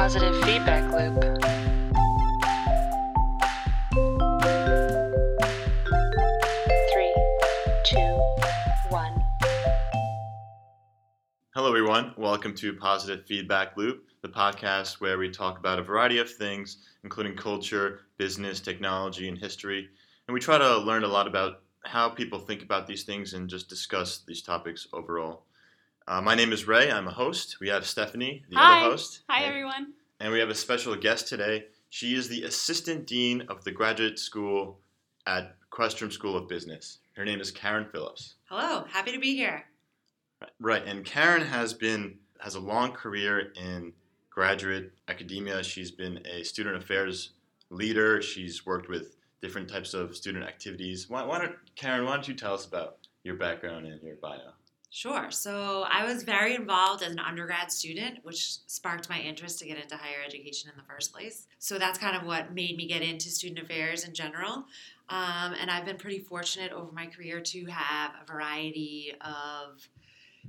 positive 0.00 0.34
feedback 0.44 0.90
loop. 0.94 1.20
Three, 6.90 7.14
two, 7.84 7.98
one. 8.88 9.22
Hello, 11.54 11.68
everyone. 11.68 12.14
Welcome 12.16 12.54
to 12.54 12.72
Positive 12.72 13.26
Feedback 13.26 13.76
Loop, 13.76 14.06
the 14.22 14.30
podcast 14.30 15.02
where 15.02 15.18
we 15.18 15.28
talk 15.28 15.58
about 15.58 15.78
a 15.78 15.82
variety 15.82 16.16
of 16.16 16.32
things, 16.32 16.78
including 17.04 17.36
culture, 17.36 18.00
business, 18.16 18.58
technology, 18.58 19.28
and 19.28 19.36
history. 19.36 19.90
And 20.28 20.32
we 20.32 20.40
try 20.40 20.56
to 20.56 20.78
learn 20.78 21.04
a 21.04 21.08
lot 21.08 21.26
about 21.26 21.60
how 21.84 22.08
people 22.08 22.38
think 22.38 22.62
about 22.62 22.86
these 22.86 23.04
things 23.04 23.34
and 23.34 23.50
just 23.50 23.68
discuss 23.68 24.24
these 24.26 24.40
topics 24.40 24.86
overall. 24.94 25.44
Uh, 26.10 26.20
my 26.20 26.34
name 26.34 26.52
is 26.52 26.66
Ray. 26.66 26.90
I'm 26.90 27.06
a 27.06 27.12
host. 27.12 27.58
We 27.60 27.68
have 27.68 27.86
Stephanie, 27.86 28.42
the 28.50 28.56
Hi. 28.56 28.80
other 28.80 28.90
host. 28.90 29.20
Hi, 29.30 29.42
Hey. 29.42 29.44
everyone. 29.46 29.94
And 30.18 30.32
we 30.32 30.40
have 30.40 30.48
a 30.50 30.56
special 30.56 30.96
guest 30.96 31.28
today. 31.28 31.68
She 31.88 32.16
is 32.16 32.28
the 32.28 32.42
Assistant 32.42 33.06
Dean 33.06 33.42
of 33.42 33.62
the 33.62 33.70
Graduate 33.70 34.18
School 34.18 34.80
at 35.28 35.54
Questrom 35.70 36.10
School 36.12 36.36
of 36.36 36.48
Business. 36.48 36.98
Her 37.14 37.24
name 37.24 37.40
is 37.40 37.52
Karen 37.52 37.86
Phillips. 37.92 38.34
Hello, 38.46 38.86
happy 38.90 39.12
to 39.12 39.20
be 39.20 39.36
here. 39.36 39.66
Right, 40.58 40.84
and 40.84 41.04
Karen 41.04 41.42
has 41.42 41.72
been 41.74 42.18
has 42.40 42.56
a 42.56 42.60
long 42.60 42.90
career 42.90 43.52
in 43.54 43.92
graduate 44.30 44.92
academia. 45.06 45.62
She's 45.62 45.92
been 45.92 46.26
a 46.26 46.42
student 46.42 46.74
affairs 46.74 47.34
leader. 47.70 48.20
She's 48.20 48.66
worked 48.66 48.88
with 48.88 49.14
different 49.40 49.68
types 49.68 49.94
of 49.94 50.16
student 50.16 50.44
activities. 50.44 51.08
Why, 51.08 51.22
why 51.22 51.38
don't 51.38 51.54
Karen? 51.76 52.04
Why 52.04 52.14
don't 52.14 52.26
you 52.26 52.34
tell 52.34 52.54
us 52.54 52.66
about 52.66 52.96
your 53.22 53.36
background 53.36 53.86
and 53.86 54.02
your 54.02 54.16
bio? 54.16 54.54
Sure. 54.92 55.30
So 55.30 55.86
I 55.88 56.04
was 56.04 56.24
very 56.24 56.56
involved 56.56 57.04
as 57.04 57.12
an 57.12 57.20
undergrad 57.20 57.70
student, 57.70 58.18
which 58.24 58.58
sparked 58.66 59.08
my 59.08 59.20
interest 59.20 59.60
to 59.60 59.64
get 59.64 59.78
into 59.78 59.96
higher 59.96 60.18
education 60.26 60.68
in 60.68 60.76
the 60.76 60.82
first 60.82 61.12
place. 61.12 61.46
So 61.60 61.78
that's 61.78 61.96
kind 61.96 62.16
of 62.16 62.24
what 62.24 62.52
made 62.52 62.76
me 62.76 62.88
get 62.88 63.00
into 63.00 63.30
student 63.30 63.60
affairs 63.60 64.04
in 64.04 64.14
general. 64.14 64.64
Um, 65.08 65.54
and 65.60 65.70
I've 65.70 65.84
been 65.84 65.96
pretty 65.96 66.18
fortunate 66.18 66.72
over 66.72 66.90
my 66.90 67.06
career 67.06 67.40
to 67.40 67.64
have 67.66 68.12
a 68.20 68.26
variety 68.26 69.12
of 69.20 69.88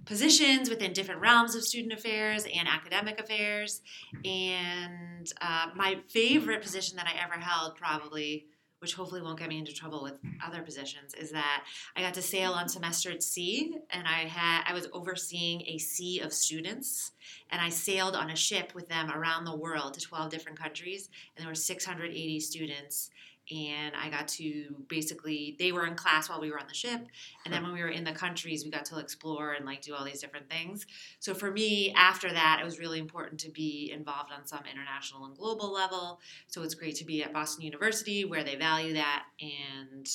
positions 0.06 0.72
within 0.72 0.92
different 0.92 1.22
realms 1.22 1.54
of 1.54 1.64
student 1.64 1.94
affairs 1.94 2.46
and 2.52 2.68
academic 2.68 3.20
affairs. 3.20 3.82
And 4.26 5.32
uh, 5.40 5.68
my 5.76 6.00
favorite 6.08 6.64
position 6.64 6.98
that 6.98 7.06
I 7.06 7.24
ever 7.24 7.40
held, 7.40 7.76
probably, 7.76 8.48
which 8.82 8.96
hopefully 8.96 9.22
won't 9.22 9.38
get 9.38 9.48
me 9.48 9.60
into 9.60 9.72
trouble 9.72 10.02
with 10.02 10.20
other 10.44 10.64
positions, 10.64 11.14
is 11.14 11.32
that 11.32 11.66
I 11.96 12.02
got 12.02 12.16
to 12.16 12.22
sail 12.22 12.52
on 12.54 12.68
semester 12.68 13.12
at 13.12 13.22
sea, 13.22 13.78
and 13.92 14.08
I 14.08 14.28
had 14.28 14.64
I 14.66 14.74
was 14.74 14.88
overseeing 14.92 15.62
a 15.68 15.78
sea 15.78 16.20
of 16.20 16.34
students, 16.34 17.12
and 17.52 17.62
I 17.62 17.70
sailed 17.70 18.16
on 18.16 18.32
a 18.32 18.36
ship 18.36 18.74
with 18.74 18.90
them 18.90 19.12
around 19.12 19.46
the 19.46 19.56
world 19.56 19.94
to 19.94 20.02
12 20.02 20.32
different 20.32 20.60
countries, 20.60 21.10
and 21.36 21.44
there 21.44 21.52
were 21.52 21.56
680 21.56 22.40
students. 22.40 23.12
And 23.52 23.94
I 23.96 24.10
got 24.10 24.30
to 24.30 24.76
basically, 24.88 25.58
they 25.60 25.72
were 25.74 25.86
in 25.86 25.96
class 25.96 26.30
while 26.30 26.40
we 26.40 26.50
were 26.50 26.60
on 26.60 26.68
the 26.68 26.74
ship. 26.74 27.02
And 27.44 27.54
then 27.54 27.64
when 27.64 27.74
we 27.74 27.82
were 27.82 27.90
in 27.90 28.06
the 28.06 28.14
countries, 28.14 28.64
we 28.64 28.72
got 28.72 28.86
to 28.86 29.00
explore 29.00 29.52
and 29.54 29.66
like 29.66 29.82
do 29.82 29.94
all 29.94 30.06
these 30.06 30.22
different 30.22 30.50
things. 30.50 30.86
So 31.20 31.34
for 31.34 31.52
me, 31.52 31.94
after 31.96 32.32
that, 32.32 32.60
it 32.62 32.64
was 32.66 32.80
really 32.80 33.00
important 33.00 33.40
to 33.42 33.50
be 33.52 33.92
involved 33.94 34.32
on 34.32 34.48
some 34.48 34.62
international 34.72 35.26
and 35.26 35.36
global 35.36 35.72
level. 35.74 36.22
So 36.48 36.64
it's 36.64 36.76
great 36.76 36.96
to 36.96 37.06
be 37.06 37.24
at 37.24 37.34
Boston 37.34 37.66
University 37.66 38.24
where 38.24 38.44
they 38.44 38.56
value 38.56 38.94
that 38.94 39.24
and 39.42 40.08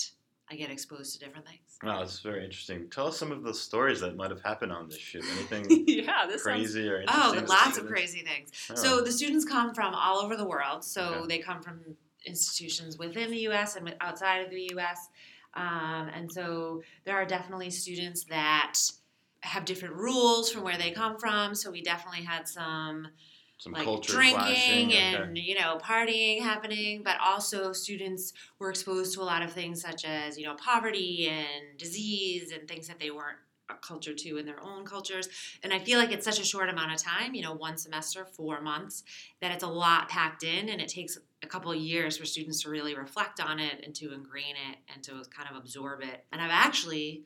I 0.50 0.54
get 0.54 0.70
exposed 0.70 1.12
to 1.14 1.18
different 1.18 1.44
things. 1.46 1.60
Wow, 1.82 1.98
that's 1.98 2.20
very 2.20 2.44
interesting. 2.44 2.88
Tell 2.88 3.08
us 3.08 3.18
some 3.18 3.32
of 3.32 3.42
the 3.42 3.52
stories 3.52 4.00
that 4.00 4.16
might 4.16 4.30
have 4.30 4.40
happened 4.42 4.72
on 4.72 4.88
this 4.88 4.96
ship. 4.98 5.24
Anything 5.32 5.84
yeah, 5.88 6.24
this 6.26 6.44
sounds. 6.44 6.56
crazy 6.56 6.88
or 6.88 7.02
Oh, 7.08 7.32
interesting? 7.34 7.48
lots 7.48 7.76
of 7.78 7.86
crazy 7.86 8.20
things. 8.22 8.50
Oh. 8.70 8.74
So 8.76 9.00
the 9.02 9.12
students 9.12 9.44
come 9.44 9.74
from 9.74 9.92
all 9.94 10.18
over 10.18 10.36
the 10.36 10.46
world. 10.46 10.84
So 10.84 11.02
Okay. 11.02 11.26
they 11.36 11.38
come 11.38 11.60
from 11.60 11.80
institutions 12.26 12.98
within 12.98 13.30
the 13.30 13.38
U.S. 13.40 13.76
and 13.76 13.94
outside 14.00 14.38
of 14.44 14.50
the 14.50 14.68
U.S. 14.72 15.08
Um, 15.54 16.10
and 16.14 16.30
so 16.30 16.82
there 17.04 17.16
are 17.16 17.24
definitely 17.24 17.70
students 17.70 18.24
that 18.24 18.78
have 19.40 19.64
different 19.64 19.94
rules 19.94 20.50
from 20.50 20.62
where 20.62 20.76
they 20.76 20.90
come 20.90 21.18
from. 21.18 21.54
So 21.54 21.70
we 21.70 21.82
definitely 21.82 22.24
had 22.24 22.48
some 22.48 23.08
some 23.58 23.72
like 23.72 23.84
culture 23.84 24.12
drinking 24.12 24.36
clashing. 24.36 24.88
okay. 24.88 25.14
and 25.14 25.38
you 25.38 25.58
know 25.58 25.78
partying 25.82 26.40
happening 26.42 27.02
but 27.02 27.16
also 27.24 27.72
students 27.72 28.32
were 28.58 28.70
exposed 28.70 29.14
to 29.14 29.22
a 29.22 29.24
lot 29.24 29.42
of 29.42 29.52
things 29.52 29.80
such 29.80 30.04
as 30.04 30.38
you 30.38 30.44
know 30.44 30.54
poverty 30.56 31.28
and 31.30 31.78
disease 31.78 32.52
and 32.52 32.68
things 32.68 32.86
that 32.88 33.00
they 33.00 33.10
weren't 33.10 33.38
culture 33.80 34.14
to 34.14 34.36
in 34.36 34.46
their 34.46 34.62
own 34.62 34.84
cultures 34.84 35.28
and 35.62 35.72
i 35.72 35.78
feel 35.78 35.98
like 35.98 36.12
it's 36.12 36.24
such 36.24 36.38
a 36.38 36.44
short 36.44 36.68
amount 36.68 36.92
of 36.92 36.98
time 37.02 37.34
you 37.34 37.42
know 37.42 37.52
one 37.52 37.76
semester 37.76 38.24
four 38.24 38.60
months 38.60 39.02
that 39.40 39.50
it's 39.50 39.64
a 39.64 39.68
lot 39.68 40.08
packed 40.08 40.42
in 40.44 40.68
and 40.68 40.80
it 40.80 40.88
takes 40.88 41.18
a 41.42 41.46
couple 41.46 41.70
of 41.70 41.78
years 41.78 42.16
for 42.16 42.24
students 42.24 42.62
to 42.62 42.70
really 42.70 42.94
reflect 42.96 43.40
on 43.40 43.58
it 43.58 43.80
and 43.84 43.94
to 43.94 44.12
ingrain 44.12 44.54
it 44.70 44.78
and 44.92 45.02
to 45.02 45.12
kind 45.36 45.48
of 45.50 45.56
absorb 45.56 46.02
it 46.02 46.24
and 46.32 46.40
i've 46.40 46.50
actually 46.50 47.22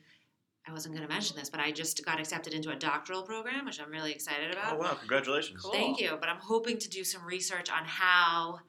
i 0.67 0.71
wasn't 0.71 0.93
going 0.93 1.05
to 1.07 1.11
mention 1.11 1.35
this 1.37 1.49
but 1.49 1.59
i 1.59 1.71
just 1.71 2.05
got 2.05 2.19
accepted 2.19 2.53
into 2.53 2.69
a 2.71 2.75
doctoral 2.75 3.23
program 3.23 3.65
which 3.65 3.79
i'm 3.81 3.89
really 3.89 4.11
excited 4.11 4.51
about 4.51 4.73
Oh 4.73 4.77
wow! 4.77 4.93
Congratulations. 4.95 5.61
Cool. 5.61 5.71
Thank 5.71 5.99
you. 5.99 6.17
But 6.19 6.29
I'm 6.29 6.39
hoping 6.39 6.77
to 6.79 6.89
do 6.89 7.03
some 7.03 7.25
research 7.25 7.69
on 7.69 7.83
how 7.85 8.59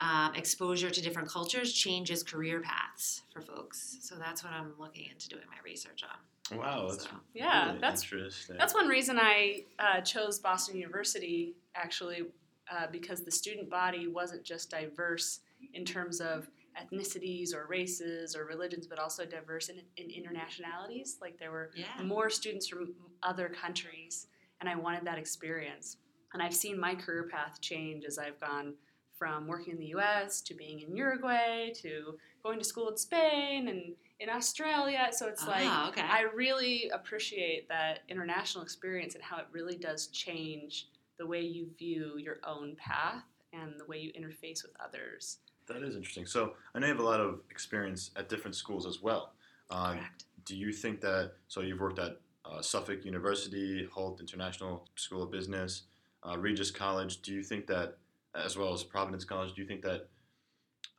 um, 0.00 0.34
exposure 0.34 0.90
to 0.90 1.00
different 1.02 1.28
cultures 1.28 1.72
changes 1.72 2.22
career 2.22 2.60
paths 2.60 3.22
for 3.32 3.40
folks. 3.40 3.98
So 4.00 4.14
that's 4.16 4.44
what 4.44 4.52
I'm 4.52 4.72
looking 4.78 5.06
into 5.12 5.28
doing 5.28 5.42
my 5.50 5.56
research 5.64 6.02
on. 6.04 6.58
Wow, 6.58 6.88
that's 6.88 7.04
So, 7.04 7.10
Yeah, 7.34 7.76
that's 7.80 8.02
interesting. 8.04 8.56
that's 8.58 8.74
one 8.74 8.86
reason 8.88 9.18
I 9.18 9.64
uh, 9.78 10.00
chose 10.00 10.38
Boston 10.38 10.76
University 10.76 11.54
actually, 11.74 12.22
uh, 12.70 12.86
because 12.90 13.24
the 13.24 13.30
student 13.30 13.70
body 13.70 14.06
wasn't 14.06 14.44
just 14.44 14.70
diverse 14.70 15.40
in 15.74 15.84
terms 15.84 16.20
of 16.20 16.48
ethnicities 16.80 17.54
or 17.54 17.66
races 17.66 18.36
or 18.36 18.44
religions, 18.44 18.86
but 18.86 18.98
also 18.98 19.24
diverse 19.24 19.68
in, 19.68 19.80
in 19.96 20.08
internationalities. 20.08 21.20
Like 21.20 21.38
there 21.38 21.50
were 21.50 21.70
yeah. 21.74 22.02
more 22.04 22.30
students 22.30 22.68
from 22.68 22.94
other 23.22 23.48
countries, 23.48 24.26
and 24.60 24.68
I 24.68 24.76
wanted 24.76 25.04
that 25.04 25.18
experience. 25.18 25.96
And 26.32 26.42
I've 26.42 26.54
seen 26.54 26.78
my 26.78 26.94
career 26.94 27.28
path 27.30 27.60
change 27.60 28.04
as 28.04 28.18
I've 28.18 28.38
gone 28.40 28.74
from 29.18 29.48
working 29.48 29.74
in 29.74 29.80
the 29.80 29.94
US 29.96 30.40
to 30.42 30.54
being 30.54 30.80
in 30.80 30.96
Uruguay 30.96 31.70
to 31.82 32.18
going 32.42 32.58
to 32.58 32.64
school 32.64 32.88
in 32.88 32.96
Spain 32.96 33.68
and 33.68 33.94
in 34.20 34.28
Australia. 34.28 35.08
So 35.10 35.26
it's 35.26 35.46
like 35.46 35.66
Ah, 35.66 35.88
okay. 35.88 36.02
I 36.02 36.26
really 36.34 36.90
appreciate 36.94 37.68
that 37.68 38.00
international 38.08 38.62
experience 38.62 39.14
and 39.14 39.24
how 39.24 39.38
it 39.38 39.46
really 39.50 39.76
does 39.76 40.06
change 40.08 40.86
the 41.18 41.26
way 41.26 41.40
you 41.40 41.68
view 41.78 42.14
your 42.18 42.38
own 42.44 42.76
path 42.76 43.22
and 43.52 43.78
the 43.78 43.84
way 43.86 43.98
you 43.98 44.12
interface 44.12 44.62
with 44.62 44.72
others. 44.84 45.38
That 45.66 45.82
is 45.82 45.96
interesting. 45.96 46.26
So 46.26 46.54
I 46.74 46.78
know 46.78 46.86
you 46.86 46.92
have 46.92 47.02
a 47.02 47.06
lot 47.06 47.20
of 47.20 47.40
experience 47.50 48.10
at 48.16 48.28
different 48.28 48.54
schools 48.54 48.86
as 48.86 49.02
well. 49.02 49.32
Um, 49.70 49.98
Correct. 49.98 50.24
do 50.44 50.56
you 50.56 50.72
think 50.72 51.00
that? 51.02 51.32
So 51.48 51.60
you've 51.60 51.80
worked 51.80 51.98
at 51.98 52.20
uh, 52.44 52.62
Suffolk 52.62 53.04
University, 53.04 53.86
Hult 53.92 54.20
International 54.20 54.86
School 54.96 55.22
of 55.22 55.30
Business, 55.30 55.82
uh, 56.26 56.38
Regis 56.38 56.70
College. 56.70 57.20
Do 57.20 57.34
you 57.34 57.42
think 57.42 57.66
that, 57.66 57.96
as 58.34 58.56
well 58.56 58.72
as 58.72 58.82
Providence 58.82 59.24
College, 59.24 59.54
do 59.54 59.60
you 59.60 59.68
think 59.68 59.82
that 59.82 60.08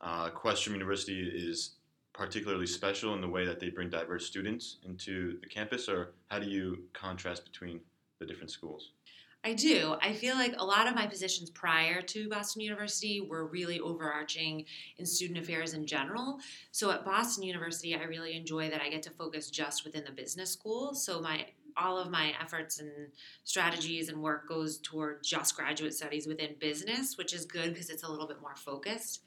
uh, 0.00 0.30
Questrom 0.30 0.72
University 0.72 1.20
is 1.20 1.72
particularly 2.12 2.66
special 2.66 3.14
in 3.14 3.20
the 3.20 3.28
way 3.28 3.44
that 3.44 3.60
they 3.60 3.70
bring 3.70 3.90
diverse 3.90 4.26
students 4.26 4.78
into 4.84 5.38
the 5.40 5.46
campus, 5.46 5.88
or 5.88 6.12
how 6.28 6.38
do 6.38 6.46
you 6.46 6.84
contrast 6.92 7.44
between 7.44 7.80
the 8.18 8.26
different 8.26 8.50
schools? 8.50 8.90
I 9.42 9.54
do. 9.54 9.96
I 10.02 10.12
feel 10.12 10.34
like 10.34 10.54
a 10.58 10.64
lot 10.64 10.86
of 10.86 10.94
my 10.94 11.06
positions 11.06 11.48
prior 11.48 12.02
to 12.02 12.28
Boston 12.28 12.60
University 12.60 13.22
were 13.22 13.46
really 13.46 13.80
overarching 13.80 14.66
in 14.98 15.06
student 15.06 15.38
affairs 15.38 15.72
in 15.72 15.86
general. 15.86 16.38
So 16.72 16.90
at 16.90 17.06
Boston 17.06 17.44
University, 17.44 17.94
I 17.94 18.02
really 18.02 18.36
enjoy 18.36 18.68
that 18.68 18.82
I 18.82 18.90
get 18.90 19.02
to 19.04 19.10
focus 19.10 19.48
just 19.48 19.84
within 19.84 20.04
the 20.04 20.12
business 20.12 20.50
school. 20.50 20.94
So 20.94 21.20
my 21.20 21.46
all 21.76 21.96
of 21.96 22.10
my 22.10 22.34
efforts 22.42 22.80
and 22.80 22.90
strategies 23.44 24.08
and 24.08 24.20
work 24.20 24.48
goes 24.48 24.78
toward 24.78 25.22
just 25.22 25.56
graduate 25.56 25.94
studies 25.94 26.26
within 26.26 26.56
business, 26.58 27.16
which 27.16 27.32
is 27.32 27.46
good 27.46 27.72
because 27.72 27.88
it's 27.90 28.02
a 28.02 28.10
little 28.10 28.26
bit 28.26 28.40
more 28.42 28.56
focused. 28.56 29.22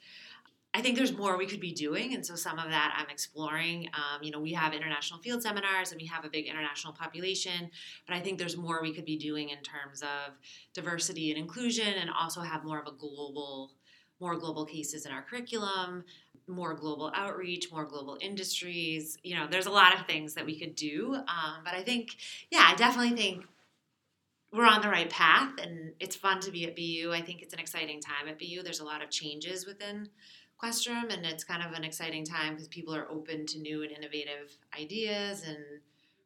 I 0.75 0.81
think 0.81 0.97
there's 0.97 1.15
more 1.15 1.37
we 1.37 1.45
could 1.45 1.59
be 1.59 1.71
doing, 1.71 2.15
and 2.15 2.25
so 2.25 2.35
some 2.35 2.57
of 2.57 2.69
that 2.69 2.95
I'm 2.97 3.09
exploring. 3.09 3.89
Um, 3.93 4.23
you 4.23 4.31
know, 4.31 4.39
we 4.39 4.53
have 4.53 4.73
international 4.73 5.19
field 5.19 5.43
seminars 5.43 5.91
and 5.91 6.01
we 6.01 6.07
have 6.07 6.25
a 6.25 6.29
big 6.29 6.47
international 6.47 6.93
population, 6.93 7.69
but 8.07 8.15
I 8.15 8.19
think 8.21 8.39
there's 8.39 8.57
more 8.57 8.81
we 8.81 8.91
could 8.91 9.05
be 9.05 9.17
doing 9.17 9.49
in 9.49 9.59
terms 9.59 10.01
of 10.01 10.33
diversity 10.73 11.29
and 11.29 11.39
inclusion, 11.39 11.93
and 12.01 12.09
also 12.09 12.41
have 12.41 12.63
more 12.63 12.79
of 12.79 12.87
a 12.87 12.91
global, 12.91 13.73
more 14.19 14.35
global 14.35 14.65
cases 14.65 15.05
in 15.05 15.11
our 15.11 15.21
curriculum, 15.21 16.05
more 16.47 16.73
global 16.73 17.11
outreach, 17.15 17.71
more 17.71 17.85
global 17.85 18.17
industries. 18.19 19.17
You 19.21 19.35
know, 19.35 19.47
there's 19.47 19.67
a 19.67 19.71
lot 19.71 19.93
of 19.93 20.07
things 20.07 20.33
that 20.33 20.45
we 20.45 20.59
could 20.59 20.73
do, 20.75 21.13
um, 21.15 21.63
but 21.63 21.75
I 21.75 21.83
think, 21.83 22.15
yeah, 22.49 22.65
I 22.67 22.75
definitely 22.75 23.15
think 23.15 23.45
we're 24.51 24.67
on 24.67 24.81
the 24.81 24.89
right 24.89 25.09
path, 25.09 25.51
and 25.61 25.93
it's 25.99 26.15
fun 26.15 26.39
to 26.41 26.51
be 26.51 26.65
at 26.65 26.75
BU. 26.75 27.11
I 27.11 27.21
think 27.21 27.41
it's 27.41 27.53
an 27.53 27.59
exciting 27.59 27.99
time 27.99 28.27
at 28.27 28.37
BU. 28.39 28.61
There's 28.63 28.81
a 28.81 28.85
lot 28.85 29.03
of 29.03 29.09
changes 29.09 29.65
within 29.65 30.09
And 30.63 31.25
it's 31.25 31.43
kind 31.43 31.61
of 31.63 31.73
an 31.73 31.83
exciting 31.83 32.23
time 32.25 32.53
because 32.53 32.67
people 32.67 32.95
are 32.95 33.09
open 33.09 33.45
to 33.47 33.59
new 33.59 33.83
and 33.83 33.91
innovative 33.91 34.57
ideas, 34.79 35.43
and 35.47 35.57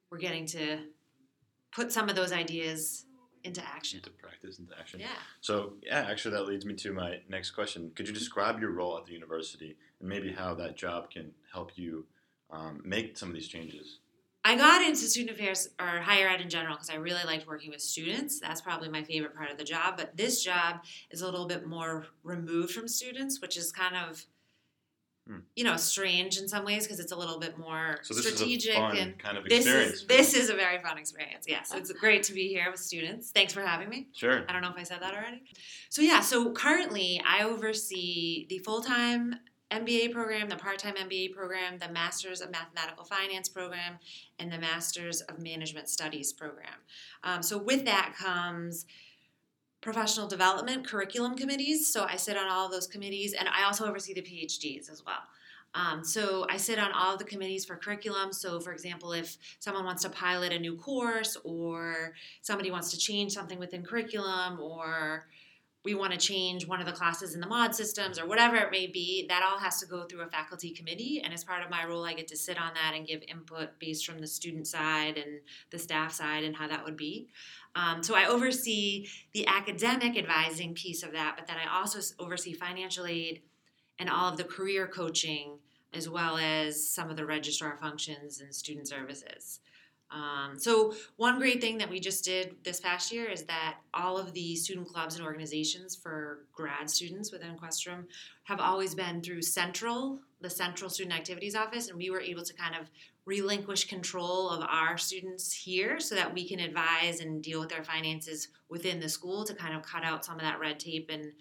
we're 0.10 0.20
getting 0.20 0.46
to 0.48 0.80
put 1.72 1.92
some 1.92 2.10
of 2.10 2.16
those 2.16 2.32
ideas 2.32 3.06
into 3.44 3.64
action. 3.66 3.98
into 3.98 4.10
practice, 4.12 4.60
into 4.60 4.74
action. 4.78 5.00
Yeah. 5.00 5.08
So 5.42 5.74
yeah, 5.84 6.06
actually, 6.10 6.36
that 6.36 6.46
leads 6.46 6.66
me 6.66 6.74
to 6.76 6.94
my 6.94 7.20
next 7.30 7.52
question. 7.52 7.92
Could 7.96 8.08
you 8.08 8.14
describe 8.14 8.60
your 8.60 8.72
role 8.72 8.98
at 8.98 9.06
the 9.06 9.14
university 9.14 9.76
and 10.00 10.10
maybe 10.10 10.32
how 10.32 10.54
that 10.56 10.76
job 10.76 11.10
can 11.10 11.32
help 11.52 11.72
you 11.76 12.06
um, 12.52 12.82
make 12.84 13.18
some 13.18 13.30
of 13.30 13.36
these 13.36 13.48
changes? 13.48 14.00
I 14.44 14.56
got 14.56 14.82
into 14.82 15.02
student 15.02 15.32
affairs 15.38 15.70
or 15.80 16.00
higher 16.00 16.28
ed 16.30 16.40
in 16.42 16.50
general 16.50 16.76
because 16.76 16.90
I 16.90 16.96
really 16.96 17.24
liked 17.26 17.48
working 17.48 17.70
with 17.70 17.82
students. 17.82 18.40
That's 18.40 18.62
probably 18.62 18.88
my 18.88 19.04
favorite 19.04 19.36
part 19.36 19.52
of 19.52 19.58
the 19.58 19.64
job. 19.66 19.96
But 19.98 20.16
this 20.16 20.42
job 20.44 20.78
is 21.12 21.22
a 21.22 21.26
little 21.26 21.48
bit 21.48 21.68
more 21.68 22.06
removed 22.24 22.72
from 22.72 22.88
students, 22.88 23.42
which 23.42 23.58
is 23.58 23.72
kind 23.72 23.96
of, 23.96 24.26
Hmm. 25.28 25.40
you 25.58 25.66
know, 25.66 25.76
strange 25.76 26.38
in 26.38 26.48
some 26.48 26.64
ways 26.64 26.84
because 26.84 27.02
it's 27.02 27.12
a 27.12 27.16
little 27.18 27.38
bit 27.38 27.58
more 27.58 28.00
So 28.02 28.16
strategic 28.16 28.70
is 28.72 28.78
a 28.78 28.80
fun 28.80 28.98
and 28.98 29.20
kind 29.20 29.38
of 29.38 29.44
this 29.44 29.66
experience. 29.66 29.94
is 29.96 30.06
this 30.08 30.34
is 30.34 30.50
a 30.50 30.54
very 30.54 30.82
fun 30.82 30.98
experience. 30.98 31.44
Yes, 31.46 31.74
it's 31.76 31.92
great 31.92 32.24
to 32.24 32.34
be 32.34 32.48
here 32.48 32.72
with 32.72 32.80
students. 32.80 33.32
Thanks 33.32 33.52
for 33.52 33.62
having 33.62 33.90
me. 33.90 34.08
sure. 34.16 34.46
I 34.48 34.54
don't 34.54 34.62
know 34.62 34.70
if 34.70 34.78
I 34.78 34.84
said 34.84 35.02
that 35.02 35.14
already. 35.14 35.44
So 35.90 36.02
yeah, 36.02 36.22
so 36.22 36.54
currently 36.54 37.22
I 37.28 37.44
oversee 37.44 38.46
the 38.48 38.60
full-time 38.60 39.36
MBA 39.72 40.14
program, 40.14 40.48
the 40.48 40.56
part-time 40.56 40.96
MBA 40.96 41.34
program, 41.34 41.78
the 41.78 41.90
Masters 41.90 42.42
of 42.42 42.52
Mathematical 42.52 43.04
Finance 43.04 43.50
program, 43.50 44.00
and 44.40 44.52
the 44.52 44.58
Masters 44.58 45.22
of 45.22 45.40
Management 45.40 45.90
Studies 45.90 46.32
program. 46.32 46.74
Um, 47.24 47.44
so 47.44 47.58
with 47.58 47.84
that 47.86 48.16
comes 48.18 48.86
professional 49.82 50.28
development 50.28 50.88
curriculum 50.88 51.36
committees. 51.36 51.92
So 51.92 52.06
I 52.06 52.16
sit 52.16 52.38
on 52.38 52.48
all 52.50 52.66
of 52.66 52.72
those 52.72 52.88
committees, 52.88 53.34
and 53.34 53.48
I 53.50 53.64
also 53.66 53.86
oversee 53.86 54.14
the 54.14 54.22
PhDs 54.22 54.90
as 54.90 55.04
well. 55.06 55.20
Um, 55.76 56.04
so 56.04 56.46
I 56.50 56.58
sit 56.58 56.80
on 56.80 56.92
all 56.94 57.14
of 57.14 57.20
the 57.20 57.26
committees 57.26 57.66
for 57.66 57.76
curriculum. 57.76 58.34
So, 58.34 58.60
for 58.60 58.72
example, 58.72 59.14
if 59.14 59.38
someone 59.60 59.86
wants 59.86 60.04
to 60.04 60.10
pilot 60.10 60.52
a 60.52 60.60
new 60.60 60.76
course, 60.76 61.38
or 61.44 62.14
somebody 62.42 62.72
wants 62.72 62.90
to 62.92 62.98
change 62.98 63.34
something 63.34 63.60
within 63.60 63.84
curriculum, 63.84 64.60
or 64.60 65.28
we 65.88 65.96
want 65.96 66.12
to 66.12 66.20
change 66.20 66.68
one 66.68 66.82
of 66.82 66.86
the 66.86 66.92
classes 66.92 67.34
in 67.34 67.40
the 67.40 67.48
mod 67.48 67.74
systems, 67.74 68.20
or 68.20 68.28
whatever 68.28 68.58
it 68.58 68.72
may 68.72 68.88
be, 68.88 69.26
that 69.30 69.42
all 69.42 69.58
has 69.58 69.80
to 69.80 69.86
go 69.86 70.04
through 70.04 70.20
a 70.20 70.28
faculty 70.28 70.72
committee. 70.72 71.22
And 71.24 71.34
as 71.34 71.46
part 71.46 71.64
of 71.64 71.70
my 71.70 71.86
role, 71.86 72.04
I 72.04 72.14
get 72.14 72.28
to 72.28 72.36
sit 72.36 72.60
on 72.60 72.74
that 72.74 72.92
and 72.94 73.08
give 73.08 73.24
input 73.26 73.80
based 73.80 74.06
from 74.06 74.20
the 74.20 74.28
student 74.28 74.68
side 74.68 75.16
and 75.18 75.40
the 75.72 75.80
staff 75.80 76.12
side 76.12 76.44
and 76.44 76.54
how 76.58 76.68
that 76.68 76.84
would 76.84 76.98
be. 76.98 77.30
Um, 77.74 78.04
so 78.04 78.18
I 78.18 78.26
oversee 78.26 79.08
the 79.32 79.48
academic 79.48 80.18
advising 80.18 80.74
piece 80.74 81.04
of 81.04 81.14
that, 81.14 81.36
but 81.38 81.48
then 81.48 81.56
I 81.56 81.80
also 81.80 82.02
oversee 82.20 82.52
financial 82.52 83.06
aid 83.06 83.44
and 83.98 84.10
all 84.10 84.30
of 84.30 84.36
the 84.36 84.44
career 84.44 84.88
coaching, 84.88 85.60
as 85.94 86.10
well 86.10 86.38
as 86.38 86.90
some 86.90 87.10
of 87.10 87.16
the 87.16 87.26
registrar 87.26 87.78
functions 87.78 88.42
and 88.42 88.54
student 88.54 88.90
services. 88.90 89.62
Um, 90.10 90.58
so 90.58 90.94
one 91.18 91.38
great 91.38 91.60
thing 91.60 91.78
that 91.80 91.90
we 91.90 92.00
just 92.00 92.24
did 92.24 92.56
this 92.64 92.80
past 92.80 93.12
year 93.12 93.26
is 93.30 93.44
that 93.44 93.80
all 93.94 94.18
of 94.18 94.34
the 94.34 94.56
student 94.56 94.88
clubs 94.88 95.16
and 95.16 95.26
organizations 95.26 95.96
for 95.96 96.46
grad 96.54 96.90
students 96.90 97.32
within 97.32 97.58
Questrom 97.58 98.06
have 98.44 98.62
always 98.62 98.96
been 98.96 99.22
through 99.22 99.42
Central, 99.42 100.20
the 100.40 100.50
Central 100.50 100.90
Student 100.90 101.16
Activities 101.16 101.56
Office, 101.56 101.90
and 101.90 101.98
we 101.98 102.10
were 102.10 102.22
able 102.22 102.44
to 102.44 102.54
kind 102.54 102.76
of 102.76 102.90
relinquish 103.26 103.90
control 103.90 104.50
of 104.50 104.66
our 104.70 104.98
students 104.98 105.52
here 105.52 106.00
so 106.00 106.16
that 106.16 106.34
we 106.34 106.48
can 106.48 106.62
advise 106.62 107.20
and 107.20 107.44
deal 107.44 107.60
with 107.60 107.68
their 107.68 107.84
finances 107.84 108.48
within 108.70 109.02
the 109.02 109.10
school 109.10 109.44
to 109.44 109.54
kind 109.54 109.76
of 109.76 109.84
cut 109.84 110.06
out 110.06 110.24
some 110.24 110.36
of 110.36 110.42
that 110.42 110.60
red 110.60 110.80
tape 110.80 111.10
and 111.12 111.34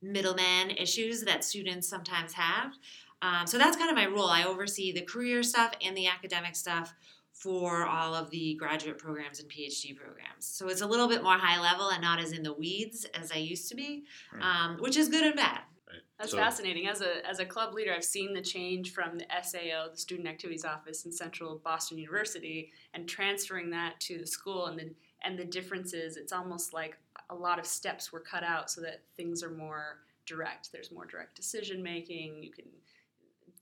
middleman 0.00 0.70
issues 0.70 1.22
that 1.22 1.42
students 1.42 1.88
sometimes 1.88 2.34
have. 2.34 2.72
Um, 3.20 3.46
so 3.46 3.58
that's 3.58 3.76
kind 3.76 3.90
of 3.90 3.96
my 3.96 4.06
role. 4.06 4.28
I 4.28 4.44
oversee 4.44 4.92
the 4.92 5.00
career 5.00 5.42
stuff 5.42 5.72
and 5.84 5.96
the 5.96 6.06
academic 6.06 6.54
stuff 6.54 6.94
for 7.34 7.84
all 7.84 8.14
of 8.14 8.30
the 8.30 8.54
graduate 8.54 8.96
programs 8.96 9.40
and 9.40 9.50
PhD 9.50 9.94
programs. 9.94 10.46
So 10.46 10.68
it's 10.68 10.80
a 10.82 10.86
little 10.86 11.08
bit 11.08 11.22
more 11.22 11.36
high 11.36 11.60
level 11.60 11.90
and 11.90 12.00
not 12.00 12.20
as 12.20 12.32
in 12.32 12.42
the 12.44 12.52
weeds 12.52 13.04
as 13.12 13.32
I 13.32 13.36
used 13.36 13.68
to 13.70 13.74
be, 13.74 14.04
Right. 14.32 14.42
um, 14.42 14.76
which 14.78 14.96
is 14.96 15.08
good 15.08 15.24
and 15.26 15.34
bad. 15.34 15.62
Right. 15.88 16.00
That's 16.18 16.30
So- 16.30 16.36
fascinating. 16.38 16.86
As 16.86 17.00
a 17.02 17.26
as 17.28 17.40
a 17.40 17.44
club 17.44 17.74
leader, 17.74 17.92
I've 17.92 18.04
seen 18.04 18.32
the 18.34 18.40
change 18.40 18.92
from 18.92 19.18
the 19.18 19.26
SAO, 19.30 19.88
the 19.90 19.96
Student 19.98 20.28
Activities 20.28 20.64
Office 20.64 21.04
in 21.04 21.12
Central 21.12 21.58
Boston 21.58 21.98
University, 21.98 22.72
and 22.94 23.08
transferring 23.08 23.70
that 23.70 23.98
to 24.02 24.16
the 24.18 24.26
school. 24.26 24.66
And 24.66 24.78
the 24.78 24.94
and 25.22 25.38
the 25.38 25.44
difference 25.44 25.92
is, 25.92 26.16
it's 26.16 26.32
almost 26.32 26.72
like 26.72 26.96
a 27.30 27.34
lot 27.34 27.58
of 27.58 27.66
steps 27.66 28.12
were 28.12 28.20
cut 28.20 28.44
out 28.44 28.70
so 28.70 28.80
that 28.82 29.02
things 29.16 29.42
are 29.42 29.50
more 29.50 30.04
direct. 30.26 30.70
There's 30.70 30.92
more 30.92 31.04
direct 31.06 31.34
decision 31.34 31.82
making. 31.82 32.42
You 32.42 32.52
can 32.52 32.66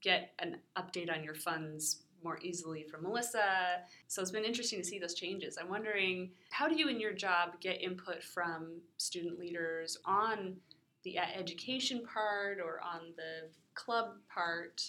get 0.01 0.33
an 0.39 0.59
update 0.77 1.09
on 1.13 1.23
your 1.23 1.33
funds 1.35 2.03
more 2.23 2.39
easily 2.41 2.83
from 2.83 3.03
Melissa. 3.03 3.81
So 4.07 4.21
it's 4.21 4.31
been 4.31 4.45
interesting 4.45 4.79
to 4.79 4.85
see 4.85 4.99
those 4.99 5.13
changes. 5.13 5.57
I'm 5.59 5.69
wondering, 5.69 6.31
how 6.51 6.67
do 6.67 6.75
you 6.75 6.87
in 6.87 6.99
your 6.99 7.13
job 7.13 7.59
get 7.59 7.81
input 7.81 8.23
from 8.23 8.81
student 8.97 9.39
leaders 9.39 9.97
on 10.05 10.55
the 11.03 11.17
education 11.17 12.03
part 12.05 12.59
or 12.59 12.79
on 12.81 13.13
the 13.15 13.49
club 13.73 14.15
part? 14.33 14.83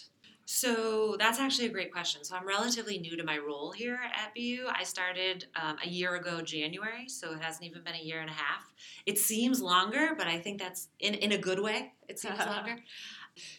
So 0.47 1.15
that's 1.17 1.39
actually 1.39 1.65
a 1.65 1.71
great 1.71 1.91
question. 1.91 2.23
So 2.23 2.35
I'm 2.35 2.47
relatively 2.47 2.99
new 2.99 3.17
to 3.17 3.23
my 3.23 3.39
role 3.39 3.71
here 3.71 3.99
at 4.15 4.33
BU. 4.35 4.67
I 4.71 4.83
started 4.83 5.47
um, 5.59 5.77
a 5.83 5.89
year 5.89 6.15
ago, 6.15 6.41
January, 6.41 7.09
so 7.09 7.33
it 7.33 7.41
hasn't 7.41 7.65
even 7.65 7.83
been 7.83 7.95
a 7.95 8.03
year 8.03 8.21
and 8.21 8.29
a 8.29 8.33
half. 8.33 8.71
It 9.07 9.17
seems 9.17 9.59
longer, 9.59 10.11
but 10.15 10.27
I 10.27 10.37
think 10.37 10.59
that's 10.59 10.89
in, 10.99 11.15
in 11.15 11.31
a 11.31 11.37
good 11.37 11.59
way. 11.59 11.93
It 12.07 12.19
seems 12.19 12.37
longer. 12.45 12.77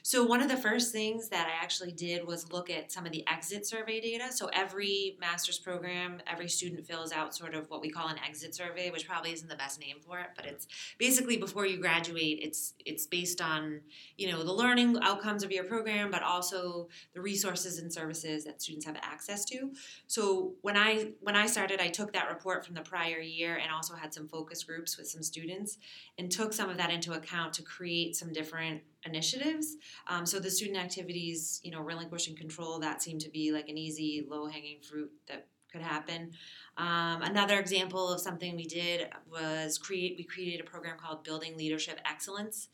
So 0.03 0.25
one 0.25 0.41
of 0.41 0.49
the 0.49 0.57
first 0.57 0.93
things 0.93 1.29
that 1.29 1.47
I 1.47 1.63
actually 1.63 1.93
did 1.93 2.27
was 2.27 2.53
look 2.53 2.71
at 2.71 2.91
some 2.93 3.07
of 3.07 3.13
the 3.13 3.27
exit 3.29 3.67
survey 3.67 4.01
data. 4.01 4.33
So 4.33 4.49
every 4.53 5.17
master's 5.21 5.59
program, 5.59 6.21
every 6.27 6.49
student 6.49 6.87
fills 6.87 7.13
out 7.13 7.35
sort 7.35 7.55
of 7.55 7.69
what 7.71 7.81
we 7.81 7.91
call 7.91 8.09
an 8.09 8.17
exit 8.27 8.55
survey, 8.55 8.91
which 8.91 9.07
probably 9.07 9.33
isn't 9.33 9.49
the 9.49 9.57
best 9.57 9.81
name 9.81 9.97
for 10.01 10.21
it, 10.21 10.29
but 10.37 10.47
it's 10.47 10.67
basically 10.99 11.37
before 11.37 11.67
you 11.67 11.79
graduate, 11.79 12.39
it's 12.43 12.75
it's 12.85 13.07
based 13.07 13.41
on, 13.41 13.81
you 14.17 14.31
know, 14.31 14.43
the 14.43 14.53
learning 14.53 14.99
outcomes 15.03 15.43
of 15.43 15.53
your 15.53 15.65
program, 15.65 16.11
but 16.11 16.23
also 16.23 16.89
the 17.15 17.21
resources 17.21 17.79
and 17.79 17.93
services 17.93 18.45
that 18.45 18.63
students 18.63 18.87
have 18.87 18.97
access 19.03 19.45
to. 19.47 19.73
So 20.07 20.55
when 20.63 20.77
I 20.77 21.13
when 21.21 21.37
I 21.37 21.47
started, 21.47 21.81
I 21.81 21.89
took 21.89 22.13
that 22.13 22.29
report 22.29 22.65
from 22.65 22.75
the 22.75 22.83
prior 22.83 23.21
year 23.21 23.57
and 23.57 23.71
also 23.73 23.95
had 23.95 24.15
some 24.15 24.29
focus 24.29 24.65
groups 24.65 24.97
with 24.97 25.09
some 25.09 25.23
students 25.23 25.79
and 26.19 26.31
took 26.31 26.53
some 26.53 26.71
of 26.71 26.77
that 26.79 26.91
into 26.91 27.13
account 27.13 27.55
to 27.55 27.63
create 27.63 28.17
some 28.17 28.33
different 28.33 28.83
initiatives. 29.07 29.77
Um, 30.07 30.27
so 30.27 30.39
the 30.39 30.51
student 30.51 30.79
activities, 30.79 31.61
you 31.63 31.71
know, 31.71 31.81
relinquishing 31.81 32.37
control, 32.37 32.79
that 32.81 33.03
seemed 33.03 33.21
to 33.23 33.31
be 33.31 33.53
like 33.53 33.69
an 33.69 33.79
easy, 33.79 34.27
low 34.29 34.47
hanging 34.47 34.81
fruit 34.83 35.11
that 35.29 35.47
could 35.71 35.83
happen. 35.83 36.33
Um, 36.77 37.23
another 37.23 37.59
example 37.59 38.13
of 38.13 38.21
something 38.21 38.57
we 38.57 38.67
did 38.67 39.09
was 39.31 39.79
create. 39.79 40.17
We 40.19 40.25
created 40.25 40.61
a 40.61 40.65
program 40.65 40.97
called 40.99 41.25
Building 41.25 41.57
Leadership 41.57 42.01
Excellence. 42.05 42.69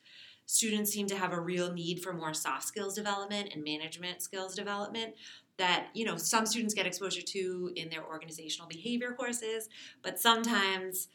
Students 0.47 0.90
seem 0.90 1.06
to 1.06 1.16
have 1.16 1.33
a 1.33 1.40
real 1.40 1.73
need 1.73 2.02
for 2.02 2.12
more 2.12 2.35
soft 2.35 2.64
skills 2.64 2.95
development 2.95 3.50
and 3.54 3.62
management 3.62 4.23
skills 4.23 4.54
development 4.54 5.14
that 5.59 5.88
you 5.95 6.04
know 6.04 6.16
some 6.16 6.47
students 6.47 6.75
get 6.75 6.87
exposure 6.87 7.23
to 7.23 7.73
in 7.76 7.88
their 7.88 8.04
organizational 8.04 8.68
behavior 8.68 9.12
courses, 9.12 9.68
but 10.02 10.18
sometimes 10.18 11.09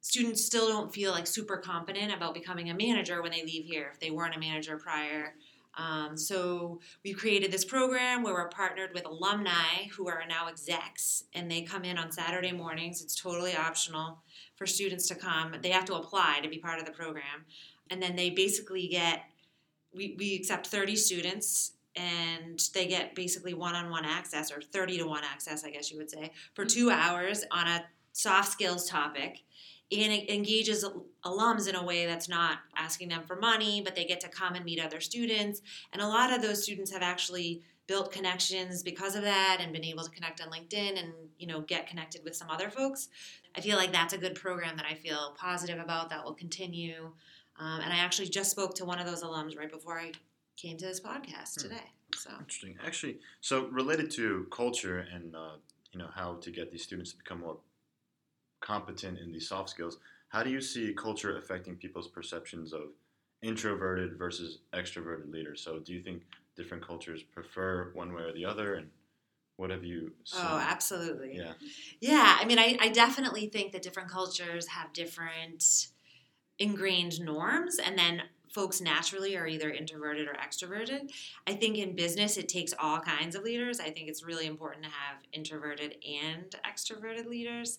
students 0.00 0.44
still 0.44 0.68
don't 0.68 0.92
feel 0.92 1.12
like 1.12 1.26
super 1.26 1.56
confident 1.56 2.14
about 2.14 2.34
becoming 2.34 2.70
a 2.70 2.74
manager 2.74 3.22
when 3.22 3.32
they 3.32 3.44
leave 3.44 3.64
here 3.64 3.90
if 3.92 4.00
they 4.00 4.10
weren't 4.10 4.34
a 4.34 4.40
manager 4.40 4.76
prior. 4.76 5.34
Um, 5.76 6.16
so 6.16 6.80
we've 7.04 7.16
created 7.16 7.52
this 7.52 7.64
program 7.64 8.22
where 8.22 8.34
we're 8.34 8.48
partnered 8.48 8.92
with 8.92 9.06
alumni 9.06 9.86
who 9.96 10.08
are 10.08 10.24
now 10.28 10.48
execs, 10.48 11.24
and 11.32 11.50
they 11.50 11.62
come 11.62 11.84
in 11.84 11.96
on 11.96 12.10
Saturday 12.10 12.52
mornings. 12.52 13.02
It's 13.02 13.14
totally 13.14 13.54
optional 13.54 14.22
for 14.56 14.66
students 14.66 15.06
to 15.08 15.14
come. 15.14 15.54
They 15.62 15.70
have 15.70 15.84
to 15.86 15.94
apply 15.94 16.40
to 16.42 16.48
be 16.48 16.58
part 16.58 16.80
of 16.80 16.86
the 16.86 16.92
program, 16.92 17.44
and 17.88 18.02
then 18.02 18.16
they 18.16 18.30
basically 18.30 18.88
get. 18.88 19.22
We, 19.92 20.14
we 20.16 20.36
accept 20.36 20.68
30 20.68 20.94
students 20.94 21.72
and 21.96 22.60
they 22.74 22.86
get 22.86 23.16
basically 23.16 23.54
one-on-one 23.54 24.04
access 24.04 24.52
or 24.52 24.60
30 24.60 24.98
to 24.98 25.04
1 25.04 25.22
access 25.24 25.64
i 25.64 25.70
guess 25.70 25.90
you 25.90 25.98
would 25.98 26.08
say 26.08 26.30
for 26.54 26.64
two 26.64 26.90
hours 26.90 27.44
on 27.50 27.66
a 27.66 27.84
soft 28.12 28.52
skills 28.52 28.88
topic 28.88 29.42
and 29.92 30.12
it 30.12 30.30
engages 30.30 30.84
alums 31.24 31.68
in 31.68 31.74
a 31.74 31.84
way 31.84 32.06
that's 32.06 32.28
not 32.28 32.58
asking 32.76 33.08
them 33.08 33.22
for 33.26 33.36
money, 33.36 33.80
but 33.82 33.94
they 33.96 34.04
get 34.04 34.20
to 34.20 34.28
come 34.28 34.54
and 34.54 34.64
meet 34.64 34.80
other 34.80 35.00
students. 35.00 35.60
And 35.92 36.00
a 36.00 36.06
lot 36.06 36.32
of 36.32 36.42
those 36.42 36.62
students 36.62 36.92
have 36.92 37.02
actually 37.02 37.62
built 37.86 38.12
connections 38.12 38.84
because 38.84 39.16
of 39.16 39.22
that 39.22 39.58
and 39.60 39.72
been 39.72 39.84
able 39.84 40.04
to 40.04 40.10
connect 40.10 40.40
on 40.40 40.48
LinkedIn 40.48 40.96
and 40.96 41.12
you 41.38 41.46
know 41.48 41.60
get 41.62 41.88
connected 41.88 42.22
with 42.24 42.36
some 42.36 42.48
other 42.48 42.70
folks. 42.70 43.08
I 43.56 43.60
feel 43.60 43.76
like 43.76 43.90
that's 43.90 44.12
a 44.14 44.18
good 44.18 44.36
program 44.36 44.76
that 44.76 44.86
I 44.86 44.94
feel 44.94 45.34
positive 45.36 45.80
about 45.80 46.08
that 46.10 46.24
will 46.24 46.34
continue. 46.34 47.10
Um, 47.58 47.80
and 47.80 47.92
I 47.92 47.96
actually 47.98 48.28
just 48.28 48.52
spoke 48.52 48.74
to 48.76 48.84
one 48.84 49.00
of 49.00 49.06
those 49.06 49.22
alums 49.24 49.58
right 49.58 49.70
before 49.70 49.98
I 49.98 50.12
came 50.56 50.76
to 50.78 50.86
this 50.86 51.00
podcast 51.00 51.56
Hmm. 51.60 51.68
today. 51.68 51.90
So 52.14 52.30
Interesting. 52.38 52.76
Actually, 52.84 53.18
so 53.40 53.66
related 53.66 54.10
to 54.12 54.46
culture 54.52 54.98
and 55.12 55.34
uh, 55.34 55.56
you 55.92 55.98
know 55.98 56.10
how 56.14 56.34
to 56.36 56.50
get 56.52 56.70
these 56.70 56.82
students 56.84 57.10
to 57.10 57.16
become 57.18 57.40
more 57.40 57.58
competent 58.60 59.18
in 59.18 59.32
these 59.32 59.48
soft 59.48 59.70
skills, 59.70 59.98
how 60.28 60.42
do 60.42 60.50
you 60.50 60.60
see 60.60 60.92
culture 60.94 61.36
affecting 61.38 61.76
people's 61.76 62.08
perceptions 62.08 62.72
of 62.72 62.90
introverted 63.42 64.16
versus 64.18 64.58
extroverted 64.74 65.30
leaders? 65.32 65.60
So, 65.60 65.78
do 65.78 65.92
you 65.92 66.02
think 66.02 66.22
different 66.56 66.86
cultures 66.86 67.22
prefer 67.22 67.90
one 67.94 68.12
way 68.12 68.22
or 68.22 68.32
the 68.32 68.44
other, 68.44 68.74
and 68.74 68.90
What 69.56 69.70
have 69.70 69.84
you 69.84 70.12
oh, 70.12 70.24
seen? 70.24 70.40
Oh, 70.42 70.58
absolutely. 70.58 71.36
Yeah. 71.36 71.52
Yeah, 72.00 72.38
I 72.40 72.44
mean, 72.46 72.58
I, 72.58 72.78
I 72.80 72.88
definitely 72.88 73.46
think 73.48 73.72
that 73.72 73.82
different 73.82 74.10
cultures 74.10 74.68
have 74.68 74.92
different 74.92 75.88
ingrained 76.58 77.20
norms, 77.20 77.78
and 77.78 77.98
then 77.98 78.22
folks 78.48 78.80
naturally 78.80 79.36
are 79.36 79.46
either 79.46 79.70
introverted 79.70 80.28
or 80.28 80.34
extroverted. 80.34 81.12
I 81.46 81.54
think 81.54 81.78
in 81.78 81.94
business, 81.94 82.36
it 82.36 82.48
takes 82.48 82.74
all 82.78 83.00
kinds 83.00 83.36
of 83.36 83.44
leaders. 83.44 83.80
I 83.80 83.90
think 83.90 84.08
it's 84.08 84.24
really 84.24 84.46
important 84.46 84.84
to 84.84 84.90
have 84.90 85.18
introverted 85.32 85.96
and 86.04 86.54
extroverted 86.66 87.26
leaders. 87.26 87.78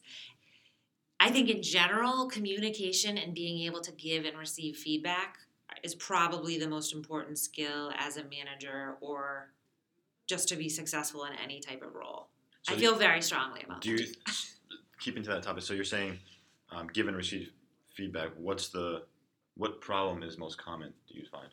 I 1.21 1.29
think 1.29 1.49
in 1.49 1.61
general, 1.61 2.27
communication 2.27 3.15
and 3.15 3.35
being 3.35 3.59
able 3.67 3.79
to 3.81 3.91
give 3.91 4.25
and 4.25 4.35
receive 4.35 4.75
feedback 4.75 5.37
is 5.83 5.93
probably 5.93 6.57
the 6.57 6.67
most 6.67 6.93
important 6.93 7.37
skill 7.37 7.91
as 7.95 8.17
a 8.17 8.23
manager 8.23 8.97
or 9.01 9.51
just 10.27 10.49
to 10.49 10.55
be 10.55 10.67
successful 10.67 11.25
in 11.25 11.33
any 11.33 11.59
type 11.59 11.83
of 11.83 11.93
role. 11.93 12.29
So 12.63 12.73
I 12.73 12.77
feel 12.77 12.95
very 12.95 13.21
strongly 13.21 13.61
about 13.63 13.81
Do 13.81 13.97
that. 13.97 14.07
you 14.07 14.13
keeping 14.99 15.21
to 15.23 15.29
that 15.29 15.43
topic? 15.43 15.61
So 15.61 15.75
you're 15.75 15.83
saying, 15.83 16.17
um, 16.71 16.87
give 16.91 17.07
and 17.07 17.15
receive 17.15 17.51
feedback. 17.95 18.29
What's 18.35 18.69
the 18.69 19.03
what 19.55 19.79
problem 19.79 20.23
is 20.23 20.39
most 20.39 20.57
common? 20.57 20.91
Do 21.07 21.19
you 21.19 21.25
find? 21.31 21.49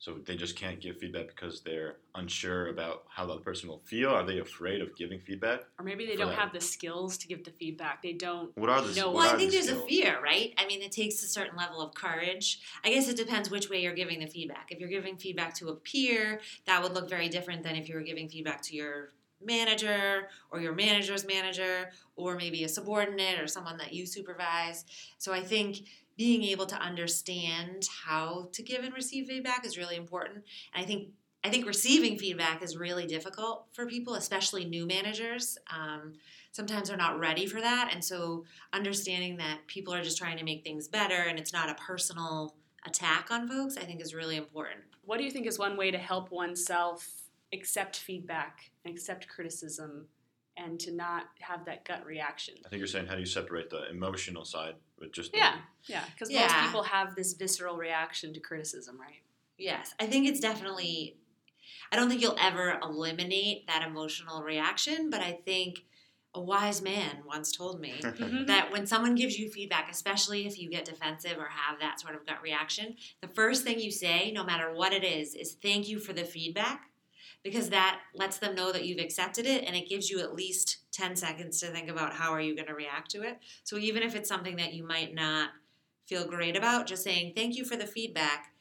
So 0.00 0.18
they 0.24 0.36
just 0.36 0.54
can't 0.54 0.80
give 0.80 0.98
feedback 0.98 1.26
because 1.26 1.62
they're 1.62 1.96
unsure 2.14 2.68
about 2.68 3.04
how 3.08 3.26
the 3.26 3.32
other 3.32 3.42
person 3.42 3.68
will 3.68 3.82
feel. 3.84 4.10
Are 4.10 4.24
they 4.24 4.38
afraid 4.38 4.80
of 4.80 4.94
giving 4.96 5.18
feedback? 5.18 5.62
Or 5.76 5.84
maybe 5.84 6.06
they 6.06 6.14
don't 6.14 6.28
that. 6.28 6.38
have 6.38 6.52
the 6.52 6.60
skills 6.60 7.18
to 7.18 7.26
give 7.26 7.44
the 7.44 7.50
feedback. 7.50 8.00
They 8.00 8.12
don't. 8.12 8.56
What 8.56 8.70
are 8.70 8.80
the 8.80 8.94
No. 8.94 9.10
Well, 9.10 9.28
I 9.28 9.36
think 9.36 9.50
the 9.50 9.56
there's 9.56 9.68
a 9.70 9.80
fear, 9.86 10.22
right? 10.22 10.54
I 10.56 10.66
mean, 10.66 10.82
it 10.82 10.92
takes 10.92 11.22
a 11.24 11.26
certain 11.26 11.56
level 11.56 11.80
of 11.80 11.94
courage. 11.94 12.60
I 12.84 12.90
guess 12.90 13.08
it 13.08 13.16
depends 13.16 13.50
which 13.50 13.68
way 13.68 13.82
you're 13.82 13.94
giving 13.94 14.20
the 14.20 14.28
feedback. 14.28 14.70
If 14.70 14.78
you're 14.78 14.88
giving 14.88 15.16
feedback 15.16 15.54
to 15.54 15.68
a 15.70 15.74
peer, 15.74 16.40
that 16.66 16.80
would 16.80 16.94
look 16.94 17.08
very 17.08 17.28
different 17.28 17.64
than 17.64 17.74
if 17.74 17.88
you 17.88 17.96
were 17.96 18.02
giving 18.02 18.28
feedback 18.28 18.62
to 18.62 18.76
your 18.76 19.10
manager 19.44 20.28
or 20.50 20.60
your 20.60 20.74
manager's 20.74 21.26
manager 21.26 21.90
or 22.16 22.36
maybe 22.36 22.64
a 22.64 22.68
subordinate 22.68 23.40
or 23.40 23.46
someone 23.46 23.78
that 23.78 23.92
you 23.92 24.06
supervise. 24.06 24.84
So 25.18 25.32
I 25.32 25.40
think 25.40 25.82
being 26.18 26.42
able 26.42 26.66
to 26.66 26.76
understand 26.76 27.88
how 28.04 28.48
to 28.52 28.62
give 28.62 28.84
and 28.84 28.92
receive 28.92 29.28
feedback 29.28 29.64
is 29.64 29.78
really 29.78 29.96
important. 29.96 30.44
And 30.74 30.84
I 30.84 30.86
think 30.86 31.10
I 31.44 31.50
think 31.50 31.66
receiving 31.66 32.18
feedback 32.18 32.64
is 32.64 32.76
really 32.76 33.06
difficult 33.06 33.66
for 33.72 33.86
people, 33.86 34.14
especially 34.14 34.64
new 34.64 34.86
managers. 34.86 35.56
Um, 35.72 36.14
sometimes 36.50 36.88
they're 36.88 36.96
not 36.96 37.20
ready 37.20 37.46
for 37.46 37.60
that, 37.60 37.90
and 37.94 38.04
so 38.04 38.44
understanding 38.72 39.36
that 39.36 39.60
people 39.68 39.94
are 39.94 40.02
just 40.02 40.18
trying 40.18 40.36
to 40.38 40.44
make 40.44 40.64
things 40.64 40.88
better 40.88 41.14
and 41.14 41.38
it's 41.38 41.52
not 41.52 41.70
a 41.70 41.74
personal 41.74 42.56
attack 42.84 43.30
on 43.30 43.48
folks, 43.48 43.76
I 43.76 43.82
think 43.82 44.02
is 44.02 44.14
really 44.14 44.36
important. 44.36 44.80
What 45.04 45.18
do 45.18 45.24
you 45.24 45.30
think 45.30 45.46
is 45.46 45.58
one 45.58 45.76
way 45.76 45.92
to 45.92 45.98
help 45.98 46.32
oneself 46.32 47.06
accept 47.52 47.96
feedback 47.96 48.72
and 48.84 48.92
accept 48.92 49.28
criticism 49.28 50.06
and 50.58 50.78
to 50.80 50.92
not 50.92 51.24
have 51.40 51.64
that 51.66 51.84
gut 51.84 52.04
reaction? 52.04 52.54
I 52.64 52.68
think 52.68 52.80
you're 52.80 52.86
saying 52.86 53.06
how 53.06 53.14
do 53.14 53.20
you 53.20 53.26
separate 53.26 53.70
the 53.70 53.88
emotional 53.90 54.44
side 54.44 54.74
with 54.98 55.12
just 55.12 55.32
the, 55.32 55.38
Yeah, 55.38 55.56
yeah, 55.86 56.04
because 56.12 56.30
most 56.32 56.54
people 56.60 56.82
have 56.82 57.14
this 57.14 57.34
visceral 57.34 57.76
reaction 57.76 58.34
to 58.34 58.40
criticism, 58.40 59.00
right? 59.00 59.22
Yes, 59.56 59.94
I 60.00 60.06
think 60.06 60.28
it's 60.28 60.40
definitely. 60.40 61.16
I 61.92 61.96
don't 61.96 62.08
think 62.08 62.20
you'll 62.20 62.36
ever 62.40 62.78
eliminate 62.82 63.66
that 63.66 63.86
emotional 63.86 64.42
reaction, 64.42 65.10
but 65.10 65.20
I 65.20 65.32
think 65.44 65.84
a 66.34 66.40
wise 66.40 66.82
man 66.82 67.22
once 67.26 67.52
told 67.52 67.80
me 67.80 68.00
Mhm. 68.02 68.46
that 68.46 68.70
when 68.70 68.86
someone 68.86 69.14
gives 69.14 69.38
you 69.38 69.50
feedback, 69.50 69.90
especially 69.90 70.46
if 70.46 70.58
you 70.58 70.68
get 70.70 70.84
defensive 70.84 71.38
or 71.38 71.48
have 71.48 71.78
that 71.80 72.00
sort 72.00 72.14
of 72.14 72.26
gut 72.26 72.42
reaction, 72.42 72.96
the 73.20 73.28
first 73.28 73.64
thing 73.64 73.80
you 73.80 73.90
say, 73.90 74.30
no 74.32 74.44
matter 74.44 74.72
what 74.72 74.92
it 74.92 75.04
is, 75.04 75.34
is 75.34 75.54
thank 75.54 75.88
you 75.88 75.98
for 75.98 76.12
the 76.12 76.24
feedback 76.24 76.90
because 77.44 77.70
that 77.70 78.00
lets 78.14 78.38
them 78.38 78.54
know 78.54 78.72
that 78.72 78.84
you've 78.84 78.98
accepted 78.98 79.46
it 79.46 79.64
and 79.64 79.76
it 79.76 79.88
gives 79.88 80.10
you 80.10 80.20
at 80.20 80.34
least 80.34 80.78
10 80.92 81.16
seconds 81.16 81.60
to 81.60 81.68
think 81.68 81.88
about 81.88 82.12
how 82.12 82.32
are 82.32 82.40
you 82.40 82.54
going 82.54 82.66
to 82.66 82.74
react 82.74 83.10
to 83.12 83.22
it. 83.22 83.38
So 83.64 83.76
even 83.78 84.02
if 84.02 84.14
it's 84.14 84.28
something 84.28 84.56
that 84.56 84.74
you 84.74 84.86
might 84.86 85.14
not 85.14 85.50
feel 86.06 86.26
great 86.26 86.56
about, 86.56 86.86
just 86.86 87.04
saying 87.04 87.32
thank 87.34 87.56
you 87.56 87.64
for 87.64 87.76
the 87.76 87.86
feedback 87.86 88.52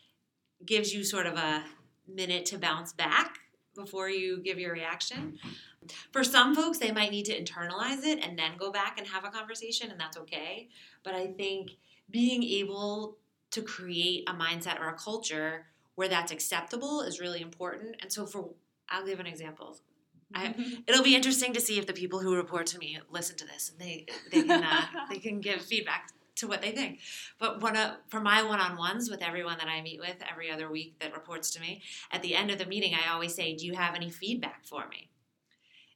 gives 0.66 0.94
you 0.94 1.04
sort 1.04 1.26
of 1.26 1.36
a 1.36 1.64
minute 2.08 2.46
to 2.48 2.58
bounce 2.58 2.94
back 2.94 3.40
before 3.76 4.10
you 4.10 4.42
give 4.42 4.60
your 4.60 4.74
reaction. 4.74 5.38
For 6.12 6.24
some 6.24 6.56
folks, 6.56 6.80
they 6.80 6.92
might 6.92 7.12
need 7.12 7.26
to 7.26 7.40
internalize 7.40 8.04
it 8.04 8.20
and 8.22 8.38
then 8.38 8.58
go 8.58 8.72
back 8.72 8.98
and 8.98 9.08
have 9.08 9.24
a 9.24 9.30
conversation, 9.30 9.92
and 9.92 10.00
that's 10.00 10.18
okay. 10.18 10.68
But 11.04 11.14
I 11.14 11.28
think 11.28 11.72
being 12.10 12.44
able 12.44 13.18
to 13.52 13.62
create 13.62 14.28
a 14.28 14.34
mindset 14.34 14.80
or 14.80 14.90
a 14.90 14.98
culture 14.98 15.68
where 15.96 16.08
that's 16.08 16.32
acceptable 16.32 17.02
is 17.02 17.20
really 17.20 17.42
important. 17.42 17.96
And 18.02 18.12
so, 18.12 18.26
for 18.26 18.50
I'll 18.90 19.06
give 19.06 19.20
an 19.20 19.28
example. 19.28 19.78
I- 20.34 20.56
It'll 20.88 21.04
be 21.04 21.16
interesting 21.16 21.54
to 21.54 21.62
see 21.62 21.78
if 21.80 21.88
the 21.88 21.94
people 21.94 22.20
who 22.20 22.36
report 22.36 22.68
to 22.68 22.78
me 22.80 23.00
listen 23.10 23.36
to 23.38 23.46
this 23.46 23.70
and 23.72 23.80
they 23.80 24.06
they 24.32 24.44
can 24.44 24.64
uh, 24.64 24.86
they 25.10 25.20
can 25.20 25.40
give 25.42 25.62
feedback 25.62 26.12
to 26.36 26.48
what 26.48 26.62
they 26.62 26.72
think. 26.72 27.00
But 27.40 27.62
one 27.62 27.76
of, 27.76 27.96
for 28.10 28.20
my 28.20 28.44
one-on-ones 28.44 29.10
with 29.10 29.24
everyone 29.24 29.58
that 29.58 29.68
I 29.68 29.82
meet 29.82 30.00
with 30.00 30.18
every 30.30 30.52
other 30.52 30.70
week 30.70 31.00
that 31.00 31.12
reports 31.14 31.50
to 31.52 31.60
me, 31.60 31.82
at 32.12 32.22
the 32.22 32.36
end 32.36 32.52
of 32.52 32.60
the 32.60 32.66
meeting, 32.68 32.94
I 32.94 33.12
always 33.12 33.34
say, 33.34 33.56
"Do 33.56 33.66
you 33.66 33.74
have 33.74 33.96
any 33.96 34.12
feedback 34.12 34.64
for 34.66 34.88
me?" 34.88 35.10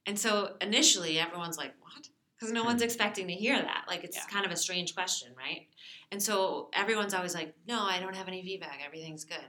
And 0.07 0.17
so 0.17 0.55
initially, 0.61 1.19
everyone's 1.19 1.57
like, 1.57 1.73
"What?" 1.81 2.07
Because 2.39 2.51
no 2.51 2.63
one's 2.63 2.81
expecting 2.81 3.27
to 3.27 3.33
hear 3.33 3.61
that. 3.61 3.83
Like 3.87 4.03
it's 4.03 4.17
Yeah. 4.17 4.23
kind 4.31 4.45
of 4.47 4.51
a 4.51 4.55
strange 4.57 4.95
question, 4.95 5.29
right? 5.37 5.67
And 6.11 6.21
so 6.23 6.69
everyone's 6.73 7.13
always 7.13 7.35
like, 7.35 7.53
"No, 7.67 7.83
I 7.83 7.99
don't 7.99 8.15
have 8.15 8.27
any 8.27 8.41
feedback. 8.41 8.79
Everything's 8.83 9.25
good." 9.25 9.45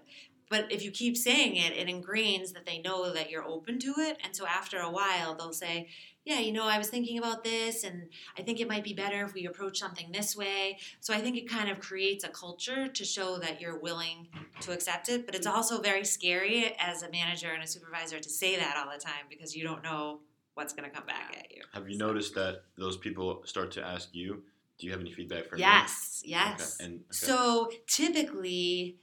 But 0.53 0.71
if 0.71 0.85
you 0.85 0.91
keep 0.91 1.17
saying 1.17 1.57
it, 1.57 1.73
it 1.73 1.89
ingrains 1.89 2.53
that 2.53 2.67
they 2.67 2.79
know 2.79 3.11
that 3.11 3.31
you're 3.31 3.43
open 3.43 3.79
to 3.79 3.95
it. 3.97 4.19
And 4.23 4.37
so 4.37 4.47
after 4.47 4.81
a 4.81 4.91
while, 4.91 5.35
they'll 5.35 5.55
say, 5.55 5.89
Yeah, 6.27 6.41
you 6.41 6.53
know, 6.53 6.67
I 6.69 6.77
was 6.77 6.91
thinking 6.91 7.17
about 7.17 7.43
this, 7.43 7.85
and 7.85 8.11
I 8.37 8.43
think 8.43 8.61
it 8.61 8.69
might 8.69 8.85
be 8.85 8.93
better 8.93 9.25
if 9.25 9.33
we 9.33 9.47
approach 9.47 9.79
something 9.79 10.13
this 10.13 10.37
way. 10.37 10.77
So 11.01 11.15
I 11.15 11.23
think 11.23 11.39
it 11.39 11.49
kind 11.49 11.71
of 11.71 11.81
creates 11.81 12.23
a 12.23 12.29
culture 12.29 12.87
to 12.87 13.03
show 13.03 13.39
that 13.39 13.63
you're 13.63 13.79
willing 13.79 14.29
to 14.61 14.73
accept 14.73 15.09
it. 15.09 15.25
But 15.25 15.35
it's 15.35 15.47
also 15.47 15.81
very 15.81 16.05
scary 16.05 16.77
as 16.79 17.03
a 17.03 17.11
manager 17.11 17.51
and 17.53 17.63
a 17.63 17.67
supervisor 17.67 18.21
to 18.21 18.29
say 18.29 18.57
that 18.57 18.77
all 18.77 18.93
the 18.93 19.03
time 19.03 19.25
because 19.31 19.57
you 19.57 19.65
don't 19.65 19.83
know 19.83 20.21
what's 20.53 20.75
going 20.75 20.87
to 20.87 20.95
come 20.95 21.07
back 21.07 21.35
at 21.35 21.51
you. 21.51 21.63
Have 21.73 21.89
you 21.89 21.97
noticed 21.97 22.35
that 22.35 22.65
those 22.77 22.99
people 22.99 23.43
start 23.47 23.71
to 23.73 23.83
ask 23.83 24.11
you, 24.13 24.43
"Do 24.79 24.87
you 24.87 24.93
have 24.93 25.01
any 25.01 25.13
feedback 25.13 25.47
for 25.49 25.57
me?" 25.57 25.63
Yes, 25.63 26.21
Okay, 26.23 26.31
yes. 26.31 26.79
And 26.79 26.93
okay. 26.97 27.05
So 27.11 27.71
typically, 27.87 28.99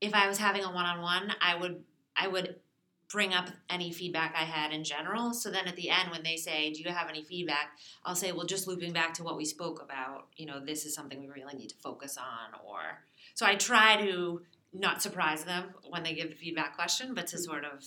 if 0.00 0.14
I 0.14 0.28
was 0.28 0.38
having 0.38 0.64
a 0.64 0.70
one-on-one, 0.70 1.32
I 1.40 1.56
would 1.56 1.84
I 2.16 2.28
would 2.28 2.56
bring 3.10 3.32
up 3.32 3.48
any 3.70 3.90
feedback 3.90 4.34
I 4.36 4.44
had 4.44 4.72
in 4.72 4.84
general. 4.84 5.32
So 5.32 5.50
then 5.50 5.66
at 5.66 5.76
the 5.76 5.88
end, 5.88 6.10
when 6.10 6.22
they 6.22 6.36
say, 6.36 6.72
"Do 6.72 6.82
you 6.82 6.90
have 6.90 7.08
any 7.08 7.22
feedback?" 7.22 7.78
I'll 8.04 8.14
say, 8.14 8.32
"Well, 8.32 8.46
just 8.46 8.66
looping 8.66 8.92
back 8.92 9.14
to 9.14 9.22
what 9.22 9.36
we 9.36 9.44
spoke 9.44 9.82
about. 9.82 10.28
You 10.36 10.46
know, 10.46 10.60
this 10.60 10.84
is 10.84 10.94
something 10.94 11.18
we 11.18 11.28
really 11.28 11.54
need 11.54 11.70
to 11.70 11.76
focus 11.76 12.18
on." 12.18 12.60
Or 12.66 13.04
so 13.34 13.46
I 13.46 13.54
try 13.54 13.96
to 14.04 14.42
not 14.72 15.02
surprise 15.02 15.44
them 15.44 15.74
when 15.88 16.02
they 16.02 16.14
give 16.14 16.30
the 16.30 16.36
feedback 16.36 16.74
question, 16.76 17.14
but 17.14 17.26
to 17.28 17.36
mm-hmm. 17.36 17.44
sort 17.44 17.64
of 17.64 17.84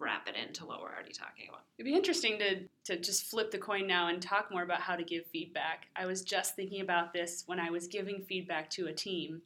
wrap 0.00 0.26
it 0.28 0.34
into 0.34 0.64
what 0.64 0.80
we're 0.80 0.90
already 0.90 1.12
talking 1.12 1.46
about. 1.48 1.62
It'd 1.78 1.90
be 1.90 1.96
interesting 1.96 2.38
to, 2.38 2.62
to 2.84 3.00
just 3.00 3.26
flip 3.26 3.50
the 3.50 3.58
coin 3.58 3.86
now 3.86 4.08
and 4.08 4.20
talk 4.20 4.50
more 4.50 4.62
about 4.62 4.80
how 4.80 4.96
to 4.96 5.04
give 5.04 5.26
feedback. 5.26 5.86
I 5.94 6.06
was 6.06 6.22
just 6.22 6.56
thinking 6.56 6.80
about 6.80 7.12
this 7.12 7.44
when 7.46 7.60
I 7.60 7.70
was 7.70 7.86
giving 7.86 8.22
feedback 8.22 8.70
to 8.70 8.86
a 8.86 8.92
team. 8.92 9.42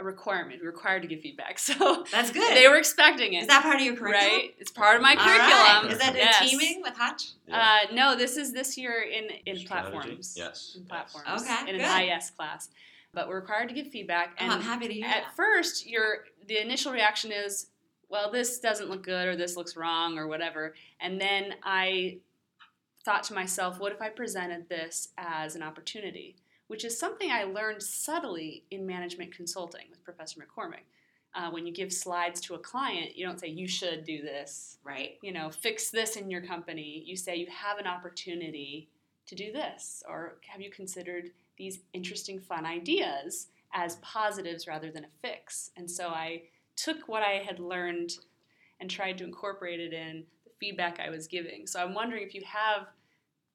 A 0.00 0.02
requirement, 0.04 0.60
We're 0.60 0.70
required 0.70 1.02
to 1.02 1.08
give 1.08 1.20
feedback. 1.20 1.56
So 1.64 2.04
That's 2.10 2.32
good. 2.32 2.56
they 2.56 2.66
were 2.66 2.76
expecting 2.78 3.34
it. 3.34 3.42
is 3.42 3.46
that 3.46 3.62
part 3.62 3.76
of 3.76 3.82
your 3.82 3.94
curriculum? 3.94 4.26
right? 4.28 4.54
It's 4.58 4.72
part 4.72 4.96
of 4.96 5.02
my 5.02 5.10
All 5.12 5.16
curriculum. 5.18 5.84
right. 5.84 5.88
Is 5.92 5.98
that 5.98 6.14
Yes. 6.16 6.40
a 6.42 6.48
teaming 6.48 6.82
with 6.82 6.94
Hutch? 6.96 7.22
Yeah. 7.46 7.56
Uh, 7.90 7.94
no, 7.94 8.16
this 8.16 8.36
is 8.36 8.52
this 8.52 8.76
year 8.76 9.02
in, 9.02 9.28
in 9.46 9.56
Strategy? 9.56 9.66
platforms. 9.92 10.34
Yes. 10.36 10.72
In 10.74 10.82
yes. 10.82 10.88
platforms. 10.88 11.42
Okay, 11.42 11.70
In 11.70 11.76
good. 11.78 11.84
an 11.86 12.18
IS 12.18 12.30
class. 12.30 12.70
But 13.12 13.28
we're 13.28 13.36
required 13.40 13.68
to 13.68 13.74
give 13.74 13.86
feedback. 13.86 14.30
Oh, 14.32 14.42
And 14.42 14.52
I'm 14.52 14.62
happy 14.62 14.88
to 14.88 14.94
hear 14.94 15.06
at 15.06 15.22
that. 15.26 15.36
first 15.36 15.86
your 15.86 16.24
the 16.48 16.60
initial 16.60 16.90
reaction 16.92 17.30
is 17.30 17.68
well 18.08 18.32
this 18.32 18.58
doesn't 18.58 18.90
look 18.90 19.04
good 19.04 19.28
or 19.28 19.36
this 19.36 19.56
looks 19.56 19.76
wrong 19.76 20.18
or 20.18 20.26
whatever 20.26 20.74
and 21.00 21.18
then 21.20 21.54
i 21.62 22.18
thought 23.04 23.22
to 23.24 23.32
myself 23.34 23.78
what 23.80 23.92
if 23.92 24.02
i 24.02 24.08
presented 24.10 24.68
this 24.68 25.08
as 25.16 25.56
an 25.56 25.62
opportunity 25.62 26.36
which 26.68 26.84
is 26.84 26.98
something 26.98 27.30
i 27.30 27.44
learned 27.44 27.82
subtly 27.82 28.64
in 28.70 28.86
management 28.86 29.34
consulting 29.34 29.86
with 29.90 30.04
professor 30.04 30.40
mccormick. 30.40 30.84
Uh, 31.36 31.50
when 31.50 31.66
you 31.66 31.72
give 31.72 31.92
slides 31.92 32.40
to 32.40 32.54
a 32.54 32.58
client 32.58 33.16
you 33.16 33.26
don't 33.26 33.40
say 33.40 33.48
you 33.48 33.66
should 33.66 34.04
do 34.04 34.22
this. 34.22 34.78
Right. 34.84 35.18
you 35.22 35.32
know 35.32 35.50
fix 35.50 35.90
this 35.90 36.16
in 36.16 36.30
your 36.30 36.42
company. 36.42 37.02
You 37.04 37.16
say 37.16 37.36
you 37.36 37.46
have 37.50 37.78
an 37.78 37.86
opportunity 37.86 38.88
to 39.26 39.34
do 39.34 39.52
this. 39.52 40.02
Or 40.08 40.36
have 40.46 40.60
you 40.60 40.70
considered 40.70 41.30
these 41.56 41.80
interesting 41.92 42.38
fun 42.38 42.66
ideas 42.66 43.48
as 43.72 43.96
positives 43.96 44.66
rather 44.66 44.90
than 44.90 45.04
a 45.04 45.08
fix? 45.22 45.70
And 45.76 45.90
so 45.90 46.08
i 46.08 46.42
took 46.76 47.08
what 47.08 47.22
i 47.22 47.42
had 47.46 47.58
learned 47.60 48.12
and 48.80 48.90
tried 48.90 49.16
to 49.18 49.24
incorporate 49.24 49.80
it 49.80 49.92
in 49.92 50.24
the 50.44 50.50
feedback 50.60 50.98
i 51.00 51.10
was 51.10 51.26
giving. 51.26 51.66
So 51.66 51.80
i'm 51.80 51.94
wondering 51.94 52.22
if 52.22 52.34
you 52.34 52.42
have 52.46 52.88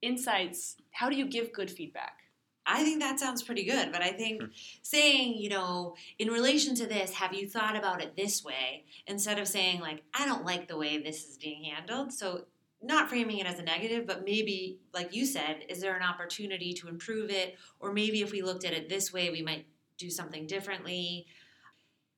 insights 0.01 0.77
how 0.91 1.09
do 1.09 1.15
you 1.15 1.25
give 1.25 1.51
good 1.51 1.69
feedback 1.69 2.19
I 2.65 2.83
think 2.83 2.99
that 2.99 3.19
sounds 3.19 3.41
pretty 3.41 3.65
good, 3.65 3.91
but 3.91 4.01
I 4.01 4.11
think 4.11 4.41
hmm. 4.41 4.47
saying, 4.81 5.37
you 5.37 5.49
know, 5.49 5.95
in 6.17 6.29
relation 6.29 6.75
to 6.75 6.85
this, 6.85 7.13
have 7.13 7.33
you 7.33 7.47
thought 7.47 7.75
about 7.75 8.01
it 8.01 8.15
this 8.15 8.43
way 8.43 8.85
instead 9.07 9.39
of 9.39 9.47
saying, 9.47 9.79
like, 9.79 10.03
I 10.13 10.25
don't 10.25 10.45
like 10.45 10.67
the 10.67 10.77
way 10.77 10.97
this 10.97 11.25
is 11.25 11.37
being 11.37 11.63
handled. 11.63 12.13
So 12.13 12.45
not 12.81 13.09
framing 13.09 13.39
it 13.39 13.47
as 13.47 13.59
a 13.59 13.63
negative, 13.63 14.05
but 14.05 14.23
maybe, 14.23 14.79
like 14.93 15.13
you 15.13 15.25
said, 15.25 15.65
is 15.67 15.81
there 15.81 15.97
an 15.97 16.03
opportunity 16.03 16.73
to 16.73 16.87
improve 16.87 17.29
it? 17.29 17.57
Or 17.79 17.91
maybe 17.91 18.21
if 18.21 18.31
we 18.31 18.41
looked 18.41 18.63
at 18.63 18.73
it 18.73 18.87
this 18.87 19.11
way, 19.11 19.29
we 19.29 19.41
might 19.41 19.65
do 19.97 20.09
something 20.09 20.47
differently. 20.47 21.25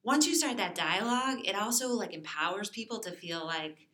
Once 0.04 0.28
you 0.28 0.36
start 0.36 0.58
that 0.58 0.76
dialogue, 0.76 1.40
it 1.46 1.56
also 1.56 1.90
like 1.90 2.14
empowers 2.14 2.70
people 2.70 3.00
to 3.00 3.12
feel 3.12 3.46
like 3.46 3.88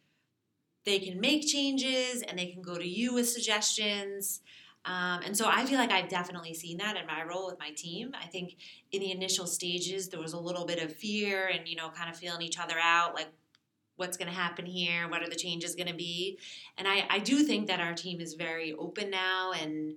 they 0.85 0.99
can 0.99 1.19
make 1.19 1.45
changes 1.47 2.21
and 2.21 2.37
they 2.37 2.47
can 2.47 2.61
go 2.61 2.77
to 2.77 2.87
you 2.87 3.13
with 3.13 3.29
suggestions. 3.29 4.41
Um, 4.87 5.21
and 5.25 5.35
so 5.35 5.45
I 5.47 5.65
feel 5.65 5.77
like 5.77 5.91
I've 5.91 6.07
definitely 6.07 6.53
seen 6.53 6.77
that 6.77 6.95
in 6.95 7.05
my 7.05 7.23
role 7.23 7.45
with 7.45 7.59
my 7.59 7.71
team. 7.71 8.13
I 8.19 8.25
think 8.27 8.55
in 8.91 9.01
the 9.01 9.11
initial 9.11 9.45
stages, 9.45 10.07
there 10.07 10.19
was 10.21 10.33
a 10.33 10.39
little 10.39 10.65
bit 10.65 10.81
of 10.81 10.95
fear 10.95 11.47
and, 11.47 11.67
you 11.67 11.75
know, 11.75 11.89
kind 11.89 12.09
of 12.09 12.17
feeling 12.17 12.41
each 12.41 12.57
other 12.57 12.75
out, 12.81 13.13
like 13.13 13.27
what's 13.97 14.15
going 14.15 14.29
to 14.29 14.33
happen 14.33 14.65
here, 14.65 15.09
what 15.09 15.21
are 15.21 15.29
the 15.29 15.35
changes 15.35 15.75
going 15.75 15.89
to 15.89 15.93
be. 15.95 16.39
And 16.77 16.87
I, 16.87 17.05
I 17.09 17.19
do 17.19 17.43
think 17.43 17.67
that 17.67 17.81
our 17.81 17.93
team 17.93 18.21
is 18.21 18.35
very 18.35 18.73
open 18.73 19.09
now 19.11 19.51
and 19.51 19.95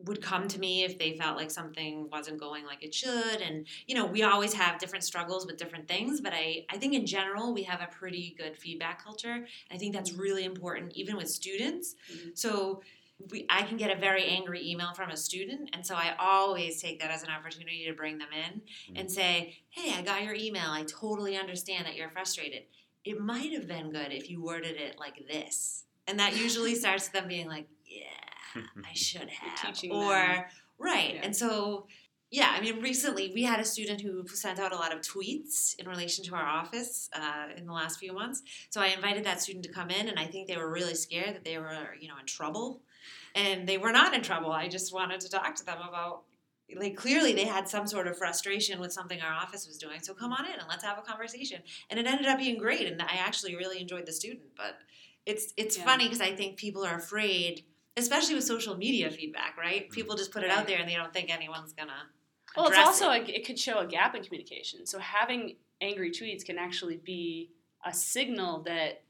would 0.00 0.20
come 0.20 0.48
to 0.48 0.58
me 0.58 0.82
if 0.84 0.98
they 0.98 1.16
felt 1.16 1.36
like 1.36 1.50
something 1.50 2.08
wasn't 2.10 2.38
going 2.38 2.66
like 2.66 2.82
it 2.82 2.92
should 2.92 3.40
and 3.40 3.66
you 3.86 3.94
know 3.94 4.04
we 4.04 4.22
always 4.24 4.52
have 4.52 4.78
different 4.78 5.04
struggles 5.04 5.46
with 5.46 5.56
different 5.56 5.86
things 5.86 6.20
but 6.20 6.32
i 6.34 6.66
i 6.68 6.76
think 6.76 6.94
in 6.94 7.06
general 7.06 7.54
we 7.54 7.62
have 7.62 7.80
a 7.80 7.86
pretty 7.86 8.34
good 8.36 8.56
feedback 8.56 9.02
culture 9.02 9.46
i 9.70 9.78
think 9.78 9.94
that's 9.94 10.12
really 10.12 10.44
important 10.44 10.92
even 10.94 11.16
with 11.16 11.30
students 11.30 11.94
Mhm. 12.12 12.36
so 12.36 12.82
we, 13.30 13.46
I 13.48 13.62
can 13.62 13.76
get 13.76 13.96
a 13.96 13.98
very 13.98 14.24
angry 14.26 14.68
email 14.68 14.92
from 14.94 15.10
a 15.10 15.16
student, 15.16 15.70
and 15.72 15.86
so 15.86 15.94
I 15.94 16.14
always 16.18 16.80
take 16.80 17.00
that 17.00 17.10
as 17.10 17.22
an 17.22 17.30
opportunity 17.30 17.84
to 17.86 17.92
bring 17.94 18.18
them 18.18 18.28
in 18.32 18.62
and 18.96 19.10
say, 19.10 19.56
"Hey, 19.70 19.92
I 19.94 20.02
got 20.02 20.24
your 20.24 20.34
email. 20.34 20.70
I 20.70 20.84
totally 20.84 21.36
understand 21.36 21.86
that 21.86 21.94
you're 21.96 22.10
frustrated. 22.10 22.62
It 23.04 23.20
might 23.20 23.52
have 23.52 23.68
been 23.68 23.92
good 23.92 24.12
if 24.12 24.30
you 24.30 24.42
worded 24.42 24.76
it 24.76 24.98
like 24.98 25.26
this," 25.28 25.84
and 26.06 26.18
that 26.18 26.36
usually 26.36 26.74
starts 26.84 27.08
them 27.08 27.28
being 27.28 27.48
like, 27.48 27.68
"Yeah, 27.86 28.62
I 28.84 28.92
should 28.94 29.30
have," 29.30 29.74
teaching 29.74 29.92
or 29.92 30.10
them. 30.12 30.44
right. 30.78 31.14
Yeah. 31.14 31.20
And 31.22 31.36
so, 31.36 31.86
yeah, 32.30 32.52
I 32.56 32.60
mean, 32.60 32.80
recently 32.80 33.30
we 33.32 33.44
had 33.44 33.60
a 33.60 33.64
student 33.64 34.00
who 34.00 34.26
sent 34.26 34.58
out 34.58 34.72
a 34.72 34.76
lot 34.76 34.92
of 34.92 35.00
tweets 35.02 35.78
in 35.78 35.86
relation 35.88 36.24
to 36.24 36.34
our 36.34 36.44
office 36.44 37.08
uh, 37.14 37.46
in 37.56 37.64
the 37.64 37.72
last 37.72 38.00
few 38.00 38.12
months. 38.12 38.42
So 38.70 38.80
I 38.80 38.88
invited 38.88 39.24
that 39.24 39.40
student 39.40 39.64
to 39.66 39.72
come 39.72 39.90
in, 39.90 40.08
and 40.08 40.18
I 40.18 40.26
think 40.26 40.48
they 40.48 40.56
were 40.56 40.70
really 40.70 40.94
scared 40.96 41.34
that 41.36 41.44
they 41.44 41.58
were, 41.58 41.94
you 42.00 42.08
know, 42.08 42.18
in 42.18 42.26
trouble. 42.26 42.82
And 43.34 43.68
they 43.68 43.78
were 43.78 43.92
not 43.92 44.14
in 44.14 44.22
trouble. 44.22 44.52
I 44.52 44.68
just 44.68 44.92
wanted 44.94 45.20
to 45.20 45.28
talk 45.28 45.54
to 45.56 45.64
them 45.66 45.78
about, 45.88 46.22
like, 46.76 46.96
clearly 46.96 47.32
they 47.32 47.44
had 47.44 47.68
some 47.68 47.86
sort 47.86 48.06
of 48.06 48.16
frustration 48.16 48.80
with 48.80 48.92
something 48.92 49.20
our 49.20 49.32
office 49.32 49.66
was 49.66 49.78
doing. 49.78 50.00
So 50.02 50.14
come 50.14 50.32
on 50.32 50.44
in 50.46 50.52
and 50.52 50.68
let's 50.68 50.84
have 50.84 50.98
a 50.98 51.02
conversation. 51.02 51.62
And 51.90 51.98
it 51.98 52.06
ended 52.06 52.26
up 52.26 52.38
being 52.38 52.58
great, 52.58 52.86
and 52.86 53.00
I 53.02 53.16
actually 53.18 53.56
really 53.56 53.80
enjoyed 53.80 54.06
the 54.06 54.12
student. 54.12 54.54
But 54.56 54.76
it's 55.26 55.52
it's 55.56 55.76
Yeah. 55.78 55.84
funny 55.84 56.04
because 56.04 56.20
I 56.20 56.34
think 56.36 56.56
people 56.58 56.84
are 56.84 56.96
afraid, 56.96 57.64
especially 57.96 58.34
with 58.34 58.44
social 58.44 58.76
media 58.76 59.10
feedback, 59.10 59.56
right? 59.56 59.84
Mm-hmm. 59.84 59.94
People 59.94 60.16
just 60.16 60.32
put 60.32 60.42
it 60.44 60.50
out 60.50 60.66
there 60.66 60.78
and 60.78 60.88
they 60.88 60.94
don't 60.94 61.12
think 61.12 61.30
anyone's 61.30 61.72
gonna. 61.72 62.10
Well, 62.56 62.68
it's 62.68 62.78
also 62.78 63.10
it. 63.10 63.28
a, 63.28 63.38
it 63.40 63.46
could 63.46 63.58
show 63.58 63.78
a 63.78 63.86
gap 63.86 64.14
in 64.14 64.22
communication. 64.22 64.86
So 64.86 64.98
having 64.98 65.56
angry 65.80 66.10
tweets 66.10 66.44
can 66.44 66.58
actually 66.58 66.98
be 66.98 67.50
a 67.84 67.92
signal 67.92 68.62
that 68.62 69.03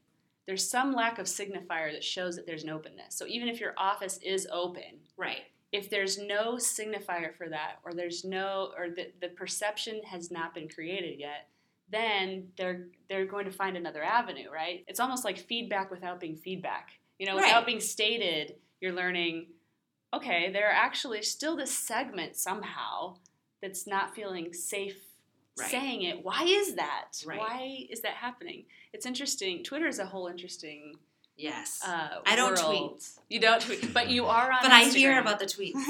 there's 0.47 0.69
some 0.69 0.93
lack 0.93 1.19
of 1.19 1.25
signifier 1.25 1.91
that 1.91 2.03
shows 2.03 2.35
that 2.35 2.45
there's 2.45 2.63
an 2.63 2.69
openness. 2.69 3.15
So 3.15 3.25
even 3.27 3.47
if 3.47 3.59
your 3.59 3.73
office 3.77 4.19
is 4.23 4.47
open, 4.51 4.99
right. 5.17 5.43
if 5.71 5.89
there's 5.89 6.17
no 6.17 6.55
signifier 6.55 7.35
for 7.35 7.49
that, 7.49 7.79
or 7.83 7.93
there's 7.93 8.23
no, 8.23 8.71
or 8.77 8.89
the, 8.89 9.11
the 9.21 9.29
perception 9.29 10.01
has 10.03 10.29
not 10.31 10.53
been 10.53 10.69
created 10.69 11.19
yet, 11.19 11.49
then 11.91 12.47
they're 12.57 12.87
they're 13.09 13.25
going 13.25 13.45
to 13.45 13.51
find 13.51 13.77
another 13.77 14.03
avenue, 14.03 14.49
right? 14.51 14.83
It's 14.87 14.99
almost 14.99 15.23
like 15.23 15.37
feedback 15.37 15.91
without 15.91 16.19
being 16.19 16.35
feedback. 16.35 16.89
You 17.19 17.27
know, 17.27 17.35
without 17.35 17.65
being 17.65 17.79
stated, 17.79 18.55
you're 18.81 18.91
learning. 18.91 19.47
Okay, 20.13 20.51
there 20.51 20.67
are 20.67 20.73
actually 20.73 21.21
still 21.21 21.55
this 21.55 21.71
segment 21.71 22.35
somehow 22.37 23.17
that's 23.61 23.85
not 23.85 24.15
feeling 24.15 24.53
safe 24.53 24.97
Right. 25.57 25.71
saying 25.71 26.01
it. 26.03 26.23
Why 26.23 26.43
is 26.43 26.75
that? 26.75 27.11
Right. 27.25 27.39
Why 27.39 27.85
is 27.89 28.01
that 28.01 28.13
happening? 28.15 28.65
It's 28.93 29.05
interesting. 29.05 29.63
Twitter 29.63 29.87
is 29.87 29.99
a 29.99 30.05
whole 30.05 30.27
interesting. 30.27 30.95
Yes. 31.37 31.81
Uh, 31.85 32.19
I 32.25 32.35
don't 32.35 32.57
world. 32.61 32.99
tweet. 32.99 33.03
You 33.29 33.39
don't 33.39 33.61
tweet, 33.61 33.93
but 33.93 34.09
you 34.09 34.25
are 34.25 34.51
on. 34.51 34.59
but 34.61 34.71
I 34.71 34.83
hear 34.85 35.19
about 35.19 35.39
the 35.39 35.45
tweets. 35.45 35.73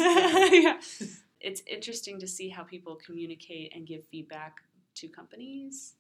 yeah. 0.51 0.79
It's 1.41 1.61
interesting 1.67 2.19
to 2.21 2.27
see 2.27 2.49
how 2.49 2.63
people 2.63 2.95
communicate 2.95 3.75
and 3.75 3.85
give 3.85 4.03
feedback 4.07 4.55
to 4.95 5.07
companies, 5.07 5.93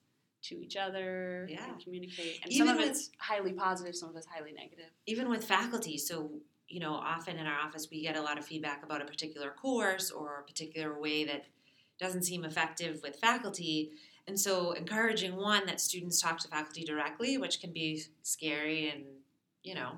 to 0.43 0.59
each 0.59 0.75
other, 0.75 1.45
Yeah. 1.47 1.67
and 1.69 1.79
communicate. 1.83 2.39
And 2.41 2.51
Even 2.51 2.67
some 2.67 2.75
of 2.75 2.81
with- 2.81 2.89
it's 2.91 3.11
highly 3.19 3.53
positive, 3.53 3.95
some 3.95 4.09
of 4.09 4.15
it's 4.15 4.25
highly 4.25 4.53
negative. 4.53 4.89
Even 5.05 5.29
with 5.29 5.43
faculty, 5.43 5.97
so 5.99 6.31
you 6.67 6.79
know, 6.79 6.93
often 6.95 7.37
in 7.37 7.45
our 7.45 7.59
office 7.59 7.89
we 7.91 8.01
get 8.01 8.15
a 8.15 8.21
lot 8.21 8.39
of 8.39 8.45
feedback 8.45 8.81
about 8.83 8.99
a 8.99 9.05
particular 9.05 9.51
course 9.51 10.09
or 10.09 10.39
a 10.39 10.43
particular 10.43 10.99
way 10.99 11.23
that 11.25 11.45
doesn't 11.99 12.23
seem 12.23 12.43
effective 12.43 12.99
with 13.03 13.15
faculty. 13.17 13.91
And 14.27 14.39
so 14.39 14.71
encouraging 14.71 15.35
one 15.35 15.65
that 15.67 15.79
students 15.79 16.21
talk 16.21 16.39
to 16.39 16.47
faculty 16.47 16.83
directly, 16.83 17.37
which 17.37 17.61
can 17.61 17.71
be 17.71 18.03
scary 18.23 18.89
and, 18.89 19.03
you 19.63 19.75
know, 19.75 19.97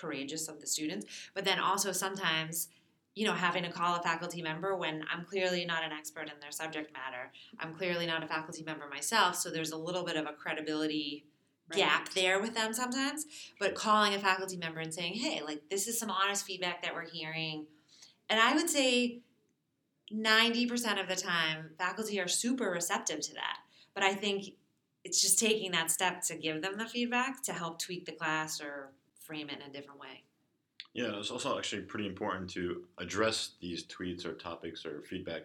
courageous 0.00 0.48
of 0.48 0.60
the 0.60 0.66
students, 0.66 1.06
but 1.34 1.44
then 1.44 1.58
also 1.58 1.92
sometimes 1.92 2.68
you 3.18 3.26
know, 3.26 3.32
having 3.32 3.64
to 3.64 3.72
call 3.72 3.96
a 3.96 4.00
faculty 4.00 4.40
member 4.40 4.76
when 4.76 5.02
I'm 5.12 5.24
clearly 5.24 5.64
not 5.64 5.82
an 5.82 5.90
expert 5.90 6.30
in 6.32 6.38
their 6.40 6.52
subject 6.52 6.92
matter. 6.92 7.32
I'm 7.58 7.74
clearly 7.74 8.06
not 8.06 8.22
a 8.22 8.28
faculty 8.28 8.62
member 8.62 8.88
myself, 8.88 9.34
so 9.34 9.50
there's 9.50 9.72
a 9.72 9.76
little 9.76 10.04
bit 10.04 10.14
of 10.14 10.26
a 10.26 10.32
credibility 10.32 11.24
gap 11.72 12.10
there 12.10 12.40
with 12.40 12.54
them 12.54 12.72
sometimes. 12.72 13.26
But 13.58 13.74
calling 13.74 14.14
a 14.14 14.20
faculty 14.20 14.56
member 14.56 14.78
and 14.78 14.94
saying, 14.94 15.14
hey, 15.14 15.42
like, 15.44 15.68
this 15.68 15.88
is 15.88 15.98
some 15.98 16.12
honest 16.12 16.46
feedback 16.46 16.80
that 16.84 16.94
we're 16.94 17.08
hearing. 17.08 17.66
And 18.30 18.38
I 18.38 18.54
would 18.54 18.70
say 18.70 19.18
90% 20.12 21.00
of 21.00 21.08
the 21.08 21.16
time, 21.16 21.70
faculty 21.78 22.20
are 22.20 22.28
super 22.28 22.70
receptive 22.70 23.20
to 23.20 23.34
that. 23.34 23.58
But 23.94 24.02
I 24.04 24.14
think 24.14 24.54
it's 25.04 25.20
just 25.20 25.38
taking 25.38 25.72
that 25.72 25.90
step 25.90 26.22
to 26.24 26.36
give 26.36 26.62
them 26.62 26.76
the 26.78 26.86
feedback 26.86 27.42
to 27.44 27.52
help 27.52 27.78
tweak 27.78 28.04
the 28.06 28.12
class 28.12 28.60
or 28.60 28.90
frame 29.20 29.48
it 29.50 29.60
in 29.60 29.70
a 29.70 29.72
different 29.72 30.00
way. 30.00 30.22
Yeah, 30.94 31.18
it's 31.18 31.30
also 31.30 31.56
actually 31.58 31.82
pretty 31.82 32.06
important 32.06 32.48
to 32.50 32.84
address 32.98 33.52
these 33.60 33.84
tweets 33.84 34.24
or 34.24 34.32
topics 34.32 34.84
or 34.86 35.02
feedback 35.02 35.42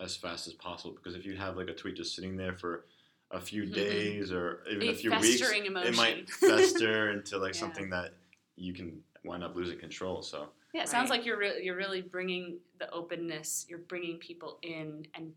as 0.00 0.16
fast 0.16 0.46
as 0.46 0.54
possible 0.54 0.94
because 0.94 1.14
if 1.14 1.24
you 1.24 1.36
have 1.36 1.56
like 1.56 1.68
a 1.68 1.74
tweet 1.74 1.96
just 1.96 2.14
sitting 2.14 2.36
there 2.36 2.54
for 2.54 2.86
a 3.30 3.40
few 3.40 3.64
Mhm. 3.64 3.74
days 3.74 4.32
or 4.32 4.64
even 4.70 4.88
A 4.88 4.90
a 4.90 4.94
few 4.94 5.10
weeks, 5.10 5.38
festering 5.40 5.66
it 5.66 5.94
might 5.96 6.28
fester 6.30 7.10
into 7.12 7.38
like 7.38 7.54
Yeah. 7.54 7.60
something 7.60 7.90
that 7.90 8.14
you 8.56 8.72
can 8.74 9.02
wind 9.24 9.44
up 9.44 9.54
losing 9.54 9.78
control. 9.78 10.22
So 10.22 10.50
Yeah, 10.72 10.82
it 10.82 10.88
sounds 10.88 11.10
like 11.10 11.24
you're 11.26 11.36
re- 11.38 11.60
you're 11.62 11.76
really 11.76 12.00
bringing 12.02 12.58
the 12.78 12.90
openness. 12.90 13.66
You're 13.68 13.78
bringing 13.80 14.18
people 14.18 14.58
in 14.62 15.06
and 15.14 15.32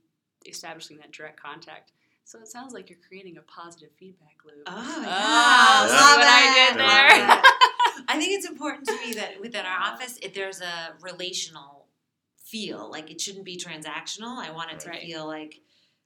establishing 0.46 0.98
that 0.98 1.12
direct 1.12 1.42
contact. 1.42 1.92
So 2.26 2.40
it 2.40 2.48
sounds 2.48 2.74
like 2.74 2.90
you're 2.90 3.00
creating 3.08 3.38
a 3.38 3.42
positive 3.42 3.90
feedback 3.98 4.36
loop. 4.46 4.64
Oh, 4.68 4.72
Ah, 4.76 5.86
yeah. 5.86 5.92
Love 5.92 6.18
what 6.18 6.28
I 6.28 6.70
did 6.70 6.80
there? 6.80 7.42
I 8.08 8.18
think 8.20 8.34
it's 8.38 8.48
important 8.48 8.88
to 8.88 8.94
me 8.98 9.14
that 9.14 9.40
within 9.42 9.66
our 9.66 9.80
office, 9.80 10.18
if 10.22 10.34
there's 10.34 10.62
a 10.62 10.94
relational 11.02 11.88
feel. 12.44 12.90
Like 12.92 13.10
it 13.10 13.20
shouldn't 13.20 13.46
be 13.46 13.58
transactional. 13.58 14.38
I 14.38 14.52
want 14.52 14.72
it 14.72 14.80
to 14.82 14.90
Right. 14.90 15.02
feel 15.02 15.26
like 15.26 15.62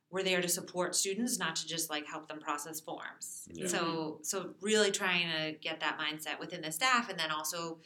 we're 0.09 0.23
there 0.23 0.41
to 0.41 0.47
support 0.47 0.95
students, 0.95 1.37
not 1.37 1.57
to 1.57 1.67
just 1.67 1.89
like 1.89 2.07
help 2.07 2.29
them 2.29 2.39
process 2.39 2.79
forms. 2.79 3.47
Yeah. 3.51 3.67
So 3.67 4.19
so 4.21 4.51
really 4.61 4.91
trying 4.91 5.27
to 5.35 5.51
get 5.59 5.81
that 5.81 5.99
mindset 5.99 6.39
within 6.39 6.61
the 6.61 6.71
staff, 6.71 7.09
and 7.09 7.19
then 7.19 7.31
also 7.31 7.79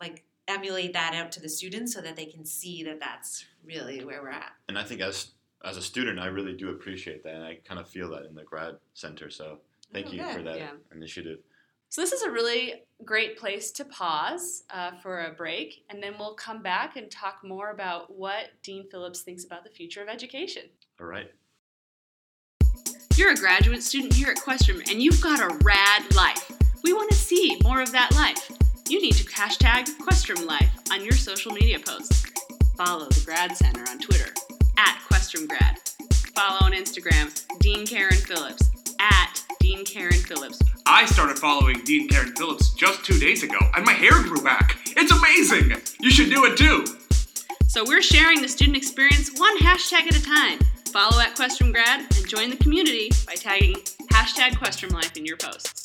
like 0.00 0.22
emulate 0.48 0.92
that 0.92 1.14
out 1.14 1.32
to 1.32 1.40
the 1.40 1.48
students 1.48 1.92
so 1.94 2.00
that 2.00 2.16
they 2.16 2.26
can 2.26 2.44
see 2.44 2.82
that 2.84 3.00
that's 3.00 3.44
really 3.64 4.04
where 4.04 4.22
we're 4.22 4.30
at. 4.30 4.52
and 4.68 4.78
I 4.78 4.82
think 4.84 5.00
as 5.00 5.32
as 5.64 5.78
a 5.78 5.82
student, 5.82 6.18
I 6.18 6.26
really 6.26 6.52
do 6.52 6.68
appreciate 6.70 7.22
that, 7.24 7.34
and 7.34 7.42
I 7.42 7.54
kind 7.64 7.80
of 7.80 7.88
feel 7.88 8.10
that 8.10 8.26
in 8.26 8.34
the 8.34 8.42
grad 8.44 8.76
center. 8.92 9.30
So 9.30 9.60
thank 9.94 10.08
Oh, 10.08 10.10
you 10.12 10.18
good. 10.22 10.34
for 10.36 10.42
that 10.42 10.58
Yeah. 10.58 10.72
initiative. 10.92 11.38
So 11.88 12.02
this 12.02 12.12
is 12.12 12.20
a 12.22 12.30
really 12.30 12.82
great 13.04 13.38
place 13.38 13.70
to 13.72 13.84
pause 13.86 14.64
uh, 14.68 14.90
for 15.00 15.24
a 15.24 15.30
break, 15.32 15.86
and 15.88 16.02
then 16.02 16.18
we'll 16.18 16.34
come 16.34 16.60
back 16.62 16.96
and 16.96 17.10
talk 17.10 17.42
more 17.42 17.70
about 17.70 18.14
what 18.14 18.50
Dean 18.62 18.86
Phillips 18.90 19.22
thinks 19.22 19.44
about 19.44 19.64
the 19.64 19.70
future 19.70 20.02
of 20.02 20.08
education. 20.08 20.64
All 21.00 21.06
right. 21.06 21.30
You're 23.16 23.30
a 23.30 23.36
graduate 23.36 23.82
student 23.82 24.12
here 24.12 24.28
at 24.28 24.36
Questrom, 24.38 24.80
and 24.90 25.00
you've 25.00 25.20
got 25.22 25.40
a 25.40 25.54
rad 25.64 26.14
life. 26.14 26.50
We 26.82 26.92
want 26.92 27.10
to 27.10 27.16
see 27.16 27.58
more 27.62 27.80
of 27.80 27.92
that 27.92 28.12
life. 28.14 28.50
You 28.86 29.00
need 29.00 29.14
to 29.14 29.24
hashtag 29.24 29.86
Questrom 29.96 30.44
Life 30.46 30.70
on 30.92 31.02
your 31.02 31.14
social 31.14 31.52
media 31.52 31.78
posts. 31.78 32.26
Follow 32.76 33.08
the 33.08 33.22
Grad 33.24 33.56
Center 33.56 33.80
on 33.88 33.98
Twitter 33.98 34.30
at 34.76 35.00
Questrom 35.08 35.48
Grad. 35.48 35.78
Follow 36.34 36.58
on 36.60 36.72
Instagram 36.72 37.32
Dean 37.60 37.86
Karen 37.86 38.12
Phillips 38.12 38.70
at 39.00 39.42
Dean 39.58 39.86
Karen 39.86 40.12
Phillips. 40.12 40.60
I 40.84 41.06
started 41.06 41.38
following 41.38 41.80
Dean 41.84 42.08
Karen 42.08 42.36
Phillips 42.36 42.74
just 42.74 43.02
two 43.06 43.18
days 43.18 43.42
ago, 43.42 43.56
and 43.74 43.86
my 43.86 43.94
hair 43.94 44.22
grew 44.22 44.42
back. 44.42 44.76
It's 44.88 45.12
amazing! 45.12 45.80
You 46.00 46.10
should 46.10 46.28
do 46.28 46.44
it 46.44 46.58
too! 46.58 46.84
So 47.66 47.84
we're 47.86 48.02
sharing 48.02 48.42
the 48.42 48.48
student 48.48 48.76
experience 48.76 49.30
one 49.38 49.56
hashtag 49.60 50.08
at 50.08 50.18
a 50.18 50.22
time. 50.22 50.58
Follow 50.92 51.20
at 51.22 51.34
Questrom 51.34 51.72
Grad 51.72 52.00
and 52.00 52.28
join 52.28 52.50
the 52.50 52.56
community 52.56 53.10
by 53.26 53.34
tagging 53.34 53.76
hashtag 54.12 54.50
Questrom 54.50 54.92
Life 54.92 55.16
in 55.16 55.24
your 55.24 55.38
posts. 55.38 55.83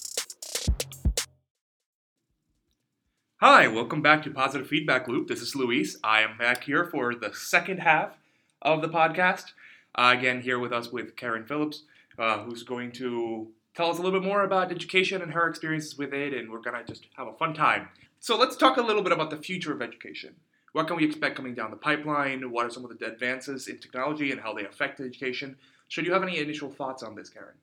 Hi, 3.41 3.67
welcome 3.67 4.02
back 4.02 4.21
to 4.23 4.32
Positive 4.32 4.67
Feedback 4.67 5.08
Loop. 5.08 5.30
This 5.30 5.41
is 5.41 5.56
Luis. 5.56 5.95
I 6.04 6.19
am 6.23 6.38
back 6.38 6.65
here 6.65 6.84
for 6.84 7.15
the 7.15 7.34
second 7.34 7.78
half 7.78 8.17
of 8.62 8.82
the 8.82 8.89
podcast. 8.89 9.54
Uh, 9.95 10.13
again, 10.17 10.41
here 10.41 10.60
with 10.60 10.73
us 10.73 10.91
with 10.91 11.15
Karen 11.15 11.45
Phillips, 11.45 11.84
uh, 12.17 12.39
who's 12.43 12.63
going 12.63 12.91
to 12.91 13.47
tell 13.75 13.91
us 13.91 13.97
a 13.97 14.02
little 14.02 14.19
bit 14.19 14.28
more 14.28 14.43
about 14.43 14.73
education 14.73 15.21
and 15.21 15.32
her 15.32 15.47
experiences 15.47 15.97
with 15.97 16.13
it, 16.13 16.34
and 16.34 16.52
we're 16.52 16.60
gonna 16.60 16.84
just 16.86 17.06
have 17.15 17.28
a 17.30 17.34
fun 17.38 17.54
time. 17.54 17.88
So 18.19 18.38
let's 18.38 18.58
talk 18.58 18.75
a 18.75 18.82
little 18.82 19.04
bit 19.04 19.13
about 19.13 19.30
the 19.30 19.38
future 19.38 19.71
of 19.71 19.82
education. 19.82 20.36
What 20.73 20.88
can 20.88 20.97
we 20.97 21.06
expect 21.06 21.38
coming 21.38 21.56
down 21.56 21.71
the 21.71 21.78
pipeline? 21.78 22.52
What 22.52 22.65
are 22.65 22.69
some 22.69 22.84
of 22.84 22.99
the 22.99 23.06
advances 23.06 23.69
in 23.69 23.78
technology 23.80 24.34
and 24.34 24.41
how 24.41 24.54
they 24.54 24.65
affect 24.65 24.99
education? 24.99 25.56
Should 25.88 26.06
you 26.06 26.12
have 26.12 26.23
any 26.23 26.39
initial 26.39 26.69
thoughts 26.69 27.04
on 27.04 27.15
this, 27.15 27.30
Karen? 27.30 27.56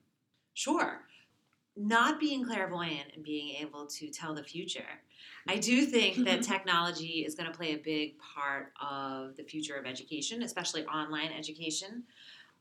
Sure. 0.55 1.01
Not 1.77 2.19
being 2.19 2.43
clairvoyant 2.43 3.11
and 3.13 3.23
being 3.23 3.55
able 3.61 3.85
to 3.85 4.09
tell 4.09 4.33
the 4.33 4.43
future. 4.43 4.81
I 5.47 5.57
do 5.57 5.85
think 5.85 6.17
that 6.25 6.41
mm-hmm. 6.41 6.51
technology 6.51 7.23
is 7.25 7.35
going 7.35 7.49
to 7.49 7.57
play 7.57 7.73
a 7.73 7.77
big 7.77 8.15
part 8.19 8.73
of 8.81 9.37
the 9.37 9.43
future 9.43 9.75
of 9.75 9.85
education, 9.85 10.41
especially 10.43 10.85
online 10.85 11.31
education. 11.31 12.03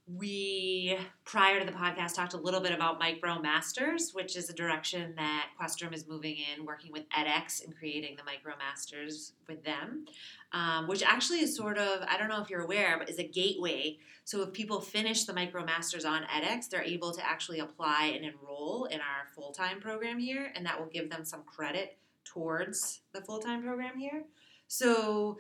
We, 0.09 0.97
prior 1.25 1.59
to 1.59 1.66
the 1.66 1.73
podcast, 1.73 2.14
talked 2.14 2.35
a 2.35 2.37
little 2.37 2.61
bit 2.61 2.71
about 2.71 3.01
Micro 3.01 3.40
Masters, 3.40 4.12
which 4.12 4.37
is 4.37 4.49
a 4.49 4.53
direction 4.53 5.14
that 5.16 5.49
Questrom 5.61 5.92
is 5.92 6.07
moving 6.07 6.37
in, 6.37 6.64
working 6.64 6.92
with 6.92 7.09
edX 7.09 7.64
and 7.64 7.77
creating 7.77 8.14
the 8.16 8.23
Micro 8.23 8.53
Masters 8.57 9.33
with 9.49 9.64
them, 9.64 10.05
um, 10.53 10.87
which 10.87 11.03
actually 11.03 11.40
is 11.40 11.57
sort 11.57 11.77
of, 11.77 12.03
I 12.09 12.16
don't 12.19 12.29
know 12.29 12.40
if 12.40 12.49
you're 12.49 12.62
aware, 12.62 12.97
but 12.99 13.11
is 13.11 13.19
a 13.19 13.27
gateway. 13.27 13.99
So 14.25 14.42
if 14.42 14.53
people 14.53 14.81
finish 14.81 15.25
the 15.25 15.35
Micro 15.35 15.64
Masters 15.64 16.05
on 16.05 16.23
edX, 16.23 16.69
they're 16.69 16.85
able 16.85 17.11
to 17.11 17.27
actually 17.27 17.59
apply 17.59 18.12
and 18.14 18.25
enroll 18.25 18.85
in 18.85 19.01
our 19.01 19.27
full 19.35 19.51
time 19.51 19.81
program 19.81 20.21
here, 20.21 20.53
and 20.55 20.64
that 20.66 20.79
will 20.79 20.87
give 20.87 21.11
them 21.11 21.25
some 21.25 21.42
credit 21.42 21.99
towards 22.25 23.01
the 23.12 23.21
full 23.23 23.40
time 23.40 23.61
program 23.61 23.99
here. 23.99 24.23
So 24.69 25.38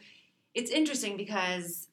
it's 0.54 0.72
interesting 0.72 1.16
because 1.16 1.88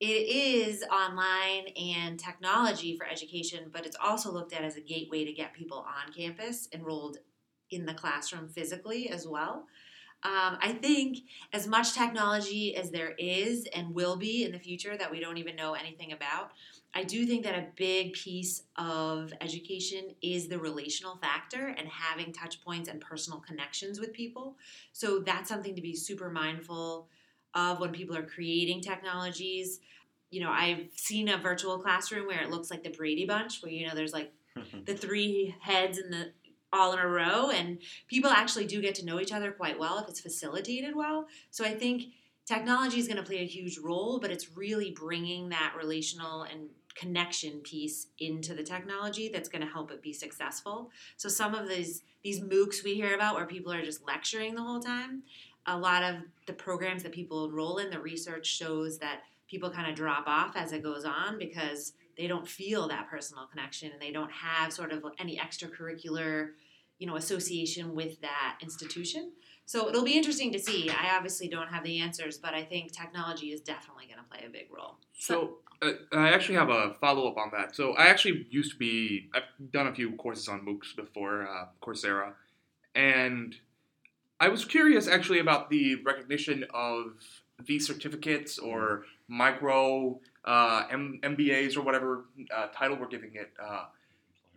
it 0.00 0.04
is 0.04 0.82
online 0.84 1.66
and 1.76 2.18
technology 2.18 2.96
for 2.96 3.06
education, 3.06 3.70
but 3.70 3.84
it's 3.84 3.96
also 4.02 4.32
looked 4.32 4.54
at 4.54 4.64
as 4.64 4.76
a 4.76 4.80
gateway 4.80 5.26
to 5.26 5.32
get 5.32 5.52
people 5.52 5.78
on 5.78 6.12
campus 6.12 6.68
enrolled 6.72 7.18
in 7.70 7.84
the 7.84 7.94
classroom 7.94 8.48
physically 8.48 9.10
as 9.10 9.26
well. 9.28 9.66
Um, 10.22 10.58
I 10.60 10.76
think 10.80 11.18
as 11.52 11.66
much 11.66 11.94
technology 11.94 12.76
as 12.76 12.90
there 12.90 13.14
is 13.18 13.66
and 13.74 13.94
will 13.94 14.16
be 14.16 14.44
in 14.44 14.52
the 14.52 14.58
future 14.58 14.96
that 14.96 15.10
we 15.10 15.20
don't 15.20 15.38
even 15.38 15.56
know 15.56 15.74
anything 15.74 16.12
about, 16.12 16.50
I 16.94 17.04
do 17.04 17.24
think 17.24 17.44
that 17.44 17.54
a 17.54 17.68
big 17.76 18.12
piece 18.14 18.62
of 18.76 19.32
education 19.40 20.14
is 20.22 20.48
the 20.48 20.58
relational 20.58 21.16
factor 21.16 21.68
and 21.68 21.88
having 21.88 22.32
touch 22.32 22.62
points 22.62 22.88
and 22.88 23.00
personal 23.00 23.40
connections 23.40 24.00
with 24.00 24.12
people. 24.12 24.56
So 24.92 25.20
that's 25.20 25.48
something 25.48 25.74
to 25.74 25.82
be 25.82 25.94
super 25.94 26.30
mindful 26.30 27.08
of 27.54 27.80
when 27.80 27.92
people 27.92 28.16
are 28.16 28.22
creating 28.22 28.80
technologies. 28.80 29.80
You 30.30 30.40
know, 30.40 30.50
I've 30.50 30.88
seen 30.94 31.28
a 31.28 31.36
virtual 31.36 31.78
classroom 31.78 32.26
where 32.26 32.42
it 32.42 32.50
looks 32.50 32.70
like 32.70 32.84
the 32.84 32.90
Brady 32.90 33.26
Bunch, 33.26 33.62
where 33.62 33.72
you 33.72 33.86
know 33.86 33.94
there's 33.94 34.12
like 34.12 34.32
the 34.84 34.94
three 34.94 35.54
heads 35.60 35.98
in 35.98 36.10
the 36.10 36.32
all 36.72 36.92
in 36.92 36.98
a 37.00 37.08
row, 37.08 37.50
and 37.50 37.78
people 38.06 38.30
actually 38.30 38.66
do 38.66 38.80
get 38.80 38.94
to 38.96 39.04
know 39.04 39.20
each 39.20 39.32
other 39.32 39.50
quite 39.50 39.78
well 39.78 39.98
if 39.98 40.08
it's 40.08 40.20
facilitated 40.20 40.94
well. 40.94 41.26
So 41.50 41.64
I 41.64 41.74
think 41.74 42.04
technology 42.46 42.98
is 42.98 43.06
going 43.06 43.16
to 43.16 43.22
play 43.22 43.38
a 43.38 43.46
huge 43.46 43.78
role, 43.78 44.20
but 44.20 44.30
it's 44.30 44.56
really 44.56 44.92
bringing 44.92 45.48
that 45.48 45.74
relational 45.76 46.42
and 46.42 46.68
connection 46.94 47.60
piece 47.60 48.08
into 48.18 48.54
the 48.54 48.62
technology 48.62 49.30
that's 49.32 49.48
going 49.48 49.62
to 49.64 49.72
help 49.72 49.90
it 49.90 50.02
be 50.02 50.12
successful. 50.12 50.90
So 51.16 51.28
some 51.28 51.54
of 51.54 51.68
these 51.68 52.02
these 52.22 52.40
MOOCs 52.40 52.84
we 52.84 52.94
hear 52.94 53.14
about 53.14 53.34
where 53.34 53.46
people 53.46 53.72
are 53.72 53.82
just 53.82 54.06
lecturing 54.06 54.54
the 54.54 54.62
whole 54.62 54.80
time, 54.80 55.22
a 55.66 55.76
lot 55.76 56.02
of 56.02 56.16
the 56.46 56.52
programs 56.52 57.02
that 57.02 57.12
people 57.12 57.44
enroll 57.44 57.78
in, 57.78 57.90
the 57.90 58.00
research 58.00 58.46
shows 58.46 58.98
that 58.98 59.22
people 59.48 59.70
kind 59.70 59.88
of 59.88 59.94
drop 59.96 60.26
off 60.26 60.56
as 60.56 60.72
it 60.72 60.82
goes 60.82 61.04
on 61.04 61.38
because 61.38 61.92
they 62.16 62.26
don't 62.26 62.46
feel 62.46 62.88
that 62.88 63.08
personal 63.08 63.46
connection 63.46 63.90
and 63.92 64.00
they 64.00 64.12
don't 64.12 64.30
have 64.30 64.72
sort 64.72 64.92
of 64.92 65.04
any 65.18 65.38
extracurricular 65.38 66.50
you 66.98 67.06
know 67.06 67.16
association 67.16 67.94
with 67.94 68.20
that 68.20 68.58
institution. 68.62 69.32
So 69.64 69.88
it'll 69.88 70.04
be 70.04 70.16
interesting 70.16 70.52
to 70.52 70.58
see. 70.58 70.90
I 70.90 71.16
obviously 71.16 71.48
don't 71.48 71.68
have 71.68 71.82
the 71.82 72.00
answers 72.00 72.38
but 72.38 72.54
i 72.54 72.62
think 72.62 72.92
technology 72.92 73.46
is 73.52 73.60
definitely 73.60 74.06
going 74.06 74.18
to 74.18 74.24
play 74.30 74.46
a 74.46 74.50
big 74.50 74.68
role. 74.70 74.96
So 75.18 75.58
uh, 75.82 75.92
I 76.12 76.28
actually 76.28 76.56
have 76.56 76.68
a 76.68 76.94
follow 77.00 77.26
up 77.28 77.36
on 77.38 77.50
that. 77.52 77.74
So 77.74 77.94
I 77.94 78.06
actually 78.06 78.46
used 78.50 78.72
to 78.72 78.78
be 78.78 79.30
I've 79.34 79.70
done 79.72 79.86
a 79.86 79.94
few 79.94 80.12
courses 80.12 80.46
on 80.48 80.60
MOOCs 80.60 80.94
before 80.94 81.48
uh, 81.48 81.66
Coursera, 81.82 82.34
and 82.94 83.54
I 84.40 84.48
was 84.48 84.64
curious 84.64 85.06
actually 85.06 85.38
about 85.40 85.68
the 85.70 85.96
recognition 85.96 86.64
of 86.72 87.12
these 87.66 87.86
certificates 87.86 88.58
or 88.58 89.04
micro 89.28 90.18
uh, 90.46 90.84
M- 90.90 91.20
MBAs 91.22 91.76
or 91.76 91.82
whatever 91.82 92.24
uh, 92.54 92.68
title 92.74 92.96
we're 92.96 93.06
giving 93.08 93.34
it. 93.34 93.50
Uh, 93.62 93.84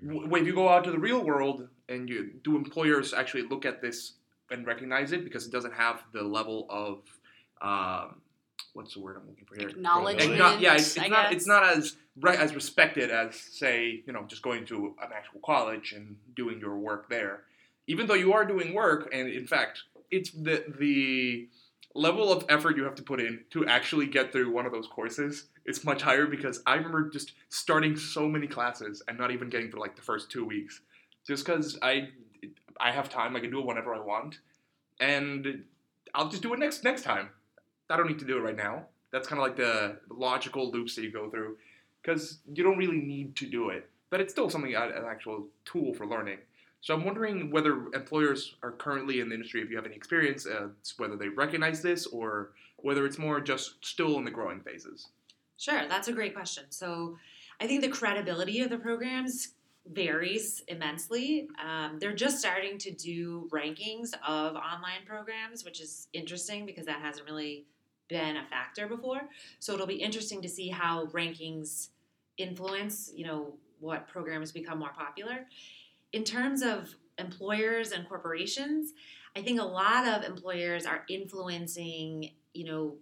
w- 0.07 0.33
if 0.35 0.47
you 0.47 0.55
go 0.55 0.69
out 0.69 0.85
to 0.85 0.91
the 0.91 0.97
real 0.99 1.23
world 1.23 1.67
and 1.89 2.07
you 2.09 2.31
do 2.43 2.55
employers 2.55 3.13
actually 3.13 3.43
look 3.43 3.65
at 3.65 3.81
this 3.81 4.13
and 4.49 4.65
recognize 4.65 5.11
it 5.11 5.25
because 5.25 5.45
it 5.45 5.51
doesn't 5.51 5.73
have 5.73 6.01
the 6.13 6.21
level 6.23 6.65
of 6.69 6.99
um, 7.61 8.21
what's 8.73 8.93
the 8.93 9.01
word 9.01 9.17
I'm 9.17 9.27
looking 9.27 9.45
for 9.45 9.55
here? 9.55 9.67
Acknowledgement. 9.69 10.39
Acknow- 10.39 10.61
yeah, 10.61 10.75
it's, 10.75 10.95
it's 10.95 11.09
not 11.09 11.23
guess. 11.25 11.33
it's 11.33 11.47
not 11.47 11.63
as 11.63 11.97
re- 12.21 12.37
as 12.37 12.55
respected 12.55 13.11
as 13.11 13.35
say 13.35 14.01
you 14.05 14.13
know 14.13 14.23
just 14.27 14.41
going 14.41 14.65
to 14.67 14.95
an 15.01 15.09
actual 15.13 15.41
college 15.45 15.91
and 15.93 16.15
doing 16.37 16.59
your 16.61 16.77
work 16.77 17.09
there. 17.09 17.41
Even 17.87 18.07
though 18.07 18.13
you 18.13 18.33
are 18.33 18.45
doing 18.45 18.73
work, 18.73 19.09
and 19.13 19.29
in 19.29 19.45
fact, 19.45 19.83
it's 20.11 20.31
the 20.31 20.63
the 20.79 21.47
level 21.95 22.31
of 22.31 22.45
effort 22.49 22.75
you 22.75 22.83
have 22.83 22.95
to 22.95 23.03
put 23.03 23.19
in 23.19 23.41
to 23.51 23.67
actually 23.67 24.07
get 24.07 24.31
through 24.31 24.51
one 24.51 24.65
of 24.65 24.71
those 24.71 24.87
courses 24.87 25.45
is 25.65 25.85
much 25.85 26.01
higher 26.01 26.25
because 26.25 26.61
I 26.65 26.75
remember 26.75 27.09
just 27.09 27.33
starting 27.49 27.95
so 27.95 28.27
many 28.27 28.47
classes 28.47 29.03
and 29.07 29.17
not 29.17 29.31
even 29.31 29.49
getting 29.49 29.69
through 29.69 29.81
like 29.81 29.95
the 29.95 30.01
first 30.01 30.31
two 30.31 30.45
weeks, 30.45 30.81
just 31.25 31.45
because 31.45 31.77
I 31.81 32.09
I 32.79 32.91
have 32.91 33.09
time, 33.09 33.35
I 33.35 33.39
can 33.39 33.51
do 33.51 33.59
it 33.59 33.65
whenever 33.65 33.93
I 33.93 33.99
want, 33.99 34.39
and 34.99 35.63
I'll 36.13 36.29
just 36.29 36.43
do 36.43 36.53
it 36.53 36.59
next 36.59 36.83
next 36.83 37.03
time. 37.03 37.29
I 37.89 37.97
don't 37.97 38.07
need 38.07 38.19
to 38.19 38.25
do 38.25 38.37
it 38.37 38.41
right 38.41 38.55
now. 38.55 38.85
That's 39.11 39.27
kind 39.27 39.39
of 39.39 39.47
like 39.47 39.55
the 39.55 39.97
logical 40.09 40.71
loops 40.71 40.95
that 40.95 41.03
you 41.03 41.11
go 41.11 41.29
through 41.29 41.57
because 42.01 42.39
you 42.51 42.63
don't 42.63 42.77
really 42.77 42.97
need 42.99 43.35
to 43.37 43.45
do 43.45 43.69
it, 43.69 43.89
but 44.09 44.19
it's 44.19 44.33
still 44.33 44.49
something 44.49 44.73
an 44.73 45.05
actual 45.07 45.47
tool 45.65 45.93
for 45.93 46.05
learning. 46.07 46.39
So 46.83 46.93
I'm 46.93 47.05
wondering 47.05 47.49
whether 47.49 47.87
employers 47.93 48.55
are 48.61 48.73
currently 48.73 49.21
in 49.21 49.29
the 49.29 49.35
industry, 49.35 49.61
if 49.61 49.69
you 49.69 49.77
have 49.77 49.85
any 49.85 49.95
experience, 49.95 50.45
uh, 50.45 50.67
whether 50.97 51.15
they 51.15 51.29
recognize 51.29 51.81
this 51.81 52.05
or 52.07 52.51
whether 52.75 53.05
it's 53.05 53.17
more 53.17 53.39
just 53.39 53.75
still 53.85 54.17
in 54.17 54.25
the 54.25 54.31
growing 54.31 54.59
phases. 54.59 55.07
Sure, 55.57 55.87
that's 55.87 56.09
a 56.09 56.11
great 56.11 56.35
question. 56.35 56.65
So, 56.69 57.17
I 57.61 57.67
think 57.67 57.81
the 57.81 57.87
credibility 57.87 58.59
of 58.59 58.69
the 58.69 58.77
programs 58.77 59.53
varies 59.93 60.61
immensely. 60.67 61.47
Um, 61.65 61.99
they're 61.99 62.13
just 62.13 62.37
starting 62.39 62.77
to 62.79 62.91
do 62.91 63.47
rankings 63.53 64.13
of 64.27 64.57
online 64.57 65.05
programs, 65.05 65.63
which 65.63 65.79
is 65.79 66.09
interesting 66.11 66.65
because 66.65 66.85
that 66.87 66.99
hasn't 66.99 67.25
really 67.25 67.63
been 68.09 68.35
a 68.35 68.45
factor 68.49 68.87
before. 68.87 69.21
So, 69.59 69.73
it'll 69.73 69.87
be 69.87 70.01
interesting 70.01 70.41
to 70.41 70.49
see 70.49 70.67
how 70.67 71.05
rankings 71.13 71.89
influence, 72.37 73.09
you 73.15 73.25
know, 73.25 73.53
what 73.79 74.05
programs 74.09 74.51
become 74.51 74.79
more 74.79 74.91
popular. 74.91 75.45
In 76.13 76.23
terms 76.23 76.61
of 76.61 76.93
employers 77.17 77.91
and 77.91 78.07
corporations, 78.07 78.93
I 79.35 79.41
think 79.41 79.59
a 79.59 79.65
lot 79.65 80.07
of 80.07 80.23
employers 80.23 80.85
are 80.85 81.03
influencing, 81.09 82.29
you 82.53 82.65
know, 82.65 82.97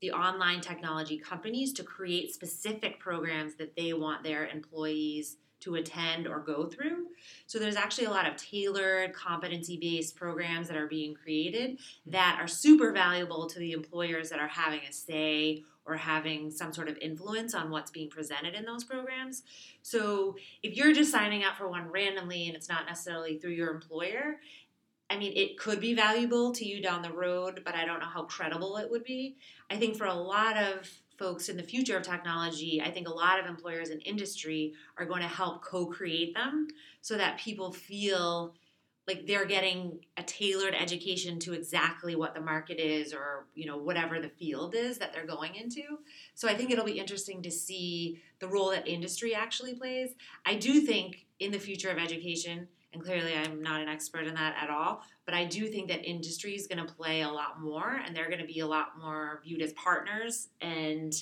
the 0.00 0.12
online 0.12 0.60
technology 0.60 1.18
companies 1.18 1.72
to 1.72 1.82
create 1.82 2.34
specific 2.34 3.00
programs 3.00 3.54
that 3.54 3.74
they 3.74 3.94
want 3.94 4.22
their 4.22 4.46
employees 4.46 5.38
to 5.60 5.76
attend 5.76 6.26
or 6.26 6.40
go 6.40 6.66
through. 6.66 7.06
So 7.46 7.58
there's 7.58 7.76
actually 7.76 8.04
a 8.04 8.10
lot 8.10 8.28
of 8.28 8.36
tailored 8.36 9.14
competency 9.14 9.78
based 9.78 10.14
programs 10.14 10.68
that 10.68 10.76
are 10.76 10.86
being 10.86 11.14
created 11.14 11.78
that 12.04 12.36
are 12.38 12.46
super 12.46 12.92
valuable 12.92 13.46
to 13.46 13.58
the 13.58 13.72
employers 13.72 14.28
that 14.28 14.38
are 14.38 14.48
having 14.48 14.80
a 14.86 14.92
say 14.92 15.62
or 15.86 15.96
having 15.96 16.50
some 16.50 16.72
sort 16.72 16.88
of 16.88 16.96
influence 16.98 17.54
on 17.54 17.70
what's 17.70 17.90
being 17.90 18.08
presented 18.08 18.54
in 18.54 18.64
those 18.64 18.84
programs. 18.84 19.42
So 19.82 20.36
if 20.62 20.76
you're 20.76 20.92
just 20.92 21.12
signing 21.12 21.44
up 21.44 21.56
for 21.56 21.68
one 21.68 21.90
randomly 21.90 22.46
and 22.46 22.56
it's 22.56 22.68
not 22.68 22.86
necessarily 22.86 23.38
through 23.38 23.52
your 23.52 23.70
employer, 23.70 24.40
I 25.10 25.18
mean, 25.18 25.32
it 25.36 25.58
could 25.58 25.80
be 25.80 25.94
valuable 25.94 26.52
to 26.52 26.64
you 26.64 26.82
down 26.82 27.02
the 27.02 27.12
road, 27.12 27.62
but 27.64 27.74
I 27.74 27.84
don't 27.84 28.00
know 28.00 28.06
how 28.06 28.24
credible 28.24 28.78
it 28.78 28.90
would 28.90 29.04
be. 29.04 29.36
I 29.70 29.76
think 29.76 29.96
for 29.96 30.06
a 30.06 30.14
lot 30.14 30.56
of 30.56 30.90
folks 31.18 31.48
in 31.48 31.56
the 31.56 31.62
future 31.62 31.96
of 31.96 32.02
technology, 32.02 32.82
I 32.84 32.90
think 32.90 33.06
a 33.06 33.12
lot 33.12 33.38
of 33.38 33.46
employers 33.46 33.90
and 33.90 34.02
industry 34.04 34.72
are 34.98 35.04
going 35.04 35.22
to 35.22 35.28
help 35.28 35.62
co 35.62 35.86
create 35.86 36.34
them 36.34 36.68
so 37.02 37.16
that 37.16 37.38
people 37.38 37.72
feel 37.72 38.54
like 39.06 39.26
they're 39.26 39.44
getting 39.44 39.98
a 40.16 40.22
tailored 40.22 40.74
education 40.74 41.38
to 41.38 41.52
exactly 41.52 42.16
what 42.16 42.34
the 42.34 42.40
market 42.40 42.78
is 42.78 43.12
or 43.12 43.46
you 43.54 43.66
know 43.66 43.76
whatever 43.76 44.20
the 44.20 44.28
field 44.28 44.74
is 44.74 44.98
that 44.98 45.12
they're 45.12 45.26
going 45.26 45.54
into 45.54 45.82
so 46.34 46.48
i 46.48 46.54
think 46.54 46.70
it'll 46.70 46.84
be 46.84 46.98
interesting 46.98 47.42
to 47.42 47.50
see 47.50 48.20
the 48.38 48.48
role 48.48 48.70
that 48.70 48.86
industry 48.86 49.34
actually 49.34 49.74
plays 49.74 50.14
i 50.46 50.54
do 50.54 50.80
think 50.80 51.26
in 51.40 51.50
the 51.50 51.58
future 51.58 51.90
of 51.90 51.98
education 51.98 52.66
and 52.94 53.02
clearly 53.02 53.34
I'm 53.34 53.60
not 53.60 53.80
an 53.80 53.88
expert 53.88 54.26
in 54.26 54.34
that 54.34 54.54
at 54.60 54.70
all. 54.70 55.02
But 55.26 55.34
I 55.34 55.44
do 55.44 55.66
think 55.66 55.88
that 55.88 56.04
industry 56.04 56.54
is 56.54 56.66
going 56.66 56.84
to 56.86 56.92
play 56.92 57.22
a 57.22 57.28
lot 57.28 57.60
more, 57.60 58.00
and 58.04 58.14
they're 58.16 58.28
going 58.28 58.40
to 58.40 58.46
be 58.46 58.60
a 58.60 58.66
lot 58.66 58.98
more 59.00 59.40
viewed 59.44 59.60
as 59.62 59.72
partners 59.72 60.48
and 60.60 61.12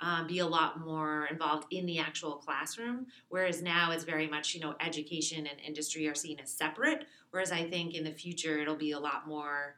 um, 0.00 0.26
be 0.26 0.38
a 0.38 0.46
lot 0.46 0.80
more 0.80 1.26
involved 1.30 1.66
in 1.70 1.86
the 1.86 1.98
actual 1.98 2.36
classroom. 2.36 3.06
Whereas 3.28 3.62
now 3.62 3.90
it's 3.90 4.04
very 4.04 4.28
much, 4.28 4.54
you 4.54 4.60
know, 4.60 4.74
education 4.80 5.46
and 5.46 5.60
industry 5.60 6.06
are 6.06 6.14
seen 6.14 6.38
as 6.40 6.50
separate. 6.50 7.06
Whereas 7.30 7.52
I 7.52 7.68
think 7.68 7.94
in 7.94 8.04
the 8.04 8.12
future 8.12 8.60
it'll 8.60 8.76
be 8.76 8.92
a 8.92 8.98
lot 8.98 9.26
more 9.26 9.76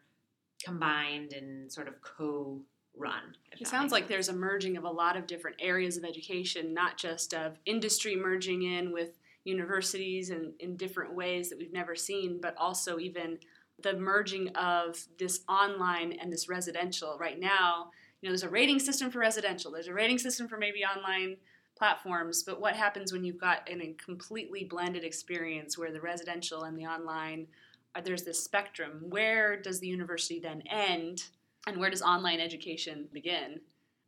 combined 0.63 1.33
and 1.33 1.73
sort 1.73 1.89
of 1.89 2.01
co 2.03 2.61
run. 2.97 3.35
It 3.59 3.67
sounds 3.67 3.93
like 3.93 4.09
there's 4.09 4.29
a 4.29 4.35
merging 4.35 4.77
of 4.77 4.85
a 4.85 4.91
lot 4.91 5.17
of 5.17 5.27
different 5.27 5.57
areas 5.61 5.97
of 5.97 6.05
education, 6.05 6.75
not 6.75 6.99
just 6.99 7.33
of 7.33 7.59
industry 7.65 8.17
merging 8.17 8.63
in 8.63 8.93
with 8.93 9.11
universities 9.45 10.31
and 10.31 10.53
in 10.61 10.77
different 10.77 11.15
ways 11.15 11.49
that 11.49 11.59
we've 11.59 11.73
never 11.73 11.95
seen, 11.95 12.41
but 12.43 12.55
also 12.59 12.99
even 12.99 13.39
the 13.83 13.95
merging 13.95 14.49
of 14.51 15.03
this 15.19 15.41
online 15.49 16.13
and 16.13 16.31
this 16.33 16.49
residential. 16.49 17.17
Right 17.19 17.41
now, 17.41 17.91
you 18.21 18.29
know, 18.29 18.33
there's 18.33 18.43
a 18.43 18.49
rating 18.49 18.79
system 18.79 19.11
for 19.11 19.19
residential, 19.19 19.71
there's 19.71 19.89
a 19.89 19.95
rating 19.95 20.19
system 20.19 20.49
for 20.49 20.59
maybe 20.59 20.85
online 20.85 21.37
platforms, 21.77 22.43
but 22.43 22.61
what 22.61 22.77
happens 22.77 23.13
when 23.13 23.25
you've 23.25 23.41
got 23.41 23.69
an, 23.69 23.81
a 23.81 23.95
completely 23.95 24.65
blended 24.65 25.05
experience 25.05 25.79
where 25.79 25.93
the 25.93 26.01
residential 26.01 26.65
and 26.65 26.79
the 26.79 26.85
online 26.85 27.47
are, 27.95 28.03
there's 28.03 28.23
this 28.23 28.43
spectrum? 28.43 29.03
Where 29.09 29.61
does 29.61 29.81
the 29.81 29.89
university 29.89 30.39
then 30.39 30.63
end, 30.71 31.25
and 31.67 31.79
where 31.79 31.91
does 31.91 32.03
online 32.03 32.41
education 32.41 33.09
begin? 33.13 33.61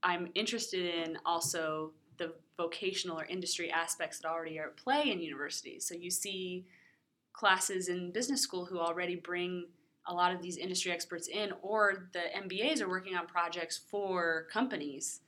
I'm 0.03 0.31
interested 0.35 0.95
in 0.95 1.17
also 1.25 1.93
the 2.19 2.35
vocational 2.57 3.19
or 3.19 3.25
industry 3.25 3.71
aspects 3.71 4.19
that 4.19 4.29
already 4.29 4.59
are 4.59 4.67
at 4.67 4.77
play 4.77 5.11
in 5.11 5.21
universities. 5.21 5.87
So 5.87 5.95
you 5.95 6.11
see 6.11 6.67
classes 7.33 7.89
in 7.89 8.13
business 8.13 8.43
school 8.43 8.67
who 8.67 8.79
already 8.79 9.17
bring 9.17 9.67
a 10.07 10.15
lot 10.15 10.35
of 10.35 10.43
these 10.43 10.57
industry 10.57 10.93
experts 10.93 11.29
in, 11.29 11.53
or 11.63 12.09
the 12.13 12.23
MBAs 12.37 12.81
are 12.81 12.89
working 12.89 13.17
on 13.17 13.27
projects 13.27 13.79
for 13.79 14.47
companies. 14.53 15.21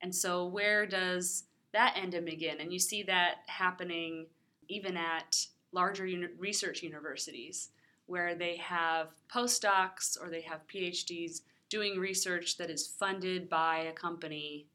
And 0.00 0.14
so, 0.14 0.46
where 0.46 0.86
does 0.86 1.44
that 1.72 1.94
end 1.96 2.14
and 2.14 2.26
begin? 2.26 2.60
And 2.60 2.72
you 2.72 2.78
see 2.78 3.02
that 3.04 3.36
happening 3.46 4.26
even 4.68 4.96
at 4.96 5.46
larger 5.72 6.06
uni- 6.06 6.28
research 6.38 6.82
universities, 6.82 7.70
where 8.06 8.34
they 8.34 8.56
have 8.56 9.08
postdocs 9.32 10.20
or 10.20 10.30
they 10.30 10.42
have 10.42 10.66
PhDs 10.66 11.42
doing 11.68 11.98
research 11.98 12.58
that 12.58 12.70
is 12.70 12.86
funded 12.86 13.48
by 13.48 13.78
a 13.78 13.92
company, 13.92 14.66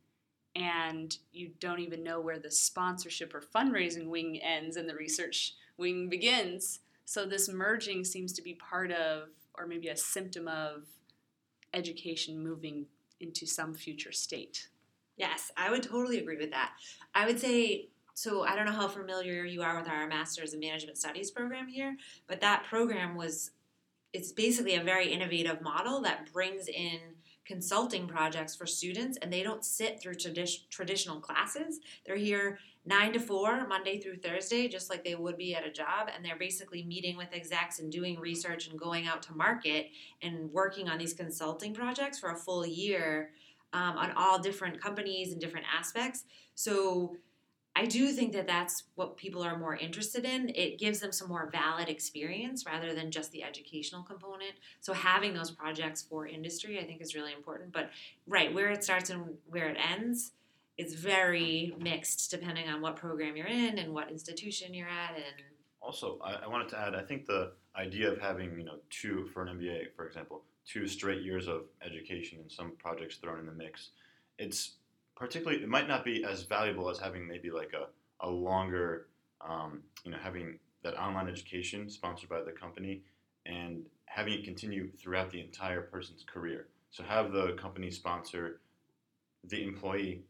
and 0.56 1.18
you 1.32 1.52
don't 1.60 1.80
even 1.80 2.04
know 2.04 2.20
where 2.20 2.40
the 2.40 2.50
sponsorship 2.50 3.34
or 3.36 3.42
fundraising 3.42 4.08
wing 4.08 4.40
ends 4.42 4.78
and 4.78 4.90
the 4.90 4.96
research 4.96 5.54
wing 5.78 6.10
begins. 6.10 6.80
So, 7.06 7.26
this 7.26 7.48
merging 7.48 8.04
seems 8.04 8.34
to 8.34 8.42
be 8.42 8.56
part 8.56 8.92
of 8.92 9.30
or 9.58 9.68
maybe 9.68 9.88
a 9.88 9.98
symptom 9.98 10.48
of 10.48 10.84
education 11.74 12.42
moving 12.42 12.86
into 13.20 13.46
some 13.46 13.74
future 13.74 14.12
state. 14.12 14.70
Yes, 15.18 15.52
I 15.58 15.72
would 15.72 15.84
totally 15.84 16.20
agree 16.20 16.38
with 16.38 16.52
that. 16.52 16.74
I 17.14 17.26
would 17.26 17.40
say 17.40 17.90
so 18.14 18.42
I 18.42 18.56
don't 18.56 18.66
know 18.66 18.72
how 18.72 18.88
familiar 18.88 19.46
you 19.46 19.62
are 19.62 19.78
with 19.78 19.88
our 19.88 20.08
master's 20.08 20.56
in 20.56 20.60
management 20.60 20.98
studies 20.98 21.30
program 21.30 21.68
here, 21.68 21.96
but 22.26 22.42
that 22.42 22.66
program 22.68 23.16
was 23.16 23.52
it's 24.12 24.32
basically 24.32 24.76
a 24.76 24.84
very 24.84 25.12
innovative 25.12 25.62
model 25.62 26.02
that 26.02 26.34
brings 26.34 26.68
in 26.68 27.00
consulting 27.48 28.08
projects 28.08 28.56
for 28.56 28.66
students 28.66 29.18
and 29.22 29.32
they 29.32 29.42
don't 29.42 29.64
sit 29.64 30.02
through 30.02 30.16
tradi- 30.16 30.70
traditional 30.70 31.20
classes. 31.20 31.80
They're 32.06 32.18
here 32.18 32.60
9 32.86 33.14
to 33.14 33.20
4 33.20 33.68
Monday 33.68 34.00
through 34.00 34.18
Thursday 34.18 34.68
just 34.68 34.90
like 34.90 35.04
they 35.04 35.16
would 35.16 35.38
be 35.38 35.56
at 35.56 35.66
a 35.66 35.72
job 35.72 36.10
and 36.14 36.24
they're 36.24 36.38
basically 36.38 36.84
meeting 36.84 37.18
with 37.18 37.30
execs 37.32 37.80
and 37.80 37.92
doing 37.92 38.20
research 38.20 38.68
and 38.68 38.78
going 38.78 39.08
out 39.08 39.22
to 39.24 39.34
market 39.34 39.88
and 40.22 40.52
working 40.52 40.90
on 40.90 40.98
these 40.98 41.14
consulting 41.14 41.74
projects 41.74 42.20
for 42.20 42.32
a 42.32 42.36
full 42.36 42.66
year 42.66 43.32
um, 43.74 43.98
on 43.98 44.12
all 44.16 44.40
different 44.40 44.82
companies 44.82 45.32
and 45.32 45.42
different 45.42 45.66
aspects. 45.78 46.26
So 46.56 47.16
I 47.78 47.86
do 47.86 48.08
think 48.08 48.34
that 48.34 48.48
that's 48.48 48.86
what 48.96 49.18
people 49.18 49.44
are 49.44 49.56
more 49.56 49.76
interested 49.76 50.26
in. 50.26 50.50
It 50.56 50.80
gives 50.80 51.00
them 51.00 51.12
some 51.12 51.30
more 51.30 51.48
valid 51.52 51.90
experience 51.90 52.66
rather 52.66 52.96
than 52.96 53.12
just 53.12 53.32
the 53.32 53.44
educational 53.44 54.02
component. 54.02 54.54
So 54.82 54.94
having 54.94 55.36
those 55.36 55.52
projects 55.52 56.02
for 56.02 56.26
industry, 56.26 56.80
I 56.80 56.86
think, 56.86 57.02
is 57.02 57.14
really 57.14 57.34
important. 57.34 57.72
But 57.72 57.92
right 58.26 58.52
where 58.52 58.72
it 58.72 58.84
starts 58.84 59.12
and 59.12 59.36
where 59.48 59.70
it 59.70 59.78
ends, 59.78 60.32
it's 60.80 60.96
very 60.96 61.76
mixed 61.80 62.32
depending 62.32 62.68
on 62.68 62.82
what 62.82 62.96
program 62.96 63.38
you're 63.38 63.46
in 63.46 63.78
and 63.78 63.94
what 63.94 64.10
institution 64.10 64.74
you're 64.74 64.90
at. 64.90 65.12
And 65.16 65.46
Also, 65.80 66.18
I, 66.24 66.46
I 66.46 66.48
wanted 66.48 66.70
to 66.70 66.80
add, 66.80 66.96
I 66.96 67.04
think 67.04 67.28
the 67.28 67.52
idea 67.76 68.12
of 68.12 68.20
having, 68.20 68.58
you 68.58 68.66
know, 68.66 68.80
two 68.90 69.28
for 69.28 69.44
an 69.44 69.56
MBA, 69.56 69.94
for 69.96 70.08
example, 70.08 70.42
two 70.66 70.88
straight 70.88 71.22
years 71.22 71.48
of 71.48 71.66
education 71.86 72.40
and 72.42 72.52
some 72.52 72.72
projects 72.80 73.18
thrown 73.18 73.38
in 73.38 73.46
the 73.46 73.52
mix, 73.52 73.92
it's 74.40 74.77
particularly, 75.18 75.62
it 75.62 75.70
might 75.70 75.88
not 75.88 76.06
be 76.06 76.24
as 76.24 76.44
valuable 76.44 76.90
as 76.90 77.00
having 77.00 77.28
maybe 77.28 77.52
like 77.52 77.74
a, 77.74 77.88
a 78.26 78.30
longer, 78.30 79.08
um, 79.42 79.82
you 80.04 80.12
know, 80.12 80.18
having 80.22 80.60
that 80.84 80.96
online 81.02 81.28
education 81.28 81.90
sponsored 81.90 82.30
by 82.30 82.42
the 82.42 82.52
company 82.52 83.02
and 83.46 83.84
having 84.06 84.34
it 84.34 84.44
continue 84.44 84.90
throughout 84.92 85.32
the 85.32 85.42
entire 85.42 85.82
person's 85.82 86.24
career. 86.24 86.68
So 86.92 87.04
have 87.04 87.32
the 87.32 87.54
company 87.54 87.92
sponsor 87.92 88.60
the 89.46 89.64
employee 89.64 90.22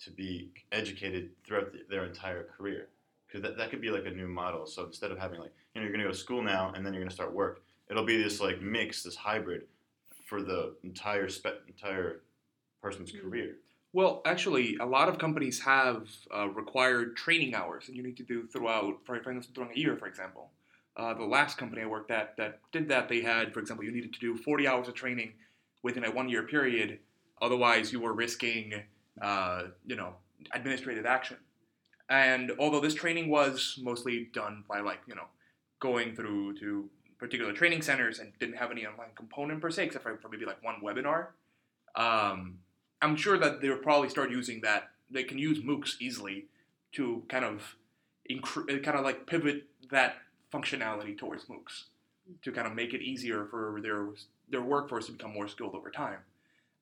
to 0.00 0.10
be 0.10 0.50
educated 0.72 1.30
throughout 1.44 1.72
the, 1.72 1.80
their 1.88 2.04
entire 2.04 2.44
career 2.56 2.88
because 3.26 3.42
that, 3.42 3.56
that 3.56 3.70
could 3.70 3.80
be 3.80 3.90
like 3.90 4.04
a 4.06 4.10
new 4.10 4.28
model 4.28 4.66
so 4.66 4.84
instead 4.84 5.10
of 5.10 5.18
having 5.18 5.40
like 5.40 5.52
you 5.74 5.80
know 5.80 5.84
you're 5.84 5.92
going 5.92 6.00
to 6.00 6.06
go 6.06 6.12
to 6.12 6.18
school 6.18 6.42
now 6.42 6.72
and 6.74 6.84
then 6.84 6.92
you're 6.92 7.00
going 7.02 7.08
to 7.08 7.14
start 7.14 7.32
work 7.32 7.62
it'll 7.90 8.04
be 8.04 8.22
this 8.22 8.40
like 8.40 8.60
mix 8.60 9.02
this 9.02 9.16
hybrid 9.16 9.62
for 10.26 10.42
the 10.42 10.74
entire 10.82 11.28
spe- 11.28 11.66
entire 11.68 12.22
person's 12.82 13.12
Mm. 13.12 13.22
career 13.22 13.56
Well, 13.94 14.22
actually, 14.24 14.76
a 14.78 14.86
lot 14.86 15.08
of 15.08 15.18
companies 15.18 15.60
have 15.60 16.08
uh, 16.34 16.48
required 16.48 17.14
training 17.16 17.54
hours 17.54 17.86
that 17.86 17.94
you 17.94 18.02
need 18.02 18.16
to 18.16 18.22
do 18.22 18.46
throughout, 18.46 19.00
for 19.04 19.16
instance, 19.16 19.48
a 19.58 19.78
year, 19.78 19.96
for 19.96 20.06
example. 20.06 20.50
Uh, 20.96 21.12
the 21.14 21.24
last 21.24 21.58
company 21.58 21.82
I 21.82 21.86
worked 21.86 22.10
at 22.10 22.36
that 22.38 22.60
did 22.72 22.88
that, 22.88 23.08
they 23.08 23.20
had, 23.20 23.52
for 23.52 23.60
example, 23.60 23.84
you 23.84 23.92
needed 23.92 24.14
to 24.14 24.20
do 24.20 24.36
40 24.36 24.66
hours 24.66 24.88
of 24.88 24.94
training 24.94 25.34
within 25.82 26.04
a 26.04 26.10
one-year 26.10 26.44
period. 26.44 27.00
Otherwise, 27.42 27.92
you 27.92 28.00
were 28.00 28.14
risking, 28.14 28.74
uh, 29.20 29.64
you 29.86 29.96
know, 29.96 30.14
administrative 30.54 31.04
action. 31.04 31.36
And 32.08 32.52
although 32.58 32.80
this 32.80 32.94
training 32.94 33.28
was 33.28 33.78
mostly 33.82 34.30
done 34.32 34.64
by 34.68 34.80
like, 34.80 35.00
you 35.06 35.14
know, 35.14 35.26
going 35.80 36.14
through 36.14 36.58
to 36.58 36.88
particular 37.18 37.52
training 37.52 37.82
centers 37.82 38.20
and 38.20 38.32
didn't 38.38 38.56
have 38.56 38.70
any 38.70 38.86
online 38.86 39.10
component 39.14 39.60
per 39.60 39.70
se, 39.70 39.84
except 39.84 40.02
for, 40.02 40.16
for 40.18 40.28
maybe 40.28 40.46
like 40.46 40.62
one 40.62 40.76
webinar. 40.82 41.28
Um, 41.94 42.58
I'm 43.02 43.16
sure 43.16 43.36
that 43.36 43.60
they'll 43.60 43.76
probably 43.76 44.08
start 44.08 44.30
using 44.30 44.60
that. 44.62 44.90
They 45.10 45.24
can 45.24 45.36
use 45.36 45.58
MOOCs 45.60 46.00
easily 46.00 46.46
to 46.92 47.22
kind 47.28 47.44
of 47.44 47.76
incre- 48.30 48.72
uh, 48.72 48.80
kind 48.82 48.96
of 48.96 49.04
like 49.04 49.26
pivot 49.26 49.64
that 49.90 50.16
functionality 50.52 51.18
towards 51.18 51.46
MOOCs 51.46 51.84
to 52.42 52.52
kind 52.52 52.66
of 52.66 52.74
make 52.74 52.94
it 52.94 53.02
easier 53.02 53.44
for 53.46 53.80
their 53.82 54.06
their 54.48 54.62
workforce 54.62 55.06
to 55.06 55.12
become 55.12 55.32
more 55.32 55.48
skilled 55.48 55.74
over 55.74 55.90
time. 55.90 56.18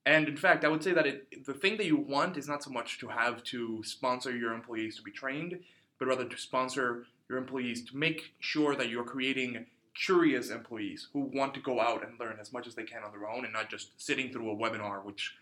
And 0.04 0.28
in 0.28 0.36
fact, 0.36 0.64
I 0.64 0.68
would 0.68 0.82
say 0.82 0.92
that 0.92 1.06
it, 1.06 1.44
the 1.46 1.54
thing 1.54 1.76
that 1.76 1.86
you 1.86 1.96
want 1.96 2.36
is 2.36 2.48
not 2.48 2.62
so 2.62 2.70
much 2.70 2.98
to 3.00 3.08
have 3.08 3.42
to 3.44 3.82
sponsor 3.84 4.36
your 4.36 4.52
employees 4.52 4.96
to 4.96 5.02
be 5.02 5.10
trained, 5.10 5.60
but 5.98 6.08
rather 6.08 6.24
to 6.24 6.36
sponsor 6.36 7.06
your 7.28 7.38
employees 7.38 7.84
to 7.90 7.96
make 7.96 8.32
sure 8.40 8.74
that 8.74 8.88
you're 8.88 9.04
creating 9.04 9.66
curious 9.94 10.50
employees 10.50 11.08
who 11.12 11.20
want 11.20 11.54
to 11.54 11.60
go 11.60 11.80
out 11.80 12.06
and 12.06 12.18
learn 12.18 12.38
as 12.40 12.52
much 12.52 12.66
as 12.66 12.74
they 12.74 12.84
can 12.84 13.02
on 13.02 13.12
their 13.12 13.28
own 13.28 13.44
and 13.44 13.52
not 13.52 13.70
just 13.70 14.00
sitting 14.00 14.32
through 14.32 14.50
a 14.50 14.56
webinar 14.56 15.04
which 15.04 15.34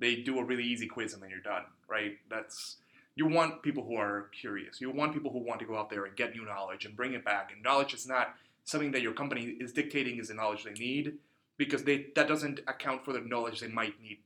they 0.00 0.16
do 0.16 0.38
a 0.38 0.44
really 0.44 0.64
easy 0.64 0.86
quiz 0.86 1.12
and 1.14 1.22
then 1.22 1.30
you're 1.30 1.40
done, 1.40 1.62
right? 1.88 2.18
That's 2.28 2.76
you 3.14 3.26
want 3.26 3.62
people 3.62 3.84
who 3.84 3.96
are 3.96 4.30
curious. 4.40 4.80
You 4.80 4.90
want 4.90 5.12
people 5.12 5.30
who 5.30 5.40
want 5.40 5.60
to 5.60 5.66
go 5.66 5.76
out 5.76 5.90
there 5.90 6.04
and 6.04 6.16
get 6.16 6.34
new 6.34 6.44
knowledge 6.44 6.84
and 6.84 6.96
bring 6.96 7.12
it 7.12 7.24
back. 7.24 7.52
And 7.52 7.62
knowledge 7.62 7.92
is 7.94 8.06
not 8.06 8.34
something 8.64 8.92
that 8.92 9.02
your 9.02 9.12
company 9.12 9.56
is 9.60 9.72
dictating 9.72 10.18
is 10.18 10.28
the 10.28 10.34
knowledge 10.34 10.64
they 10.64 10.72
need 10.72 11.18
because 11.56 11.84
they 11.84 12.06
that 12.14 12.28
doesn't 12.28 12.60
account 12.66 13.04
for 13.04 13.12
the 13.12 13.20
knowledge 13.20 13.60
they 13.60 13.68
might 13.68 14.00
need 14.02 14.18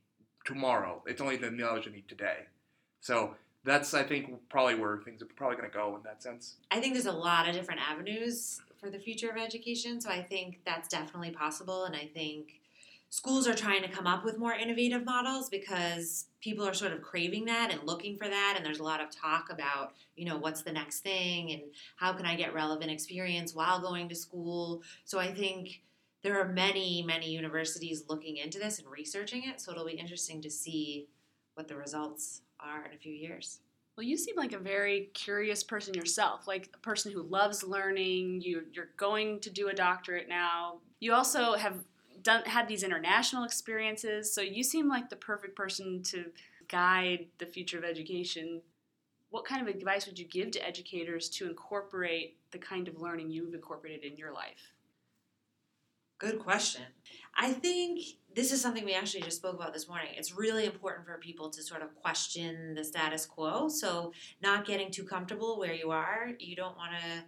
tomorrow. 0.45 1.01
It's 1.05 1.21
only 1.21 1.37
the 1.37 1.51
knowledge 1.51 1.85
they 1.85 1.91
need 1.91 2.07
today. 2.07 2.45
So 3.01 3.35
that's 3.63 3.93
I 3.93 4.03
think 4.03 4.31
probably 4.49 4.75
where 4.75 4.97
things 4.99 5.21
are 5.21 5.25
probably 5.25 5.57
going 5.57 5.69
to 5.69 5.75
go 5.75 5.95
in 5.97 6.03
that 6.03 6.23
sense. 6.23 6.55
I 6.71 6.79
think 6.79 6.93
there's 6.93 7.05
a 7.05 7.11
lot 7.11 7.49
of 7.49 7.55
different 7.55 7.81
avenues 7.81 8.61
for 8.79 8.89
the 8.89 8.99
future 8.99 9.29
of 9.29 9.37
education. 9.37 9.99
So 9.99 10.09
I 10.09 10.21
think 10.21 10.59
that's 10.65 10.87
definitely 10.87 11.31
possible. 11.31 11.85
And 11.85 11.95
I 11.95 12.09
think 12.13 12.61
schools 13.09 13.47
are 13.47 13.53
trying 13.53 13.81
to 13.81 13.89
come 13.89 14.07
up 14.07 14.25
with 14.25 14.37
more 14.37 14.53
innovative 14.53 15.05
models 15.05 15.49
because 15.49 16.25
people 16.41 16.67
are 16.67 16.73
sort 16.73 16.91
of 16.91 17.01
craving 17.01 17.45
that 17.45 17.71
and 17.71 17.83
looking 17.83 18.17
for 18.17 18.27
that. 18.27 18.55
And 18.57 18.65
there's 18.65 18.79
a 18.79 18.83
lot 18.83 19.01
of 19.01 19.09
talk 19.09 19.49
about, 19.51 19.93
you 20.15 20.25
know, 20.25 20.37
what's 20.37 20.63
the 20.63 20.71
next 20.71 20.99
thing 20.99 21.51
and 21.51 21.61
how 21.95 22.13
can 22.13 22.25
I 22.25 22.35
get 22.35 22.53
relevant 22.53 22.91
experience 22.91 23.55
while 23.55 23.79
going 23.79 24.09
to 24.09 24.15
school. 24.15 24.83
So 25.05 25.19
I 25.19 25.33
think 25.33 25.81
there 26.23 26.39
are 26.39 26.47
many, 26.47 27.03
many 27.03 27.29
universities 27.29 28.03
looking 28.09 28.37
into 28.37 28.59
this 28.59 28.79
and 28.79 28.87
researching 28.89 29.43
it. 29.45 29.61
So 29.61 29.71
it'll 29.71 29.85
be 29.85 29.93
interesting 29.93 30.41
to 30.41 30.49
see 30.49 31.07
what 31.53 31.67
the 31.67 31.75
results 31.75 32.41
are 32.59 32.85
in 32.85 32.93
a 32.93 32.97
few 32.97 33.13
years. 33.13 33.59
Well, 33.95 34.05
you 34.05 34.17
seem 34.17 34.35
like 34.35 34.51
a 34.51 34.59
very 34.59 35.09
curious 35.13 35.63
person 35.63 35.93
yourself, 35.93 36.47
like 36.47 36.69
a 36.73 36.79
person 36.79 37.13
who 37.13 37.23
loves 37.23 37.63
learning. 37.63 38.41
You, 38.41 38.63
you're 38.73 38.89
going 38.97 39.39
to 39.39 39.49
do 39.49 39.69
a 39.69 39.73
doctorate 39.73 40.27
now. 40.27 40.79
You 40.99 41.13
also 41.13 41.53
have 41.53 41.75
done 42.25 42.43
had 42.45 42.67
these 42.67 42.83
international 42.83 43.45
experiences, 43.45 44.33
so 44.33 44.41
you 44.41 44.63
seem 44.63 44.89
like 44.89 45.09
the 45.09 45.15
perfect 45.15 45.55
person 45.55 46.03
to 46.03 46.25
guide 46.67 47.27
the 47.37 47.45
future 47.45 47.77
of 47.77 47.85
education. 47.85 48.61
What 49.29 49.45
kind 49.45 49.61
of 49.61 49.73
advice 49.73 50.05
would 50.07 50.19
you 50.19 50.25
give 50.25 50.51
to 50.51 50.67
educators 50.67 51.29
to 51.29 51.47
incorporate 51.47 52.37
the 52.51 52.57
kind 52.57 52.87
of 52.87 52.99
learning 52.99 53.29
you've 53.29 53.53
incorporated 53.53 54.03
in 54.03 54.17
your 54.17 54.33
life? 54.33 54.73
Good 56.17 56.39
question. 56.39 56.83
I 57.37 57.51
think 57.51 57.99
this 58.33 58.51
is 58.51 58.61
something 58.61 58.85
we 58.85 58.93
actually 58.93 59.21
just 59.21 59.37
spoke 59.37 59.55
about 59.55 59.73
this 59.73 59.87
morning. 59.87 60.11
It's 60.15 60.33
really 60.33 60.65
important 60.65 61.05
for 61.05 61.17
people 61.17 61.49
to 61.49 61.61
sort 61.61 61.81
of 61.81 61.93
question 61.95 62.73
the 62.73 62.83
status 62.83 63.25
quo. 63.25 63.67
So, 63.67 64.13
not 64.41 64.65
getting 64.65 64.91
too 64.91 65.03
comfortable 65.03 65.59
where 65.59 65.73
you 65.73 65.91
are. 65.91 66.31
You 66.39 66.55
don't 66.55 66.77
want 66.77 66.93
to 66.93 67.23